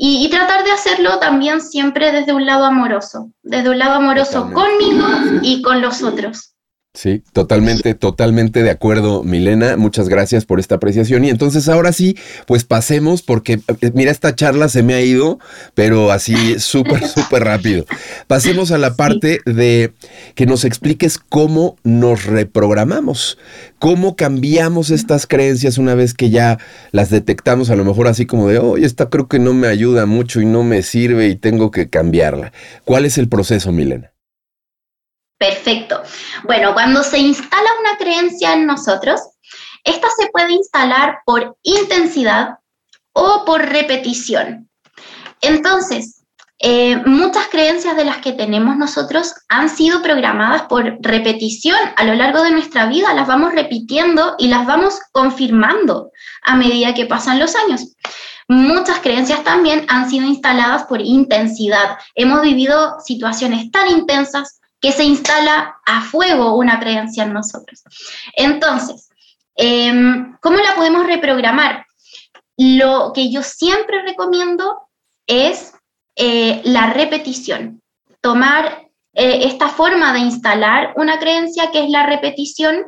Y, 0.00 0.28
tratar 0.30 0.62
de 0.62 0.70
hacerlo 0.70 1.18
también 1.18 1.60
siempre 1.60 2.12
desde 2.12 2.32
un 2.32 2.46
lado 2.46 2.64
amoroso, 2.64 3.32
desde 3.42 3.70
un 3.70 3.80
lado 3.80 3.94
amoroso 3.94 4.48
conmigo 4.52 5.04
y 5.42 5.60
con 5.60 5.82
los 5.82 6.04
otros. 6.04 6.47
Sí, 6.94 7.22
totalmente, 7.32 7.94
totalmente 7.94 8.64
de 8.64 8.70
acuerdo, 8.70 9.22
Milena. 9.22 9.76
Muchas 9.76 10.08
gracias 10.08 10.44
por 10.44 10.58
esta 10.58 10.76
apreciación. 10.76 11.24
Y 11.24 11.28
entonces 11.28 11.68
ahora 11.68 11.92
sí, 11.92 12.16
pues 12.46 12.64
pasemos, 12.64 13.22
porque 13.22 13.60
eh, 13.80 13.92
mira, 13.94 14.10
esta 14.10 14.34
charla 14.34 14.68
se 14.68 14.82
me 14.82 14.94
ha 14.94 15.00
ido, 15.00 15.38
pero 15.74 16.10
así 16.10 16.58
súper, 16.58 17.06
súper 17.08 17.44
rápido. 17.44 17.84
Pasemos 18.26 18.72
a 18.72 18.78
la 18.78 18.96
parte 18.96 19.40
de 19.46 19.92
que 20.34 20.46
nos 20.46 20.64
expliques 20.64 21.18
cómo 21.18 21.76
nos 21.84 22.24
reprogramamos, 22.24 23.38
cómo 23.78 24.16
cambiamos 24.16 24.90
estas 24.90 25.28
creencias 25.28 25.78
una 25.78 25.94
vez 25.94 26.14
que 26.14 26.30
ya 26.30 26.58
las 26.90 27.10
detectamos, 27.10 27.70
a 27.70 27.76
lo 27.76 27.84
mejor 27.84 28.08
así 28.08 28.26
como 28.26 28.48
de, 28.48 28.58
oye, 28.58 28.84
esta 28.84 29.08
creo 29.08 29.28
que 29.28 29.38
no 29.38 29.54
me 29.54 29.68
ayuda 29.68 30.06
mucho 30.06 30.40
y 30.40 30.46
no 30.46 30.64
me 30.64 30.82
sirve 30.82 31.28
y 31.28 31.36
tengo 31.36 31.70
que 31.70 31.88
cambiarla. 31.88 32.52
¿Cuál 32.84 33.04
es 33.04 33.18
el 33.18 33.28
proceso, 33.28 33.70
Milena? 33.70 34.17
Perfecto. 35.38 36.02
Bueno, 36.44 36.74
cuando 36.74 37.02
se 37.02 37.18
instala 37.18 37.68
una 37.80 37.96
creencia 37.96 38.54
en 38.54 38.66
nosotros, 38.66 39.20
esta 39.84 40.08
se 40.18 40.28
puede 40.30 40.52
instalar 40.52 41.20
por 41.24 41.56
intensidad 41.62 42.58
o 43.12 43.44
por 43.44 43.62
repetición. 43.62 44.68
Entonces, 45.40 46.24
eh, 46.60 46.96
muchas 47.06 47.46
creencias 47.48 47.96
de 47.96 48.04
las 48.04 48.16
que 48.16 48.32
tenemos 48.32 48.76
nosotros 48.76 49.32
han 49.48 49.70
sido 49.70 50.02
programadas 50.02 50.62
por 50.62 50.98
repetición 51.00 51.78
a 51.94 52.02
lo 52.02 52.14
largo 52.14 52.42
de 52.42 52.50
nuestra 52.50 52.86
vida, 52.86 53.14
las 53.14 53.28
vamos 53.28 53.52
repitiendo 53.52 54.34
y 54.38 54.48
las 54.48 54.66
vamos 54.66 54.98
confirmando 55.12 56.10
a 56.42 56.56
medida 56.56 56.94
que 56.94 57.06
pasan 57.06 57.38
los 57.38 57.54
años. 57.54 57.94
Muchas 58.48 58.98
creencias 59.00 59.44
también 59.44 59.84
han 59.88 60.10
sido 60.10 60.26
instaladas 60.26 60.84
por 60.84 61.00
intensidad. 61.00 61.98
Hemos 62.16 62.42
vivido 62.42 62.98
situaciones 63.04 63.70
tan 63.70 63.88
intensas 63.88 64.57
que 64.80 64.92
se 64.92 65.04
instala 65.04 65.76
a 65.84 66.02
fuego 66.02 66.54
una 66.54 66.78
creencia 66.78 67.24
en 67.24 67.32
nosotros. 67.32 67.82
Entonces, 68.34 69.08
em, 69.56 70.36
¿cómo 70.40 70.56
la 70.58 70.74
podemos 70.74 71.06
reprogramar? 71.06 71.86
Lo 72.56 73.12
que 73.14 73.30
yo 73.30 73.42
siempre 73.42 74.02
recomiendo 74.02 74.88
es 75.26 75.72
eh, 76.16 76.60
la 76.64 76.92
repetición, 76.92 77.82
tomar 78.20 78.88
eh, 79.14 79.46
esta 79.46 79.68
forma 79.68 80.12
de 80.12 80.20
instalar 80.20 80.92
una 80.96 81.18
creencia 81.18 81.70
que 81.70 81.84
es 81.84 81.90
la 81.90 82.06
repetición 82.06 82.86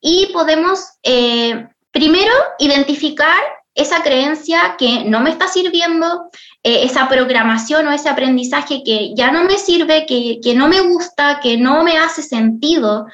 y 0.00 0.30
podemos 0.32 0.80
eh, 1.02 1.68
primero 1.90 2.32
identificar 2.58 3.42
esa 3.74 4.02
creencia 4.02 4.76
que 4.78 5.04
no 5.04 5.20
me 5.20 5.30
está 5.30 5.48
sirviendo, 5.48 6.30
eh, 6.62 6.84
esa 6.84 7.08
programación 7.08 7.86
o 7.88 7.92
ese 7.92 8.08
aprendizaje 8.08 8.82
que 8.84 9.14
ya 9.14 9.32
no 9.32 9.44
me 9.44 9.58
sirve, 9.58 10.06
que, 10.06 10.40
que 10.42 10.54
no 10.54 10.68
me 10.68 10.80
gusta, 10.80 11.40
que 11.40 11.56
no 11.56 11.82
me 11.82 11.98
hace 11.98 12.22
sentido. 12.22 13.06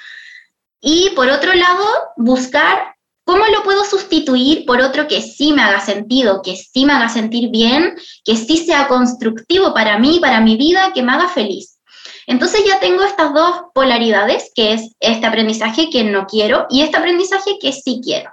Y 0.80 1.10
por 1.16 1.28
otro 1.28 1.52
lado, 1.54 1.84
buscar 2.16 2.94
cómo 3.24 3.46
lo 3.46 3.62
puedo 3.62 3.84
sustituir 3.84 4.66
por 4.66 4.80
otro 4.80 5.06
que 5.06 5.22
sí 5.22 5.52
me 5.52 5.62
haga 5.62 5.80
sentido, 5.80 6.42
que 6.42 6.56
sí 6.56 6.84
me 6.84 6.92
haga 6.92 7.08
sentir 7.08 7.50
bien, 7.50 7.94
que 8.24 8.36
sí 8.36 8.56
sea 8.56 8.88
constructivo 8.88 9.72
para 9.72 9.98
mí, 9.98 10.18
para 10.20 10.40
mi 10.40 10.56
vida, 10.56 10.92
que 10.92 11.02
me 11.02 11.12
haga 11.12 11.28
feliz. 11.28 11.78
Entonces 12.26 12.62
ya 12.66 12.80
tengo 12.80 13.02
estas 13.02 13.32
dos 13.32 13.62
polaridades, 13.74 14.50
que 14.54 14.72
es 14.72 14.94
este 15.00 15.26
aprendizaje 15.26 15.90
que 15.90 16.04
no 16.04 16.26
quiero 16.26 16.66
y 16.70 16.82
este 16.82 16.96
aprendizaje 16.96 17.58
que 17.60 17.72
sí 17.72 18.00
quiero. 18.02 18.30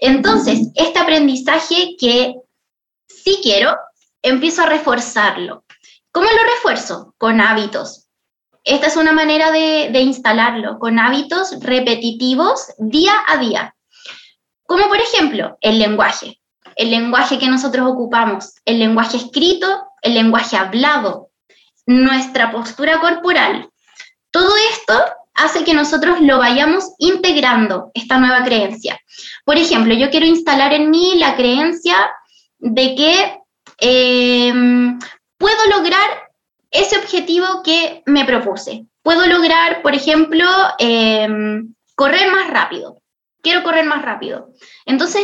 Entonces, 0.00 0.68
este 0.74 0.98
aprendizaje 0.98 1.96
que 1.98 2.34
sí 3.08 3.40
quiero, 3.42 3.76
empiezo 4.22 4.62
a 4.62 4.66
reforzarlo. 4.66 5.64
¿Cómo 6.12 6.26
lo 6.26 6.54
refuerzo? 6.54 7.14
Con 7.18 7.40
hábitos. 7.40 8.06
Esta 8.64 8.88
es 8.88 8.96
una 8.96 9.12
manera 9.12 9.52
de, 9.52 10.00
instalarlo, 10.00 10.78
con 10.78 10.98
hábitos 10.98 11.60
repetitivos 11.60 12.72
día 12.78 13.14
a 13.28 13.36
día. 13.36 13.76
Como 14.64 14.88
por 14.88 14.98
ejemplo, 14.98 15.56
el 15.60 15.78
lenguaje. 15.78 16.40
El 16.74 16.90
lenguaje 16.90 17.38
que 17.38 17.48
nosotros 17.48 17.86
ocupamos, 17.88 18.54
el 18.64 18.80
lenguaje 18.80 19.16
escrito, 19.18 19.84
el 20.02 20.14
lenguaje 20.14 20.56
hablado, 20.56 21.30
nuestra 21.86 22.50
postura 22.50 23.00
corporal. 23.00 23.70
Todo 24.30 24.54
esto 24.72 25.04
hace 25.36 25.64
que 25.64 25.74
nosotros 25.74 26.20
lo 26.20 26.38
vayamos 26.38 26.92
integrando, 26.98 27.90
esta 27.94 28.18
nueva 28.18 28.42
creencia. 28.44 28.98
Por 29.44 29.56
ejemplo, 29.56 29.94
yo 29.94 30.10
quiero 30.10 30.26
instalar 30.26 30.72
en 30.72 30.90
mí 30.90 31.14
la 31.16 31.36
creencia 31.36 31.96
de 32.58 32.94
que 32.94 33.40
em, 33.78 34.98
puedo 35.38 35.66
lograr 35.76 36.08
ese 36.70 36.98
objetivo 36.98 37.62
que 37.62 38.02
me 38.06 38.24
propuse. 38.24 38.86
Puedo 39.02 39.26
lograr, 39.26 39.82
por 39.82 39.94
ejemplo, 39.94 40.46
em, 40.78 41.74
correr 41.94 42.30
más 42.30 42.50
rápido. 42.50 43.00
Quiero 43.42 43.62
correr 43.62 43.84
más 43.84 44.02
rápido. 44.02 44.48
Entonces, 44.86 45.22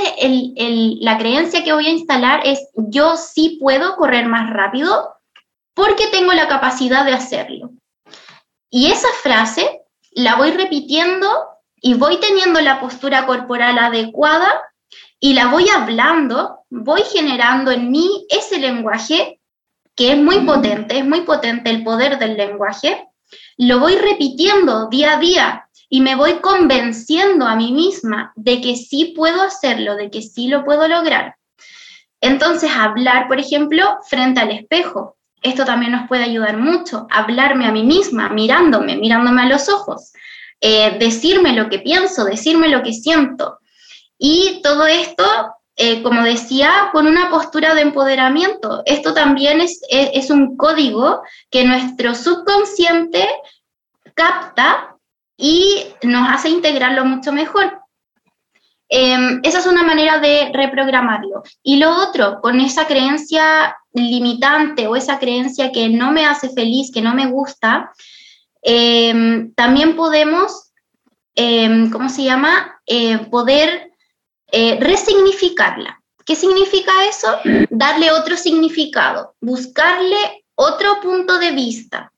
la 1.00 1.18
creencia 1.18 1.64
que 1.64 1.72
voy 1.72 1.86
a 1.86 1.90
instalar 1.90 2.42
es 2.44 2.68
yo 2.76 3.16
sí 3.16 3.58
puedo 3.60 3.96
correr 3.96 4.26
más 4.26 4.48
rápido 4.50 5.12
porque 5.74 6.06
tengo 6.08 6.32
la 6.32 6.46
capacidad 6.46 7.04
de 7.04 7.14
hacerlo. 7.14 7.70
Y 8.70 8.92
esa 8.92 9.08
frase 9.22 9.81
la 10.14 10.36
voy 10.36 10.50
repitiendo 10.50 11.28
y 11.80 11.94
voy 11.94 12.18
teniendo 12.18 12.60
la 12.60 12.80
postura 12.80 13.26
corporal 13.26 13.78
adecuada 13.78 14.50
y 15.18 15.34
la 15.34 15.48
voy 15.48 15.68
hablando, 15.68 16.60
voy 16.70 17.02
generando 17.02 17.70
en 17.70 17.90
mí 17.90 18.26
ese 18.28 18.58
lenguaje 18.58 19.40
que 19.94 20.12
es 20.12 20.18
muy 20.18 20.40
potente, 20.40 20.98
es 20.98 21.04
muy 21.04 21.22
potente 21.22 21.70
el 21.70 21.84
poder 21.84 22.18
del 22.18 22.36
lenguaje, 22.36 23.06
lo 23.56 23.78
voy 23.78 23.96
repitiendo 23.96 24.88
día 24.88 25.14
a 25.14 25.18
día 25.18 25.68
y 25.88 26.00
me 26.00 26.14
voy 26.14 26.40
convenciendo 26.40 27.46
a 27.46 27.54
mí 27.54 27.72
misma 27.72 28.32
de 28.34 28.60
que 28.60 28.76
sí 28.76 29.12
puedo 29.16 29.42
hacerlo, 29.42 29.96
de 29.96 30.10
que 30.10 30.22
sí 30.22 30.48
lo 30.48 30.64
puedo 30.64 30.88
lograr. 30.88 31.36
Entonces, 32.20 32.70
hablar, 32.74 33.28
por 33.28 33.38
ejemplo, 33.38 33.98
frente 34.08 34.40
al 34.40 34.52
espejo, 34.52 35.16
esto 35.42 35.64
también 35.64 35.92
nos 35.92 36.08
puede 36.08 36.24
ayudar 36.24 36.56
mucho, 36.56 37.06
hablarme 37.10 37.66
a 37.66 37.72
mí 37.72 37.82
misma, 37.82 38.28
mirándome, 38.28 38.96
mirándome 38.96 39.42
a 39.42 39.46
los 39.46 39.68
ojos, 39.68 40.12
eh, 40.60 40.96
decirme 40.98 41.52
lo 41.52 41.68
que 41.68 41.80
pienso, 41.80 42.24
decirme 42.24 42.68
lo 42.68 42.82
que 42.82 42.92
siento. 42.92 43.58
Y 44.18 44.60
todo 44.62 44.86
esto, 44.86 45.24
eh, 45.76 46.02
como 46.02 46.22
decía, 46.22 46.90
con 46.92 47.06
una 47.06 47.28
postura 47.30 47.74
de 47.74 47.82
empoderamiento. 47.82 48.82
Esto 48.86 49.14
también 49.14 49.60
es, 49.60 49.80
es 49.90 50.30
un 50.30 50.56
código 50.56 51.22
que 51.50 51.64
nuestro 51.64 52.14
subconsciente 52.14 53.28
capta 54.14 54.96
y 55.36 55.86
nos 56.02 56.28
hace 56.28 56.50
integrarlo 56.50 57.04
mucho 57.04 57.32
mejor. 57.32 57.81
Em, 58.94 59.40
esa 59.42 59.58
es 59.60 59.66
una 59.66 59.82
manera 59.82 60.18
de 60.18 60.50
reprogramarlo. 60.52 61.42
Y 61.62 61.78
lo 61.78 61.96
otro, 61.96 62.42
con 62.42 62.60
esa 62.60 62.86
creencia 62.86 63.74
limitante 63.94 64.86
o 64.86 64.96
esa 64.96 65.18
creencia 65.18 65.72
que 65.72 65.88
no 65.88 66.12
me 66.12 66.26
hace 66.26 66.50
feliz, 66.50 66.90
que 66.92 67.00
no 67.00 67.14
me 67.14 67.26
gusta, 67.26 67.90
em, 68.60 69.54
también 69.54 69.96
podemos, 69.96 70.74
em, 71.34 71.88
¿cómo 71.90 72.10
se 72.10 72.24
llama? 72.24 72.82
Eh, 72.86 73.16
poder 73.30 73.92
eh, 74.54 74.76
resignificarla. 74.78 75.98
¿Qué 76.26 76.36
significa 76.36 76.92
eso? 77.08 77.38
Darle 77.70 78.10
otro 78.10 78.36
significado, 78.36 79.34
buscarle 79.40 80.44
otro 80.54 81.00
punto 81.00 81.38
de 81.38 81.52
vista. 81.52 82.12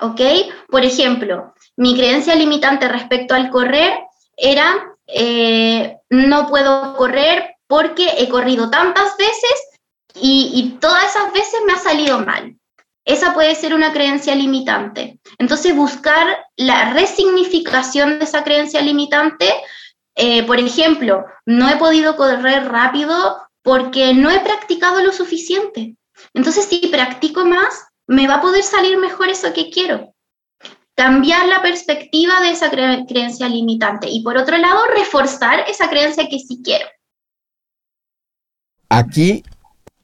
¿Ok? 0.00 0.20
Por 0.68 0.84
ejemplo, 0.84 1.54
mi 1.76 1.94
creencia 1.94 2.34
limitante 2.34 2.88
respecto 2.88 3.36
al 3.36 3.50
correr 3.50 3.92
era 4.36 4.95
eh, 5.06 5.96
no 6.10 6.48
puedo 6.48 6.96
correr 6.96 7.56
porque 7.66 8.08
he 8.18 8.28
corrido 8.28 8.70
tantas 8.70 9.16
veces 9.16 9.68
y, 10.14 10.78
todas 10.80 11.04
esas 11.04 11.32
veces 11.32 11.60
me 11.66 11.74
ha 11.74 11.78
salido 11.78 12.20
mal. 12.20 12.56
Esa 13.04 13.34
puede 13.34 13.54
ser 13.54 13.74
una 13.74 13.92
creencia 13.92 14.34
limitante. 14.34 15.20
Entonces, 15.38 15.76
buscar 15.76 16.44
la 16.56 16.92
resignificación 16.92 18.18
de 18.18 18.24
esa 18.24 18.42
creencia 18.42 18.80
limitante, 18.80 19.52
eh, 20.16 20.42
por 20.44 20.58
ejemplo, 20.58 21.24
no 21.44 21.68
he 21.68 21.76
podido 21.76 22.16
correr 22.16 22.68
rápido 22.68 23.42
porque 23.62 24.14
no 24.14 24.30
he 24.30 24.40
practicado 24.40 25.02
lo 25.02 25.12
suficiente. 25.12 25.96
Entonces, 26.34 26.64
si 26.64 26.88
practico 26.88 27.44
más, 27.44 27.86
me 28.06 28.26
va 28.26 28.36
a 28.36 28.40
poder 28.40 28.62
salir 28.62 28.96
mejor 28.98 29.28
eso 29.28 29.52
que 29.52 29.70
quiero 29.70 30.15
cambiar 30.96 31.46
la 31.46 31.62
perspectiva 31.62 32.40
de 32.40 32.50
esa 32.50 32.70
creencia 32.70 33.48
limitante 33.48 34.08
y 34.10 34.22
por 34.22 34.36
otro 34.36 34.56
lado 34.56 34.80
reforzar 34.96 35.60
esa 35.68 35.88
creencia 35.88 36.26
que 36.28 36.38
sí 36.38 36.60
quiero. 36.64 36.86
Aquí 38.88 39.44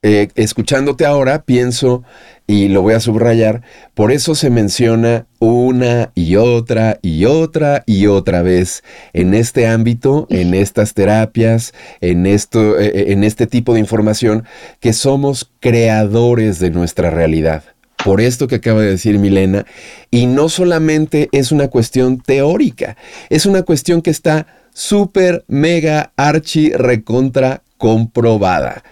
eh, 0.04 0.28
escuchándote 0.34 1.06
ahora, 1.06 1.44
pienso, 1.44 2.02
y 2.48 2.66
lo 2.66 2.82
voy 2.82 2.94
a 2.94 3.00
subrayar, 3.00 3.62
por 3.94 4.10
eso 4.10 4.34
se 4.34 4.50
menciona 4.50 5.26
una 5.38 6.10
y 6.16 6.34
otra 6.34 6.98
y 7.02 7.24
otra 7.24 7.84
y 7.86 8.08
otra 8.08 8.42
vez 8.42 8.82
en 9.12 9.32
este 9.32 9.68
ámbito, 9.68 10.26
en 10.28 10.54
estas 10.54 10.94
terapias, 10.94 11.72
en, 12.00 12.26
esto, 12.26 12.80
eh, 12.80 12.86
eh, 12.86 13.04
en 13.12 13.22
este 13.22 13.46
tipo 13.46 13.74
de 13.74 13.80
información, 13.80 14.44
que 14.80 14.92
somos 14.92 15.52
creadores 15.60 16.58
de 16.58 16.70
nuestra 16.70 17.10
realidad 17.10 17.71
por 18.04 18.20
esto 18.20 18.48
que 18.48 18.56
acaba 18.56 18.80
de 18.80 18.90
decir 18.90 19.18
Milena, 19.18 19.66
y 20.10 20.26
no 20.26 20.48
solamente 20.48 21.28
es 21.32 21.52
una 21.52 21.68
cuestión 21.68 22.18
teórica, 22.18 22.96
es 23.30 23.46
una 23.46 23.62
cuestión 23.62 24.02
que 24.02 24.10
está 24.10 24.46
súper, 24.74 25.44
mega, 25.48 26.12
archi, 26.16 26.70
recontra 26.70 27.62
comprobada. 27.78 28.82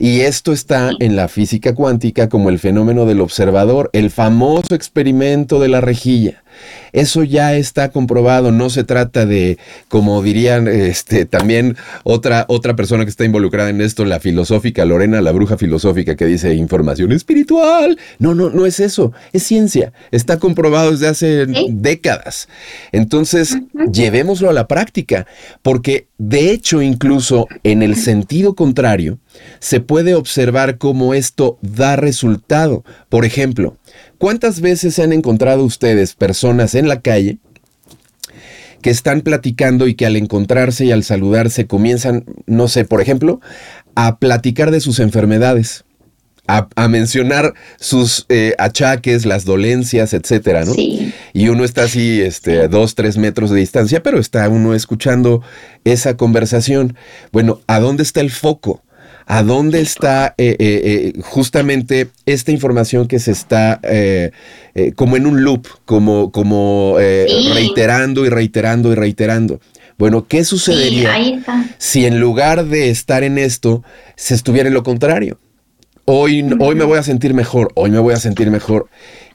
Y 0.00 0.20
esto 0.20 0.52
está 0.52 0.90
en 1.00 1.16
la 1.16 1.26
física 1.26 1.74
cuántica 1.74 2.28
como 2.28 2.50
el 2.50 2.60
fenómeno 2.60 3.04
del 3.04 3.20
observador, 3.20 3.90
el 3.92 4.10
famoso 4.10 4.74
experimento 4.74 5.58
de 5.58 5.68
la 5.68 5.80
rejilla. 5.80 6.44
Eso 6.92 7.22
ya 7.22 7.54
está 7.54 7.90
comprobado, 7.90 8.52
no 8.52 8.70
se 8.70 8.84
trata 8.84 9.26
de, 9.26 9.58
como 9.88 10.22
dirían 10.22 10.68
este, 10.68 11.26
también 11.26 11.76
otra, 12.04 12.44
otra 12.48 12.76
persona 12.76 13.04
que 13.04 13.10
está 13.10 13.24
involucrada 13.24 13.70
en 13.70 13.80
esto, 13.80 14.04
la 14.04 14.20
filosófica, 14.20 14.84
Lorena, 14.84 15.20
la 15.20 15.32
bruja 15.32 15.58
filosófica 15.58 16.16
que 16.16 16.26
dice 16.26 16.54
información 16.54 17.12
espiritual. 17.12 17.98
No, 18.18 18.34
no, 18.34 18.50
no 18.50 18.66
es 18.66 18.80
eso, 18.80 19.12
es 19.32 19.42
ciencia, 19.42 19.92
está 20.10 20.38
comprobado 20.38 20.90
desde 20.92 21.08
hace 21.08 21.46
décadas. 21.70 22.48
Entonces, 22.92 23.58
llevémoslo 23.92 24.50
a 24.50 24.52
la 24.54 24.66
práctica, 24.66 25.26
porque 25.62 26.08
de 26.18 26.50
hecho, 26.50 26.82
incluso 26.82 27.46
en 27.62 27.80
el 27.82 27.94
sentido 27.94 28.54
contrario, 28.56 29.18
se 29.60 29.78
puede 29.78 30.16
observar 30.16 30.76
cómo 30.78 31.14
esto 31.14 31.58
da 31.62 31.94
resultado. 31.94 32.84
Por 33.08 33.24
ejemplo, 33.24 33.76
¿Cuántas 34.18 34.60
veces 34.60 34.94
se 34.94 35.02
han 35.02 35.12
encontrado 35.12 35.64
ustedes 35.64 36.14
personas 36.14 36.74
en 36.74 36.88
la 36.88 37.00
calle 37.00 37.38
que 38.82 38.90
están 38.90 39.20
platicando 39.20 39.86
y 39.86 39.94
que 39.94 40.06
al 40.06 40.16
encontrarse 40.16 40.84
y 40.84 40.92
al 40.92 41.04
saludarse 41.04 41.66
comienzan, 41.66 42.24
no 42.46 42.66
sé, 42.68 42.84
por 42.84 43.00
ejemplo, 43.00 43.40
a 43.94 44.18
platicar 44.18 44.72
de 44.72 44.80
sus 44.80 44.98
enfermedades? 44.98 45.84
A, 46.50 46.88
mencionar 46.88 47.52
sus 47.78 48.24
eh, 48.30 48.54
achaques, 48.56 49.26
las 49.26 49.44
dolencias, 49.44 50.14
etcétera, 50.14 50.64
¿no? 50.64 50.72
Sí. 50.72 51.12
Y 51.34 51.50
uno 51.50 51.62
está 51.62 51.82
así, 51.82 52.22
este, 52.22 52.62
a 52.62 52.68
dos, 52.68 52.94
tres 52.94 53.18
metros 53.18 53.50
de 53.50 53.60
distancia, 53.60 54.02
pero 54.02 54.18
está 54.18 54.48
uno 54.48 54.74
escuchando 54.74 55.42
esa 55.84 56.16
conversación. 56.16 56.96
Bueno, 57.32 57.60
¿a 57.66 57.80
dónde 57.80 58.02
está 58.02 58.22
el 58.22 58.30
foco? 58.30 58.82
¿A 59.30 59.42
dónde 59.42 59.82
está 59.82 60.34
eh, 60.38 60.56
eh, 60.58 61.12
eh, 61.14 61.20
justamente 61.22 62.08
esta 62.24 62.50
información 62.50 63.06
que 63.06 63.18
se 63.18 63.32
está 63.32 63.78
como 64.96 65.18
en 65.18 65.26
un 65.26 65.44
loop, 65.44 65.66
como, 65.84 66.32
como 66.32 66.96
reiterando 66.96 68.24
y 68.24 68.30
reiterando 68.30 68.90
y 68.90 68.94
reiterando? 68.94 69.60
Bueno, 69.98 70.26
¿qué 70.26 70.44
sucedería 70.44 71.14
si 71.76 72.06
en 72.06 72.20
lugar 72.20 72.64
de 72.64 72.88
estar 72.88 73.22
en 73.22 73.36
esto, 73.36 73.84
se 74.16 74.34
estuviera 74.34 74.68
en 74.68 74.74
lo 74.74 74.82
contrario? 74.82 75.38
Hoy, 76.06 76.48
hoy 76.58 76.74
me 76.74 76.84
voy 76.84 76.98
a 76.98 77.02
sentir 77.02 77.34
mejor, 77.34 77.70
hoy 77.74 77.90
me 77.90 77.98
voy 77.98 78.14
a 78.14 78.18
sentir 78.18 78.50
mejor. 78.50 78.88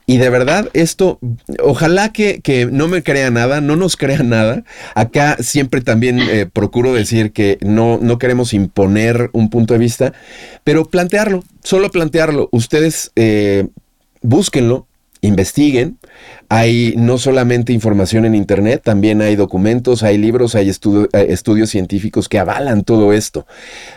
Y 0.06 0.18
de 0.18 0.28
verdad, 0.28 0.68
esto, 0.74 1.18
ojalá 1.62 2.12
que, 2.12 2.40
que, 2.40 2.66
no 2.66 2.88
me 2.88 3.02
crea 3.02 3.30
nada, 3.30 3.62
no 3.62 3.74
nos 3.76 3.96
crea 3.96 4.22
nada. 4.22 4.64
Acá 4.94 5.38
siempre 5.40 5.80
también 5.80 6.20
eh, 6.20 6.46
procuro 6.50 6.92
decir 6.92 7.32
que 7.32 7.58
no, 7.62 7.98
no 8.00 8.18
queremos 8.18 8.52
imponer 8.52 9.30
un 9.32 9.48
punto 9.48 9.72
de 9.72 9.80
vista, 9.80 10.12
pero 10.62 10.84
plantearlo, 10.84 11.42
solo 11.62 11.90
plantearlo. 11.90 12.50
Ustedes 12.52 13.12
eh, 13.16 13.68
búsquenlo, 14.20 14.86
investiguen. 15.26 15.98
Hay 16.48 16.94
no 16.96 17.18
solamente 17.18 17.72
información 17.72 18.24
en 18.24 18.34
Internet, 18.34 18.82
también 18.84 19.22
hay 19.22 19.34
documentos, 19.34 20.02
hay 20.02 20.18
libros, 20.18 20.54
hay 20.54 20.68
estudios 20.68 21.70
científicos 21.70 22.28
que 22.28 22.38
avalan 22.38 22.84
todo 22.84 23.12
esto. 23.12 23.46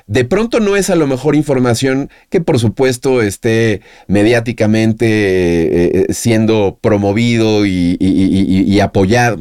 De 0.07 0.25
pronto 0.25 0.59
no 0.59 0.75
es 0.75 0.89
a 0.89 0.95
lo 0.95 1.07
mejor 1.07 1.35
información 1.35 2.09
que 2.29 2.41
por 2.41 2.59
supuesto 2.59 3.21
esté 3.21 3.81
mediáticamente 4.07 5.05
eh, 5.05 6.05
eh, 6.09 6.13
siendo 6.13 6.77
promovido 6.81 7.65
y 7.65 8.79
apoyado. 8.79 9.39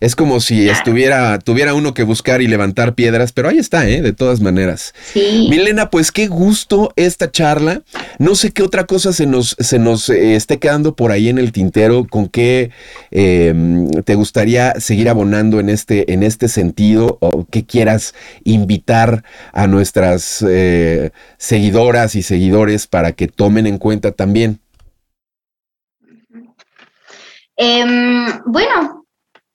Es 0.00 0.14
como 0.14 0.40
si 0.40 0.68
estuviera, 0.68 1.38
tuviera 1.38 1.74
uno 1.74 1.94
que 1.94 2.02
buscar 2.02 2.42
y 2.42 2.46
levantar 2.46 2.94
piedras, 2.94 3.32
pero 3.32 3.48
ahí 3.48 3.58
está, 3.58 3.88
¿eh? 3.88 4.02
De 4.02 4.12
todas 4.12 4.40
maneras. 4.40 4.94
Sí. 5.12 5.46
Milena, 5.50 5.90
pues 5.90 6.12
qué 6.12 6.28
gusto 6.28 6.92
esta 6.96 7.30
charla. 7.30 7.82
No 8.18 8.34
sé 8.34 8.52
qué 8.52 8.62
otra 8.62 8.84
cosa 8.84 9.12
se 9.12 9.26
nos, 9.26 9.56
se 9.58 9.78
nos 9.78 10.08
eh, 10.08 10.36
esté 10.36 10.58
quedando 10.58 10.94
por 10.94 11.10
ahí 11.10 11.28
en 11.28 11.38
el 11.38 11.52
tintero, 11.52 12.06
con 12.08 12.28
qué 12.28 12.70
em, 13.10 13.90
te 14.04 14.14
gustaría 14.14 14.74
seguir 14.80 15.08
abonando 15.08 15.60
en 15.60 15.68
este, 15.68 16.12
en 16.12 16.22
este 16.22 16.48
sentido, 16.48 17.18
o 17.20 17.46
qué 17.50 17.64
quieras 17.64 18.14
invitar 18.44 19.24
a 19.52 19.66
nuestras 19.66 20.44
eh, 20.48 21.10
seguidoras 21.36 22.14
y 22.14 22.22
seguidores 22.22 22.86
para 22.86 23.12
que 23.12 23.28
tomen 23.28 23.66
en 23.66 23.78
cuenta 23.78 24.12
también. 24.12 24.60
Em, 27.56 28.40
bueno, 28.46 28.97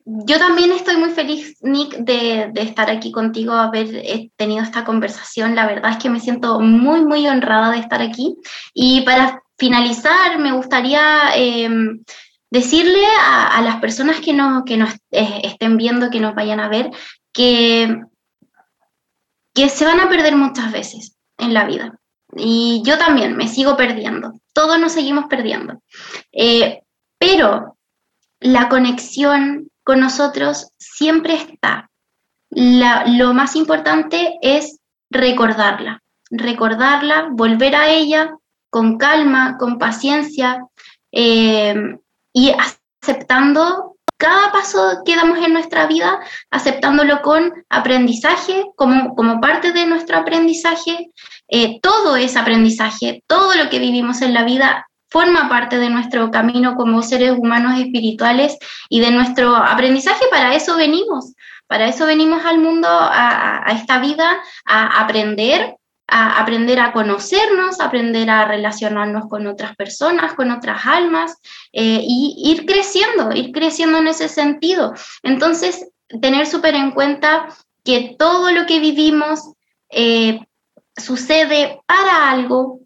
yo 0.05 0.37
también 0.37 0.71
estoy 0.71 0.97
muy 0.97 1.11
feliz, 1.11 1.57
Nick, 1.61 1.95
de, 1.97 2.51
estar 2.55 2.89
aquí 2.89 3.11
contigo, 3.11 3.53
haber 3.53 3.95
eh, 3.95 4.31
tenido 4.35 4.63
esta 4.63 4.83
conversación. 4.83 5.55
La 5.55 5.65
verdad 5.65 5.91
es 5.91 5.97
que 5.97 6.09
me 6.09 6.19
siento 6.19 6.59
muy, 6.59 7.05
muy 7.05 7.27
honrada 7.27 7.71
de 7.71 7.79
estar 7.79 8.01
aquí. 8.01 8.35
Y 8.73 9.01
para 9.01 9.41
finalizar, 9.57 10.39
me 10.39 10.51
gustaría 10.51 11.35
em, 11.35 12.03
decirle 12.51 13.05
a, 13.25 13.61
las 13.61 13.77
personas 13.77 14.19
que, 14.19 14.33
no, 14.33 14.65
que 14.65 14.77
nos 14.77 14.93
eh, 15.11 15.41
estén 15.43 15.77
viendo, 15.77 16.09
que 16.09 16.19
nos 16.19 16.35
vayan 16.35 16.59
a 16.59 16.67
ver, 16.67 16.91
que, 17.31 18.01
que 19.53 19.69
se 19.69 19.85
van 19.85 20.01
a 20.01 20.09
perder 20.09 20.35
muchas 20.35 20.71
veces 20.71 21.15
en 21.37 21.53
la 21.53 21.65
vida. 21.65 21.97
Y 22.35 22.81
yo 22.85 22.97
también 22.97 23.37
me 23.37 23.47
sigo 23.47 23.77
perdiendo. 23.77 24.33
Todos 24.53 24.79
nos 24.79 24.91
seguimos 24.91 25.25
perdiendo. 25.29 25.81
Eh, 26.31 26.81
pero 27.17 27.77
la 28.39 28.67
conexión 28.67 29.69
con 29.83 29.99
nosotros 29.99 30.69
siempre 30.77 31.35
está. 31.35 31.89
lo 32.49 33.33
más 33.33 33.55
importante 33.55 34.37
es 34.41 34.79
recordarla, 35.09 36.01
recordarla, 36.29 37.29
volver 37.31 37.75
a 37.75 37.87
ella 37.89 38.35
con 38.69 38.97
calma, 38.97 39.57
con 39.57 39.77
paciencia 39.77 40.65
eh, 41.11 41.75
y 42.33 42.51
aceptando 43.01 43.97
cada 44.17 44.51
paso 44.51 45.01
que 45.05 45.15
damos 45.15 45.37
en 45.39 45.53
nuestra 45.53 45.85
vida, 45.85 46.19
aceptándolo 46.49 47.21
con 47.21 47.65
aprendizaje, 47.69 48.63
como, 48.75 49.15
como 49.15 49.41
parte 49.41 49.73
de 49.73 49.85
nuestro 49.85 50.17
aprendizaje. 50.17 51.11
Eh, 51.49 51.79
todo 51.81 52.15
es 52.15 52.37
aprendizaje, 52.37 53.23
todo 53.27 53.53
lo 53.55 53.69
que 53.69 53.79
vivimos 53.79 54.21
en 54.21 54.33
la 54.33 54.43
vida 54.43 54.87
forma 55.13 55.47
parte 55.47 55.77
de 55.77 55.91
nuestro 55.91 56.31
camino 56.31 56.75
como 56.75 57.03
seres 57.03 57.33
humanos 57.37 57.79
espirituales 57.79 58.57
y 58.89 58.99
de 58.99 59.11
nuestro 59.11 59.55
aprendizaje. 59.55 60.25
Para 60.31 60.55
eso 60.55 60.75
venimos, 60.75 61.35
para 61.67 61.87
eso 61.87 62.07
venimos 62.07 62.43
al 62.43 62.57
mundo, 62.57 62.87
a, 62.89 63.63
esta 63.75 63.99
vida, 63.99 64.41
a 64.65 65.01
aprender, 65.01 65.77
a 66.07 66.41
aprender 66.41 66.79
a 66.79 66.91
conocernos, 66.93 67.79
aprender 67.79 68.27
a 68.31 68.45
relacionarnos 68.45 69.25
con 69.29 69.45
otras 69.45 69.75
personas, 69.75 70.33
con 70.33 70.49
otras 70.49 70.83
almas 70.87 71.37
eh, 71.71 72.01
y 72.01 72.51
ir 72.51 72.65
creciendo, 72.65 73.31
ir 73.35 73.51
creciendo 73.51 73.99
en 73.99 74.07
ese 74.07 74.27
sentido. 74.27 74.95
Entonces, 75.21 75.91
tener 76.21 76.47
súper 76.47 76.73
en 76.73 76.89
cuenta 76.89 77.47
que 77.83 78.15
todo 78.17 78.51
lo 78.51 78.65
que 78.65 78.79
vivimos 78.79 79.53
eh, 79.91 80.39
sucede 80.97 81.81
para 81.85 82.31
algo, 82.31 82.79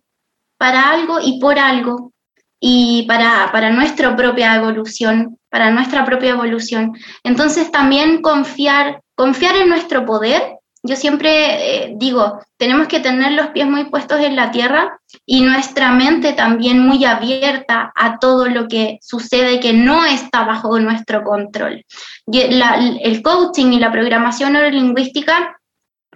para 0.58 0.90
algo 0.92 1.20
y 1.22 1.40
por 1.40 1.58
algo, 1.58 2.12
y 2.60 3.04
para, 3.04 3.52
para 3.52 3.70
nuestra 3.70 4.16
propia 4.16 4.56
evolución, 4.56 5.38
para 5.50 5.72
nuestra 5.72 6.06
propia 6.06 6.32
evolución. 6.32 6.94
Entonces 7.24 7.72
también 7.72 8.22
confiar, 8.22 9.02
confiar 9.16 9.56
en 9.56 9.70
nuestro 9.70 10.06
poder. 10.06 10.42
Yo 10.84 10.96
siempre 10.96 11.86
eh, 11.86 11.94
digo, 11.98 12.40
tenemos 12.58 12.88
que 12.88 13.00
tener 13.00 13.34
los 13.34 13.48
pies 13.48 13.68
muy 13.68 13.86
puestos 13.86 14.22
en 14.22 14.36
la 14.36 14.52
tierra 14.52 15.00
y 15.26 15.42
nuestra 15.42 15.92
mente 15.92 16.34
también 16.34 16.80
muy 16.80 17.04
abierta 17.04 17.92
a 17.96 18.20
todo 18.20 18.48
lo 18.48 18.68
que 18.68 19.00
sucede 19.02 19.60
que 19.60 19.74
no 19.74 20.06
está 20.06 20.44
bajo 20.46 20.80
nuestro 20.80 21.24
control. 21.24 21.84
el 22.32 23.22
coaching 23.22 23.74
y 23.74 23.80
la 23.80 23.92
programación 23.92 24.54
neurolingüística 24.54 25.58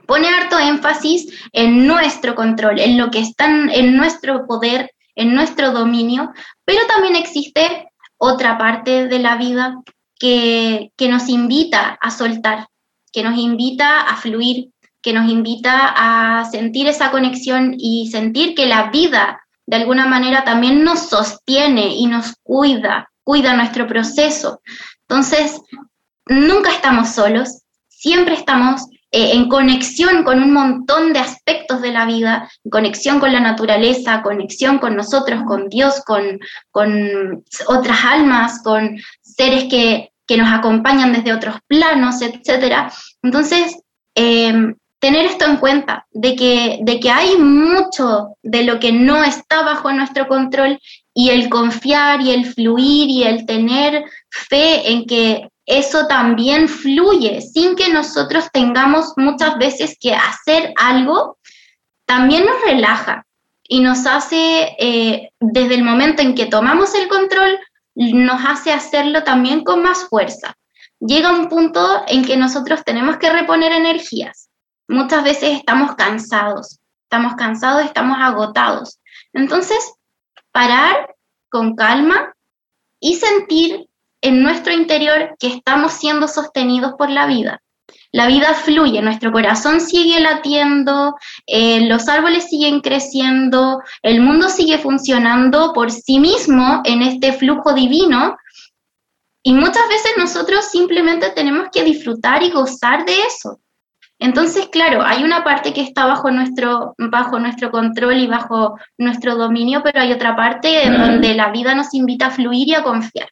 pone 0.05 0.27
harto 0.27 0.59
énfasis 0.59 1.27
en 1.53 1.87
nuestro 1.87 2.35
control, 2.35 2.79
en 2.79 2.97
lo 2.97 3.09
que 3.11 3.19
está 3.19 3.45
en 3.45 3.95
nuestro 3.95 4.45
poder, 4.45 4.91
en 5.15 5.33
nuestro 5.33 5.71
dominio, 5.71 6.33
pero 6.65 6.85
también 6.87 7.15
existe 7.15 7.89
otra 8.17 8.57
parte 8.57 9.07
de 9.07 9.19
la 9.19 9.35
vida 9.35 9.81
que, 10.19 10.91
nos 11.09 11.27
invita 11.27 11.97
a 11.99 12.11
soltar, 12.11 12.67
que 13.11 13.23
nos 13.23 13.37
invita 13.37 14.01
a 14.01 14.15
fluir, 14.17 14.69
que 15.01 15.13
nos 15.13 15.29
invita 15.29 15.93
a 15.95 16.45
sentir 16.45 16.87
esa 16.87 17.09
conexión 17.09 17.73
y 17.77 18.09
sentir 18.11 18.53
que 18.53 18.67
la 18.67 18.91
vida 18.91 19.41
de 19.65 19.77
alguna 19.77 20.05
manera 20.05 20.43
también 20.43 20.83
nos 20.83 21.09
sostiene 21.09 21.95
y 21.95 22.05
nos 22.05 22.35
cuida, 22.43 23.11
cuida 23.23 23.55
nuestro 23.55 23.87
proceso. 23.87 24.61
Entonces, 25.01 25.59
nunca 26.27 26.71
estamos 26.71 27.09
solos, 27.09 27.63
siempre 27.87 28.35
estamos 28.35 28.85
eh, 29.13 29.31
en 29.33 29.49
conexión 29.49 30.23
con 30.23 30.41
un 30.41 30.53
montón 30.53 31.11
de 31.11 31.19
aspectos 31.19 31.81
de 31.81 31.91
la 31.91 32.05
vida, 32.05 32.49
en 32.63 32.71
conexión 32.71 33.19
con 33.19 33.33
la 33.33 33.41
naturaleza, 33.41 34.21
conexión 34.21 34.79
con 34.79 34.95
nosotros, 34.95 35.43
con 35.45 35.67
Dios, 35.67 36.01
con, 36.05 36.39
con 36.71 37.43
otras 37.67 38.05
almas, 38.05 38.61
con 38.63 38.97
seres 39.21 39.65
que, 39.65 40.07
nos 40.37 40.49
acompañan 40.49 41.11
desde 41.11 41.33
otros 41.33 41.57
planos, 41.67 42.21
etc. 42.21 42.89
Entonces, 43.21 43.77
em, 44.15 44.77
tener 44.99 45.25
esto 45.25 45.43
en 45.43 45.57
cuenta, 45.57 46.07
de 46.11 46.37
que, 46.37 46.79
de 46.83 47.01
que 47.01 47.11
hay 47.11 47.35
mucho 47.37 48.37
de 48.41 48.63
lo 48.63 48.79
que 48.79 48.93
no 48.93 49.25
está 49.25 49.63
bajo 49.63 49.91
nuestro 49.91 50.29
control 50.29 50.79
y 51.13 51.31
el 51.31 51.49
confiar 51.49 52.21
y 52.21 52.31
el 52.31 52.45
fluir 52.45 53.09
y 53.09 53.23
el 53.23 53.45
tener 53.45 54.05
fe 54.31 54.91
en 54.91 55.05
que 55.05 55.49
eso 55.65 56.07
también 56.07 56.67
fluye 56.67 57.41
sin 57.41 57.75
que 57.75 57.89
nosotros 57.89 58.49
tengamos 58.51 59.13
muchas 59.15 59.57
veces 59.57 59.97
que 59.99 60.13
hacer 60.13 60.73
algo, 60.77 61.37
también 62.05 62.45
nos 62.45 62.61
relaja 62.65 63.25
y 63.63 63.79
nos 63.79 64.05
hace, 64.05 64.75
eh, 64.79 65.29
desde 65.39 65.75
el 65.75 65.83
momento 65.83 66.21
en 66.21 66.35
que 66.35 66.47
tomamos 66.47 66.93
el 66.95 67.07
control, 67.07 67.59
nos 67.95 68.43
hace 68.45 68.71
hacerlo 68.73 69.23
también 69.23 69.63
con 69.63 69.81
más 69.81 70.05
fuerza. 70.09 70.57
Llega 70.99 71.31
un 71.31 71.47
punto 71.47 72.03
en 72.07 72.25
que 72.25 72.37
nosotros 72.37 72.83
tenemos 72.83 73.17
que 73.17 73.29
reponer 73.29 73.71
energías. 73.71 74.49
Muchas 74.87 75.23
veces 75.23 75.57
estamos 75.57 75.95
cansados, 75.95 76.79
estamos 77.03 77.35
cansados, 77.35 77.85
estamos 77.85 78.17
agotados. 78.19 78.99
Entonces, 79.33 79.93
parar 80.51 81.15
con 81.49 81.75
calma 81.75 82.33
y 82.99 83.15
sentir 83.15 83.87
en 84.21 84.43
nuestro 84.43 84.73
interior 84.73 85.35
que 85.39 85.47
estamos 85.47 85.93
siendo 85.93 86.27
sostenidos 86.27 86.93
por 86.97 87.09
la 87.09 87.25
vida. 87.25 87.61
La 88.13 88.27
vida 88.27 88.53
fluye, 88.53 89.01
nuestro 89.01 89.31
corazón 89.31 89.79
sigue 89.79 90.19
latiendo, 90.19 91.15
eh, 91.47 91.87
los 91.87 92.09
árboles 92.09 92.49
siguen 92.49 92.81
creciendo, 92.81 93.81
el 94.01 94.21
mundo 94.21 94.49
sigue 94.49 94.77
funcionando 94.77 95.71
por 95.73 95.91
sí 95.91 96.19
mismo 96.19 96.81
en 96.83 97.01
este 97.03 97.31
flujo 97.31 97.73
divino 97.73 98.37
y 99.43 99.53
muchas 99.53 99.87
veces 99.87 100.11
nosotros 100.17 100.65
simplemente 100.65 101.29
tenemos 101.31 101.69
que 101.71 101.83
disfrutar 101.83 102.43
y 102.43 102.51
gozar 102.51 103.05
de 103.05 103.13
eso. 103.21 103.59
Entonces, 104.19 104.67
claro, 104.67 105.01
hay 105.03 105.23
una 105.23 105.43
parte 105.43 105.73
que 105.73 105.81
está 105.81 106.05
bajo 106.05 106.29
nuestro, 106.29 106.93
bajo 106.99 107.39
nuestro 107.39 107.71
control 107.71 108.17
y 108.19 108.27
bajo 108.27 108.77
nuestro 108.99 109.35
dominio, 109.35 109.81
pero 109.83 109.99
hay 109.99 110.11
otra 110.11 110.35
parte 110.35 110.85
en 110.85 110.99
donde 110.99 111.33
la 111.33 111.49
vida 111.49 111.73
nos 111.73 111.93
invita 111.95 112.27
a 112.27 112.31
fluir 112.31 112.67
y 112.67 112.75
a 112.75 112.83
confiar. 112.83 113.29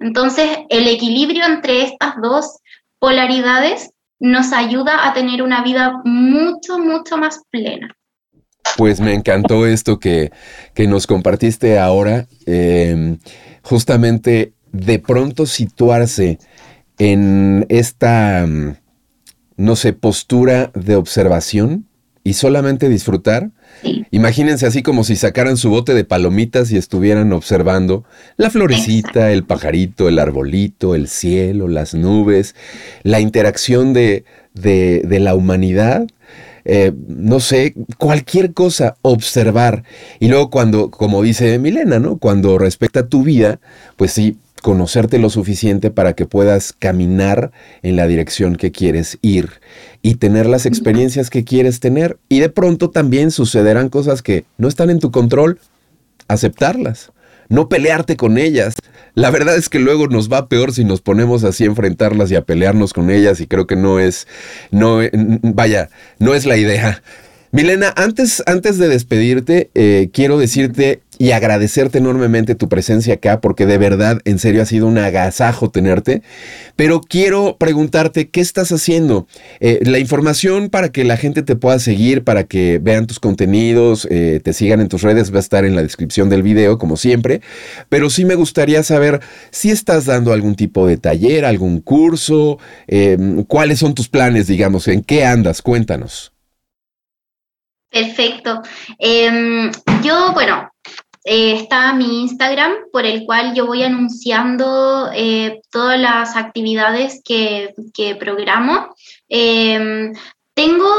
Entonces, 0.00 0.58
el 0.68 0.86
equilibrio 0.86 1.44
entre 1.46 1.82
estas 1.82 2.14
dos 2.22 2.58
polaridades 2.98 3.90
nos 4.20 4.52
ayuda 4.52 5.08
a 5.08 5.14
tener 5.14 5.42
una 5.42 5.62
vida 5.62 6.00
mucho, 6.04 6.78
mucho 6.78 7.16
más 7.16 7.40
plena. 7.50 7.94
Pues 8.76 9.00
me 9.00 9.14
encantó 9.14 9.66
esto 9.66 9.98
que, 9.98 10.30
nos 10.76 11.06
compartiste 11.06 11.78
ahora. 11.78 12.26
Em, 12.46 13.18
justamente 13.62 14.52
de 14.72 14.98
pronto 14.98 15.46
situarse 15.46 16.38
en 16.98 17.66
esta, 17.68 18.46
no 19.56 19.76
sé, 19.76 19.92
postura 19.92 20.70
de 20.74 20.96
observación 20.96 21.88
y 22.24 22.34
solamente 22.34 22.88
disfrutar. 22.88 23.50
Imagínense 24.10 24.66
así 24.66 24.82
como 24.82 25.04
si 25.04 25.16
sacaran 25.16 25.56
su 25.56 25.70
bote 25.70 25.94
de 25.94 26.04
palomitas 26.04 26.72
y 26.72 26.76
estuvieran 26.76 27.32
observando 27.32 28.04
la 28.36 28.50
florecita, 28.50 29.32
el 29.32 29.44
pajarito, 29.44 30.08
el 30.08 30.18
arbolito, 30.18 30.94
el 30.94 31.08
cielo, 31.08 31.68
las 31.68 31.94
nubes, 31.94 32.54
la 33.02 33.20
interacción 33.20 33.92
de, 33.92 34.24
de, 34.54 35.20
la 35.20 35.34
humanidad. 35.34 36.06
Eh, 36.64 36.92
no 37.06 37.40
sé, 37.40 37.74
cualquier 37.96 38.52
cosa, 38.52 38.96
observar. 39.02 39.84
Y 40.20 40.28
luego 40.28 40.50
cuando, 40.50 40.90
como 40.90 41.22
dice 41.22 41.58
Milena, 41.58 41.98
¿no? 41.98 42.18
Cuando 42.18 42.58
respecta 42.58 43.08
tu 43.08 43.22
vida, 43.22 43.60
pues 43.96 44.12
sí, 44.12 44.36
conocerte 44.60 45.18
lo 45.18 45.30
suficiente 45.30 45.90
para 45.90 46.14
que 46.14 46.26
puedas 46.26 46.72
caminar 46.72 47.52
en 47.82 47.96
la 47.96 48.06
dirección 48.06 48.56
que 48.56 48.72
quieres 48.72 49.18
ir 49.22 49.60
y 50.02 50.16
tener 50.16 50.46
las 50.46 50.66
experiencias 50.66 51.30
que 51.30 51.44
quieres 51.44 51.80
tener. 51.80 52.18
Y 52.28 52.40
de 52.40 52.48
pronto 52.48 52.90
también 52.90 53.30
sucederán 53.30 53.88
cosas 53.88 54.22
que 54.22 54.44
no 54.56 54.68
están 54.68 54.90
en 54.90 55.00
tu 55.00 55.10
control, 55.10 55.58
aceptarlas, 56.28 57.12
no 57.48 57.68
pelearte 57.68 58.16
con 58.16 58.38
ellas. 58.38 58.74
La 59.14 59.30
verdad 59.30 59.56
es 59.56 59.68
que 59.68 59.78
luego 59.78 60.06
nos 60.06 60.30
va 60.30 60.48
peor 60.48 60.72
si 60.72 60.84
nos 60.84 61.00
ponemos 61.00 61.44
así 61.44 61.64
a 61.64 61.68
enfrentarlas 61.68 62.30
y 62.30 62.36
a 62.36 62.42
pelearnos 62.42 62.92
con 62.92 63.10
ellas 63.10 63.40
y 63.40 63.46
creo 63.46 63.66
que 63.66 63.76
no 63.76 63.98
es, 63.98 64.28
no, 64.70 65.00
vaya, 65.42 65.90
no 66.18 66.34
es 66.34 66.46
la 66.46 66.56
idea. 66.56 67.02
Milena, 67.50 67.94
antes, 67.96 68.42
antes 68.44 68.76
de 68.76 68.88
despedirte, 68.88 69.70
eh, 69.74 70.10
quiero 70.12 70.36
decirte 70.38 71.00
y 71.16 71.30
agradecerte 71.30 71.96
enormemente 71.96 72.54
tu 72.54 72.68
presencia 72.68 73.14
acá, 73.14 73.40
porque 73.40 73.64
de 73.64 73.78
verdad, 73.78 74.20
en 74.26 74.38
serio, 74.38 74.60
ha 74.60 74.66
sido 74.66 74.86
un 74.86 74.98
agasajo 74.98 75.70
tenerte. 75.70 76.22
Pero 76.76 77.00
quiero 77.00 77.56
preguntarte, 77.58 78.28
¿qué 78.28 78.42
estás 78.42 78.70
haciendo? 78.70 79.26
Eh, 79.60 79.80
la 79.82 79.98
información 79.98 80.68
para 80.68 80.90
que 80.90 81.04
la 81.04 81.16
gente 81.16 81.42
te 81.42 81.56
pueda 81.56 81.78
seguir, 81.78 82.22
para 82.22 82.44
que 82.44 82.80
vean 82.82 83.06
tus 83.06 83.18
contenidos, 83.18 84.06
eh, 84.10 84.40
te 84.44 84.52
sigan 84.52 84.80
en 84.82 84.88
tus 84.88 85.00
redes, 85.00 85.32
va 85.32 85.38
a 85.38 85.40
estar 85.40 85.64
en 85.64 85.74
la 85.74 85.82
descripción 85.82 86.28
del 86.28 86.42
video, 86.42 86.76
como 86.76 86.98
siempre. 86.98 87.40
Pero 87.88 88.10
sí 88.10 88.26
me 88.26 88.34
gustaría 88.34 88.82
saber 88.82 89.20
si 89.50 89.70
estás 89.70 90.04
dando 90.04 90.34
algún 90.34 90.54
tipo 90.54 90.86
de 90.86 90.98
taller, 90.98 91.46
algún 91.46 91.80
curso, 91.80 92.58
cuáles 93.46 93.78
son 93.78 93.94
tus 93.94 94.08
planes, 94.08 94.46
digamos, 94.46 94.86
en 94.86 95.02
qué 95.02 95.24
andas, 95.24 95.62
cuéntanos. 95.62 96.32
Perfecto. 97.90 98.62
Em, 98.98 99.70
yo, 100.02 100.32
bueno, 100.32 100.70
eh, 101.24 101.54
está 101.54 101.92
mi 101.92 102.22
Instagram 102.22 102.72
por 102.92 103.04
el 103.04 103.24
cual 103.24 103.54
yo 103.54 103.66
voy 103.66 103.82
anunciando 103.82 105.10
eh, 105.14 105.60
todas 105.70 105.98
las 105.98 106.36
actividades 106.36 107.20
que, 107.24 107.74
programo. 108.18 108.94
Em, 109.28 110.12
tengo 110.54 110.90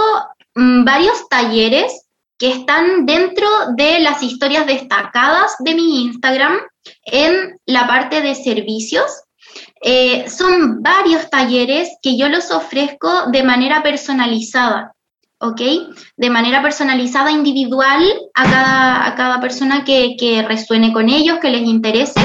mm, 0.56 0.84
varios 0.84 1.28
talleres 1.30 2.08
que 2.38 2.52
están 2.52 3.06
dentro 3.06 3.48
de 3.76 4.00
las 4.00 4.24
historias 4.24 4.66
destacadas 4.66 5.56
de 5.60 5.76
mi 5.76 6.04
Instagram 6.04 6.58
en 7.06 7.60
la 7.66 7.88
parte 7.88 8.22
de 8.22 8.34
servicios. 8.36 9.24
Eh, 9.82 10.30
son 10.30 10.82
varios 10.82 11.30
talleres 11.30 11.90
que 12.02 12.18
yo 12.18 12.30
los 12.30 12.52
ofrezco 12.52 13.28
de 13.32 13.44
manera 13.44 13.84
personalizada. 13.84 14.94
¿Ok? 15.40 15.62
De 16.18 16.30
manera 16.30 16.62
personalizada, 16.62 17.32
individual, 17.32 18.04
a 18.34 18.44
cada, 18.44 19.08
a 19.08 19.16
cada 19.16 19.42
persona 19.42 19.84
que, 19.84 20.46
resuene 20.48 20.94
con 20.94 21.10
ellos, 21.10 21.40
que 21.40 21.50
les 21.50 21.64
interese. 21.64 22.20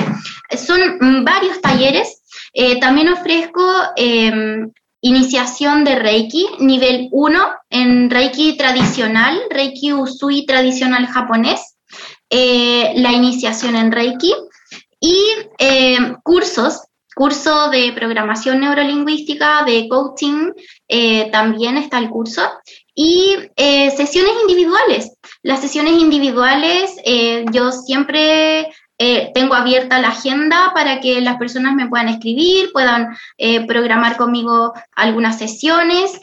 Son 0.56 1.24
varios 1.24 1.60
talleres. 1.60 2.22
Eh, 2.52 2.78
también 2.78 3.08
ofrezco 3.08 3.64
em, 3.96 4.70
iniciación 5.00 5.84
de 5.84 5.96
Reiki, 5.96 6.46
nivel 6.60 7.08
1 7.10 7.48
en 7.70 8.10
Reiki 8.10 8.56
tradicional, 8.56 9.40
Reiki 9.50 9.92
Usui 9.92 10.46
tradicional 10.46 11.06
japonés, 11.06 11.76
eh, 12.30 12.92
la 12.96 13.12
iniciación 13.12 13.76
en 13.76 13.92
Reiki 13.92 14.34
y 15.00 15.16
em, 15.58 16.16
cursos 16.22 16.80
curso 17.14 17.70
de 17.70 17.92
programación 17.92 18.60
neurolingüística, 18.60 19.62
de 19.64 19.88
coaching, 19.88 20.50
eh, 20.88 21.30
también 21.30 21.76
está 21.76 21.98
el 21.98 22.10
curso 22.10 22.42
y 22.94 23.36
eh, 23.56 23.90
sesiones 23.90 24.32
individuales. 24.42 25.12
Las 25.42 25.60
sesiones 25.60 25.94
individuales, 25.94 26.96
eh, 27.04 27.44
yo 27.50 27.72
siempre 27.72 28.68
eh, 28.98 29.32
tengo 29.34 29.54
abierta 29.54 30.00
la 30.00 30.08
agenda 30.08 30.72
para 30.74 31.00
que 31.00 31.20
las 31.20 31.36
personas 31.36 31.74
me 31.74 31.88
puedan 31.88 32.08
escribir, 32.08 32.70
puedan 32.72 33.16
programar 33.66 34.16
conmigo 34.16 34.72
algunas 34.94 35.38
sesiones. 35.38 36.18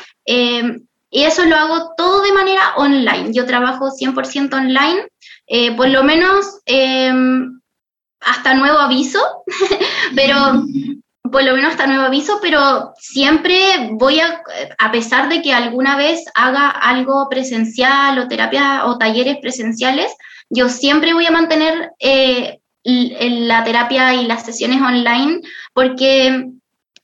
y 1.13 1.23
eso 1.23 1.43
lo 1.43 1.57
hago 1.57 1.91
todo 1.97 2.21
de 2.21 2.31
manera 2.31 2.73
online. 2.77 3.33
Yo 3.33 3.45
trabajo 3.45 3.89
100% 3.91 4.53
online, 4.53 5.75
por 5.75 5.89
lo 5.89 6.03
menos 6.03 6.61
hasta 8.21 8.53
nuevo 8.53 8.77
aviso, 8.77 9.19
pero 10.15 10.63
por 11.31 11.43
lo 11.43 11.55
menos 11.55 11.71
hasta 11.71 11.87
nuevo 11.87 12.03
aviso, 12.03 12.39
pero 12.41 12.93
siempre 12.99 13.89
voy 13.91 14.19
a, 14.19 14.41
a 14.77 14.91
pesar 14.91 15.29
de 15.29 15.41
que 15.41 15.53
alguna 15.53 15.95
vez 15.95 16.23
haga 16.35 16.69
algo 16.69 17.27
presencial 17.29 18.19
o 18.19 18.27
terapia 18.27 18.85
o 18.85 18.97
talleres 18.97 19.37
presenciales, 19.41 20.13
yo 20.49 20.67
siempre 20.69 21.13
voy 21.13 21.25
a 21.25 21.31
mantener 21.31 21.91
eh, 21.99 22.59
la 22.83 23.63
terapia 23.63 24.13
y 24.15 24.25
las 24.25 24.45
sesiones 24.45 24.81
online 24.81 25.41
porque 25.73 26.47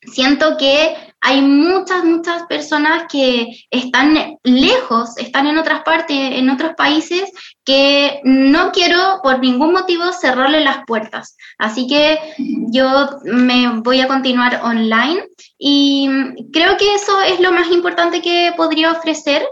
siento 0.01 0.57
que 0.57 0.95
hay 1.22 1.41
muchas, 1.41 2.03
muchas 2.03 2.43
personas 2.43 3.03
que 3.11 3.47
están 3.72 4.38
lejos, 4.43 5.18
están 5.18 5.47
en 5.47 5.57
otras 5.57 5.82
partes, 5.84 6.15
en 6.18 6.49
otros 6.49 6.74
países, 6.78 7.32
que 7.65 8.22
no 8.24 8.72
quiero 8.72 9.20
por 9.24 9.39
ningún 9.39 9.74
motivo 9.74 10.11
cerrarle 10.13 10.61
las 10.61 10.86
puertas. 10.86 11.36
Así 11.57 11.88
que 11.88 12.20
yo 12.38 13.09
me 13.24 13.80
voy 13.82 13.99
a 13.99 14.07
continuar 14.07 14.61
online 14.63 15.24
y 15.57 16.09
creo 16.53 16.78
que 16.78 16.93
eso 16.95 17.22
es 17.22 17.39
lo 17.39 17.51
más 17.51 17.72
importante 17.72 18.22
que 18.22 18.53
podría 18.55 18.91
ofrecer. 18.91 19.45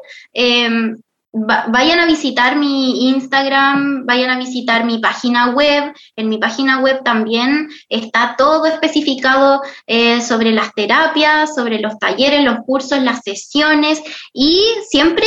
Vayan 1.38 2.00
a 2.00 2.06
visitar 2.06 2.56
mi 2.56 3.10
Instagram, 3.10 4.06
vayan 4.06 4.30
a 4.30 4.38
visitar 4.38 4.86
mi 4.86 5.00
página 5.00 5.50
web. 5.50 5.94
En 6.16 6.30
mi 6.30 6.38
página 6.38 6.80
web 6.80 7.04
también 7.04 7.68
está 7.90 8.36
todo 8.38 8.66
especificado 8.66 9.62
eh, 9.86 10.22
sobre 10.22 10.54
las 10.54 10.74
terapias, 10.74 11.54
sobre 11.54 11.80
los 11.80 12.00
talleres, 12.00 12.42
los 12.42 12.60
cursos, 12.66 13.02
las 13.02 13.22
sesiones 13.22 14.02
y 14.32 14.62
siempre 14.88 15.26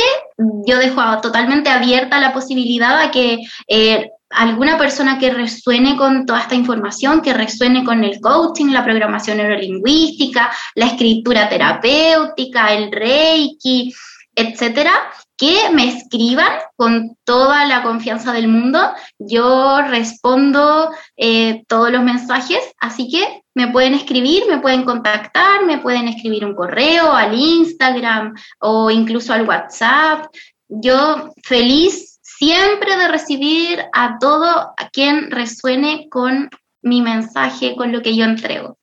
yo 0.65 0.79
dejo 0.79 1.01
totalmente 1.21 1.69
abierta 1.69 2.19
la 2.19 2.33
posibilidad 2.33 2.99
a 2.99 3.11
que 3.11 3.37
eh, 3.67 4.09
alguna 4.31 4.79
persona 4.79 5.19
que 5.19 5.29
resuene 5.29 5.95
con 5.95 6.25
toda 6.25 6.41
esta 6.41 6.55
información, 6.55 7.21
que 7.21 7.35
resuene 7.35 7.83
con 7.83 8.03
el 8.03 8.19
coaching, 8.19 8.71
la 8.71 8.83
programación 8.83 9.37
neurolingüística, 9.37 10.49
la 10.73 10.87
escritura 10.87 11.47
terapéutica, 11.49 12.73
el 12.73 12.91
reiki, 12.91 13.93
etcétera, 14.33 14.91
que 15.39 15.69
me 15.71 15.87
escriban 15.87 16.51
con 16.75 17.17
toda 17.23 17.65
la 17.65 17.81
confianza 17.81 18.33
del 18.33 18.49
mundo. 18.49 18.91
Yo 19.17 19.81
respondo 19.83 20.91
eh, 21.15 21.63
todos 21.67 21.89
los 21.91 22.03
mensajes, 22.03 22.59
así 22.77 23.09
que 23.09 23.41
me 23.55 23.69
pueden 23.69 23.93
escribir, 23.93 24.43
me 24.49 24.59
pueden 24.59 24.83
contactar, 24.83 25.65
me 25.65 25.77
pueden 25.77 26.09
escribir 26.09 26.45
un 26.45 26.55
correo 26.55 27.13
al 27.13 27.33
Instagram 27.33 28.35
o 28.59 28.91
incluso 28.91 29.31
al 29.31 29.47
WhatsApp. 29.47 30.25
Yo 30.67 31.31
feliz 31.41 32.19
siempre 32.21 32.97
de 32.97 33.07
recibir 33.07 33.85
a 33.93 34.17
todo 34.19 34.73
a 34.75 34.89
quien 34.91 35.31
resuene 35.31 36.09
con 36.09 36.49
mi 36.81 37.01
mensaje, 37.01 37.77
con 37.77 37.93
lo 37.93 38.01
que 38.01 38.15
yo 38.15 38.25
entrego. 38.25 38.78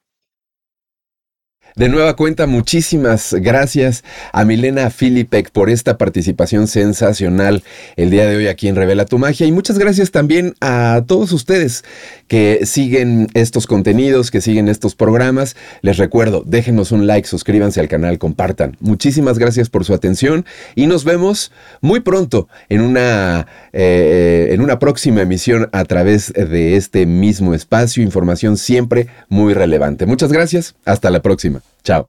De 1.76 1.90
nueva 1.90 2.16
cuenta, 2.16 2.46
muchísimas 2.46 3.34
gracias 3.34 4.02
a 4.32 4.46
Milena 4.46 4.88
Filipek 4.88 5.50
por 5.50 5.68
esta 5.68 5.98
participación 5.98 6.68
sensacional 6.68 7.62
el 7.96 8.08
día 8.08 8.24
de 8.24 8.34
hoy 8.34 8.46
aquí 8.46 8.68
en 8.68 8.76
Revela 8.76 9.04
tu 9.04 9.18
Magia. 9.18 9.46
Y 9.46 9.52
muchas 9.52 9.78
gracias 9.78 10.10
también 10.10 10.54
a 10.62 11.02
todos 11.06 11.32
ustedes 11.32 11.84
que 12.28 12.60
siguen 12.64 13.26
estos 13.34 13.66
contenidos, 13.66 14.30
que 14.30 14.40
siguen 14.40 14.68
estos 14.68 14.94
programas. 14.94 15.54
Les 15.82 15.98
recuerdo, 15.98 16.42
déjenos 16.46 16.92
un 16.92 17.06
like, 17.06 17.28
suscríbanse 17.28 17.78
al 17.78 17.88
canal, 17.88 18.18
compartan. 18.18 18.78
Muchísimas 18.80 19.38
gracias 19.38 19.68
por 19.68 19.84
su 19.84 19.92
atención 19.92 20.46
y 20.76 20.86
nos 20.86 21.04
vemos 21.04 21.52
muy 21.82 22.00
pronto 22.00 22.48
en 22.70 22.80
una, 22.80 23.48
eh, 23.74 24.48
en 24.52 24.62
una 24.62 24.78
próxima 24.78 25.20
emisión 25.20 25.68
a 25.72 25.84
través 25.84 26.32
de 26.32 26.76
este 26.76 27.04
mismo 27.04 27.52
espacio. 27.52 28.02
Información 28.02 28.56
siempre 28.56 29.08
muy 29.28 29.52
relevante. 29.52 30.06
Muchas 30.06 30.32
gracias. 30.32 30.74
Hasta 30.86 31.10
la 31.10 31.20
próxima. 31.20 31.65
Chao. 31.82 32.06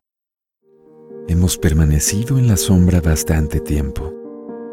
Hemos 1.27 1.57
permanecido 1.57 2.37
en 2.37 2.47
la 2.47 2.57
sombra 2.57 3.01
bastante 3.01 3.59
tiempo, 3.59 4.13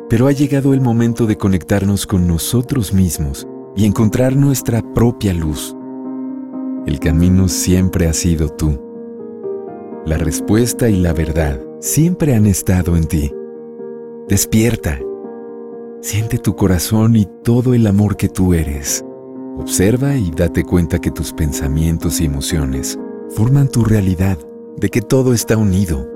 pero 0.09 0.29
ha 0.29 0.33
llegado 0.33 0.73
el 0.73 0.81
momento 0.81 1.27
de 1.27 1.37
conectarnos 1.37 2.07
con 2.07 2.29
nosotros 2.29 2.93
mismos 2.93 3.47
y 3.77 3.87
encontrar 3.87 4.37
nuestra 4.37 4.83
propia 4.95 5.35
luz. 5.35 5.77
El 6.87 7.01
camino 7.01 7.49
siempre 7.49 8.07
ha 8.07 8.13
sido 8.13 8.49
tú. 8.51 8.81
La 10.07 10.17
respuesta 10.17 10.89
y 10.89 11.01
la 11.01 11.13
verdad 11.13 11.61
siempre 11.81 12.35
han 12.35 12.47
estado 12.47 12.97
en 12.97 13.07
ti. 13.07 13.33
Despierta. 14.29 15.01
Siente 16.03 16.39
tu 16.39 16.55
corazón 16.55 17.17
y 17.17 17.27
todo 17.43 17.75
el 17.75 17.87
amor 17.87 18.17
que 18.17 18.29
tú 18.29 18.55
eres. 18.55 19.05
Observa 19.59 20.15
y 20.17 20.31
date 20.31 20.63
cuenta 20.63 20.99
que 21.01 21.11
tus 21.11 21.33
pensamientos 21.33 22.21
y 22.21 22.27
emociones 22.27 22.99
forman 23.31 23.69
tu 23.69 23.85
realidad 23.85 24.39
de 24.77 24.89
que 24.89 25.01
todo 25.01 25.33
está 25.33 25.57
unido. 25.57 26.09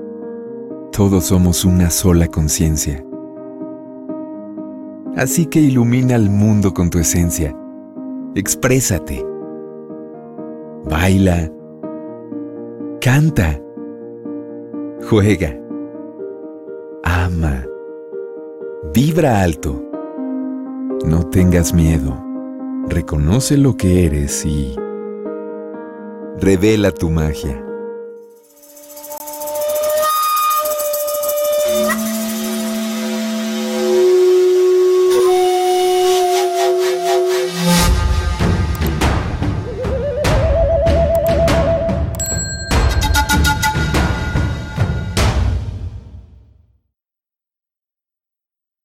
Todos 0.91 1.25
somos 1.25 1.65
una 1.65 1.89
sola 1.89 2.27
conciencia. 2.27 3.03
Así 5.15 5.45
que 5.45 5.59
ilumina 5.59 6.15
al 6.15 6.29
mundo 6.29 6.73
con 6.73 6.89
tu 6.89 6.99
esencia. 6.99 7.55
Exprésate. 8.35 9.25
Baila. 10.89 11.51
Canta. 13.01 13.59
Juega. 15.09 15.57
Ama. 17.03 17.65
Vibra 18.93 19.41
alto. 19.41 19.83
No 21.05 21.23
tengas 21.29 21.73
miedo. 21.73 22.17
Reconoce 22.87 23.57
lo 23.57 23.77
que 23.77 24.05
eres 24.05 24.45
y 24.45 24.75
revela 26.39 26.91
tu 26.91 27.09
magia. 27.09 27.68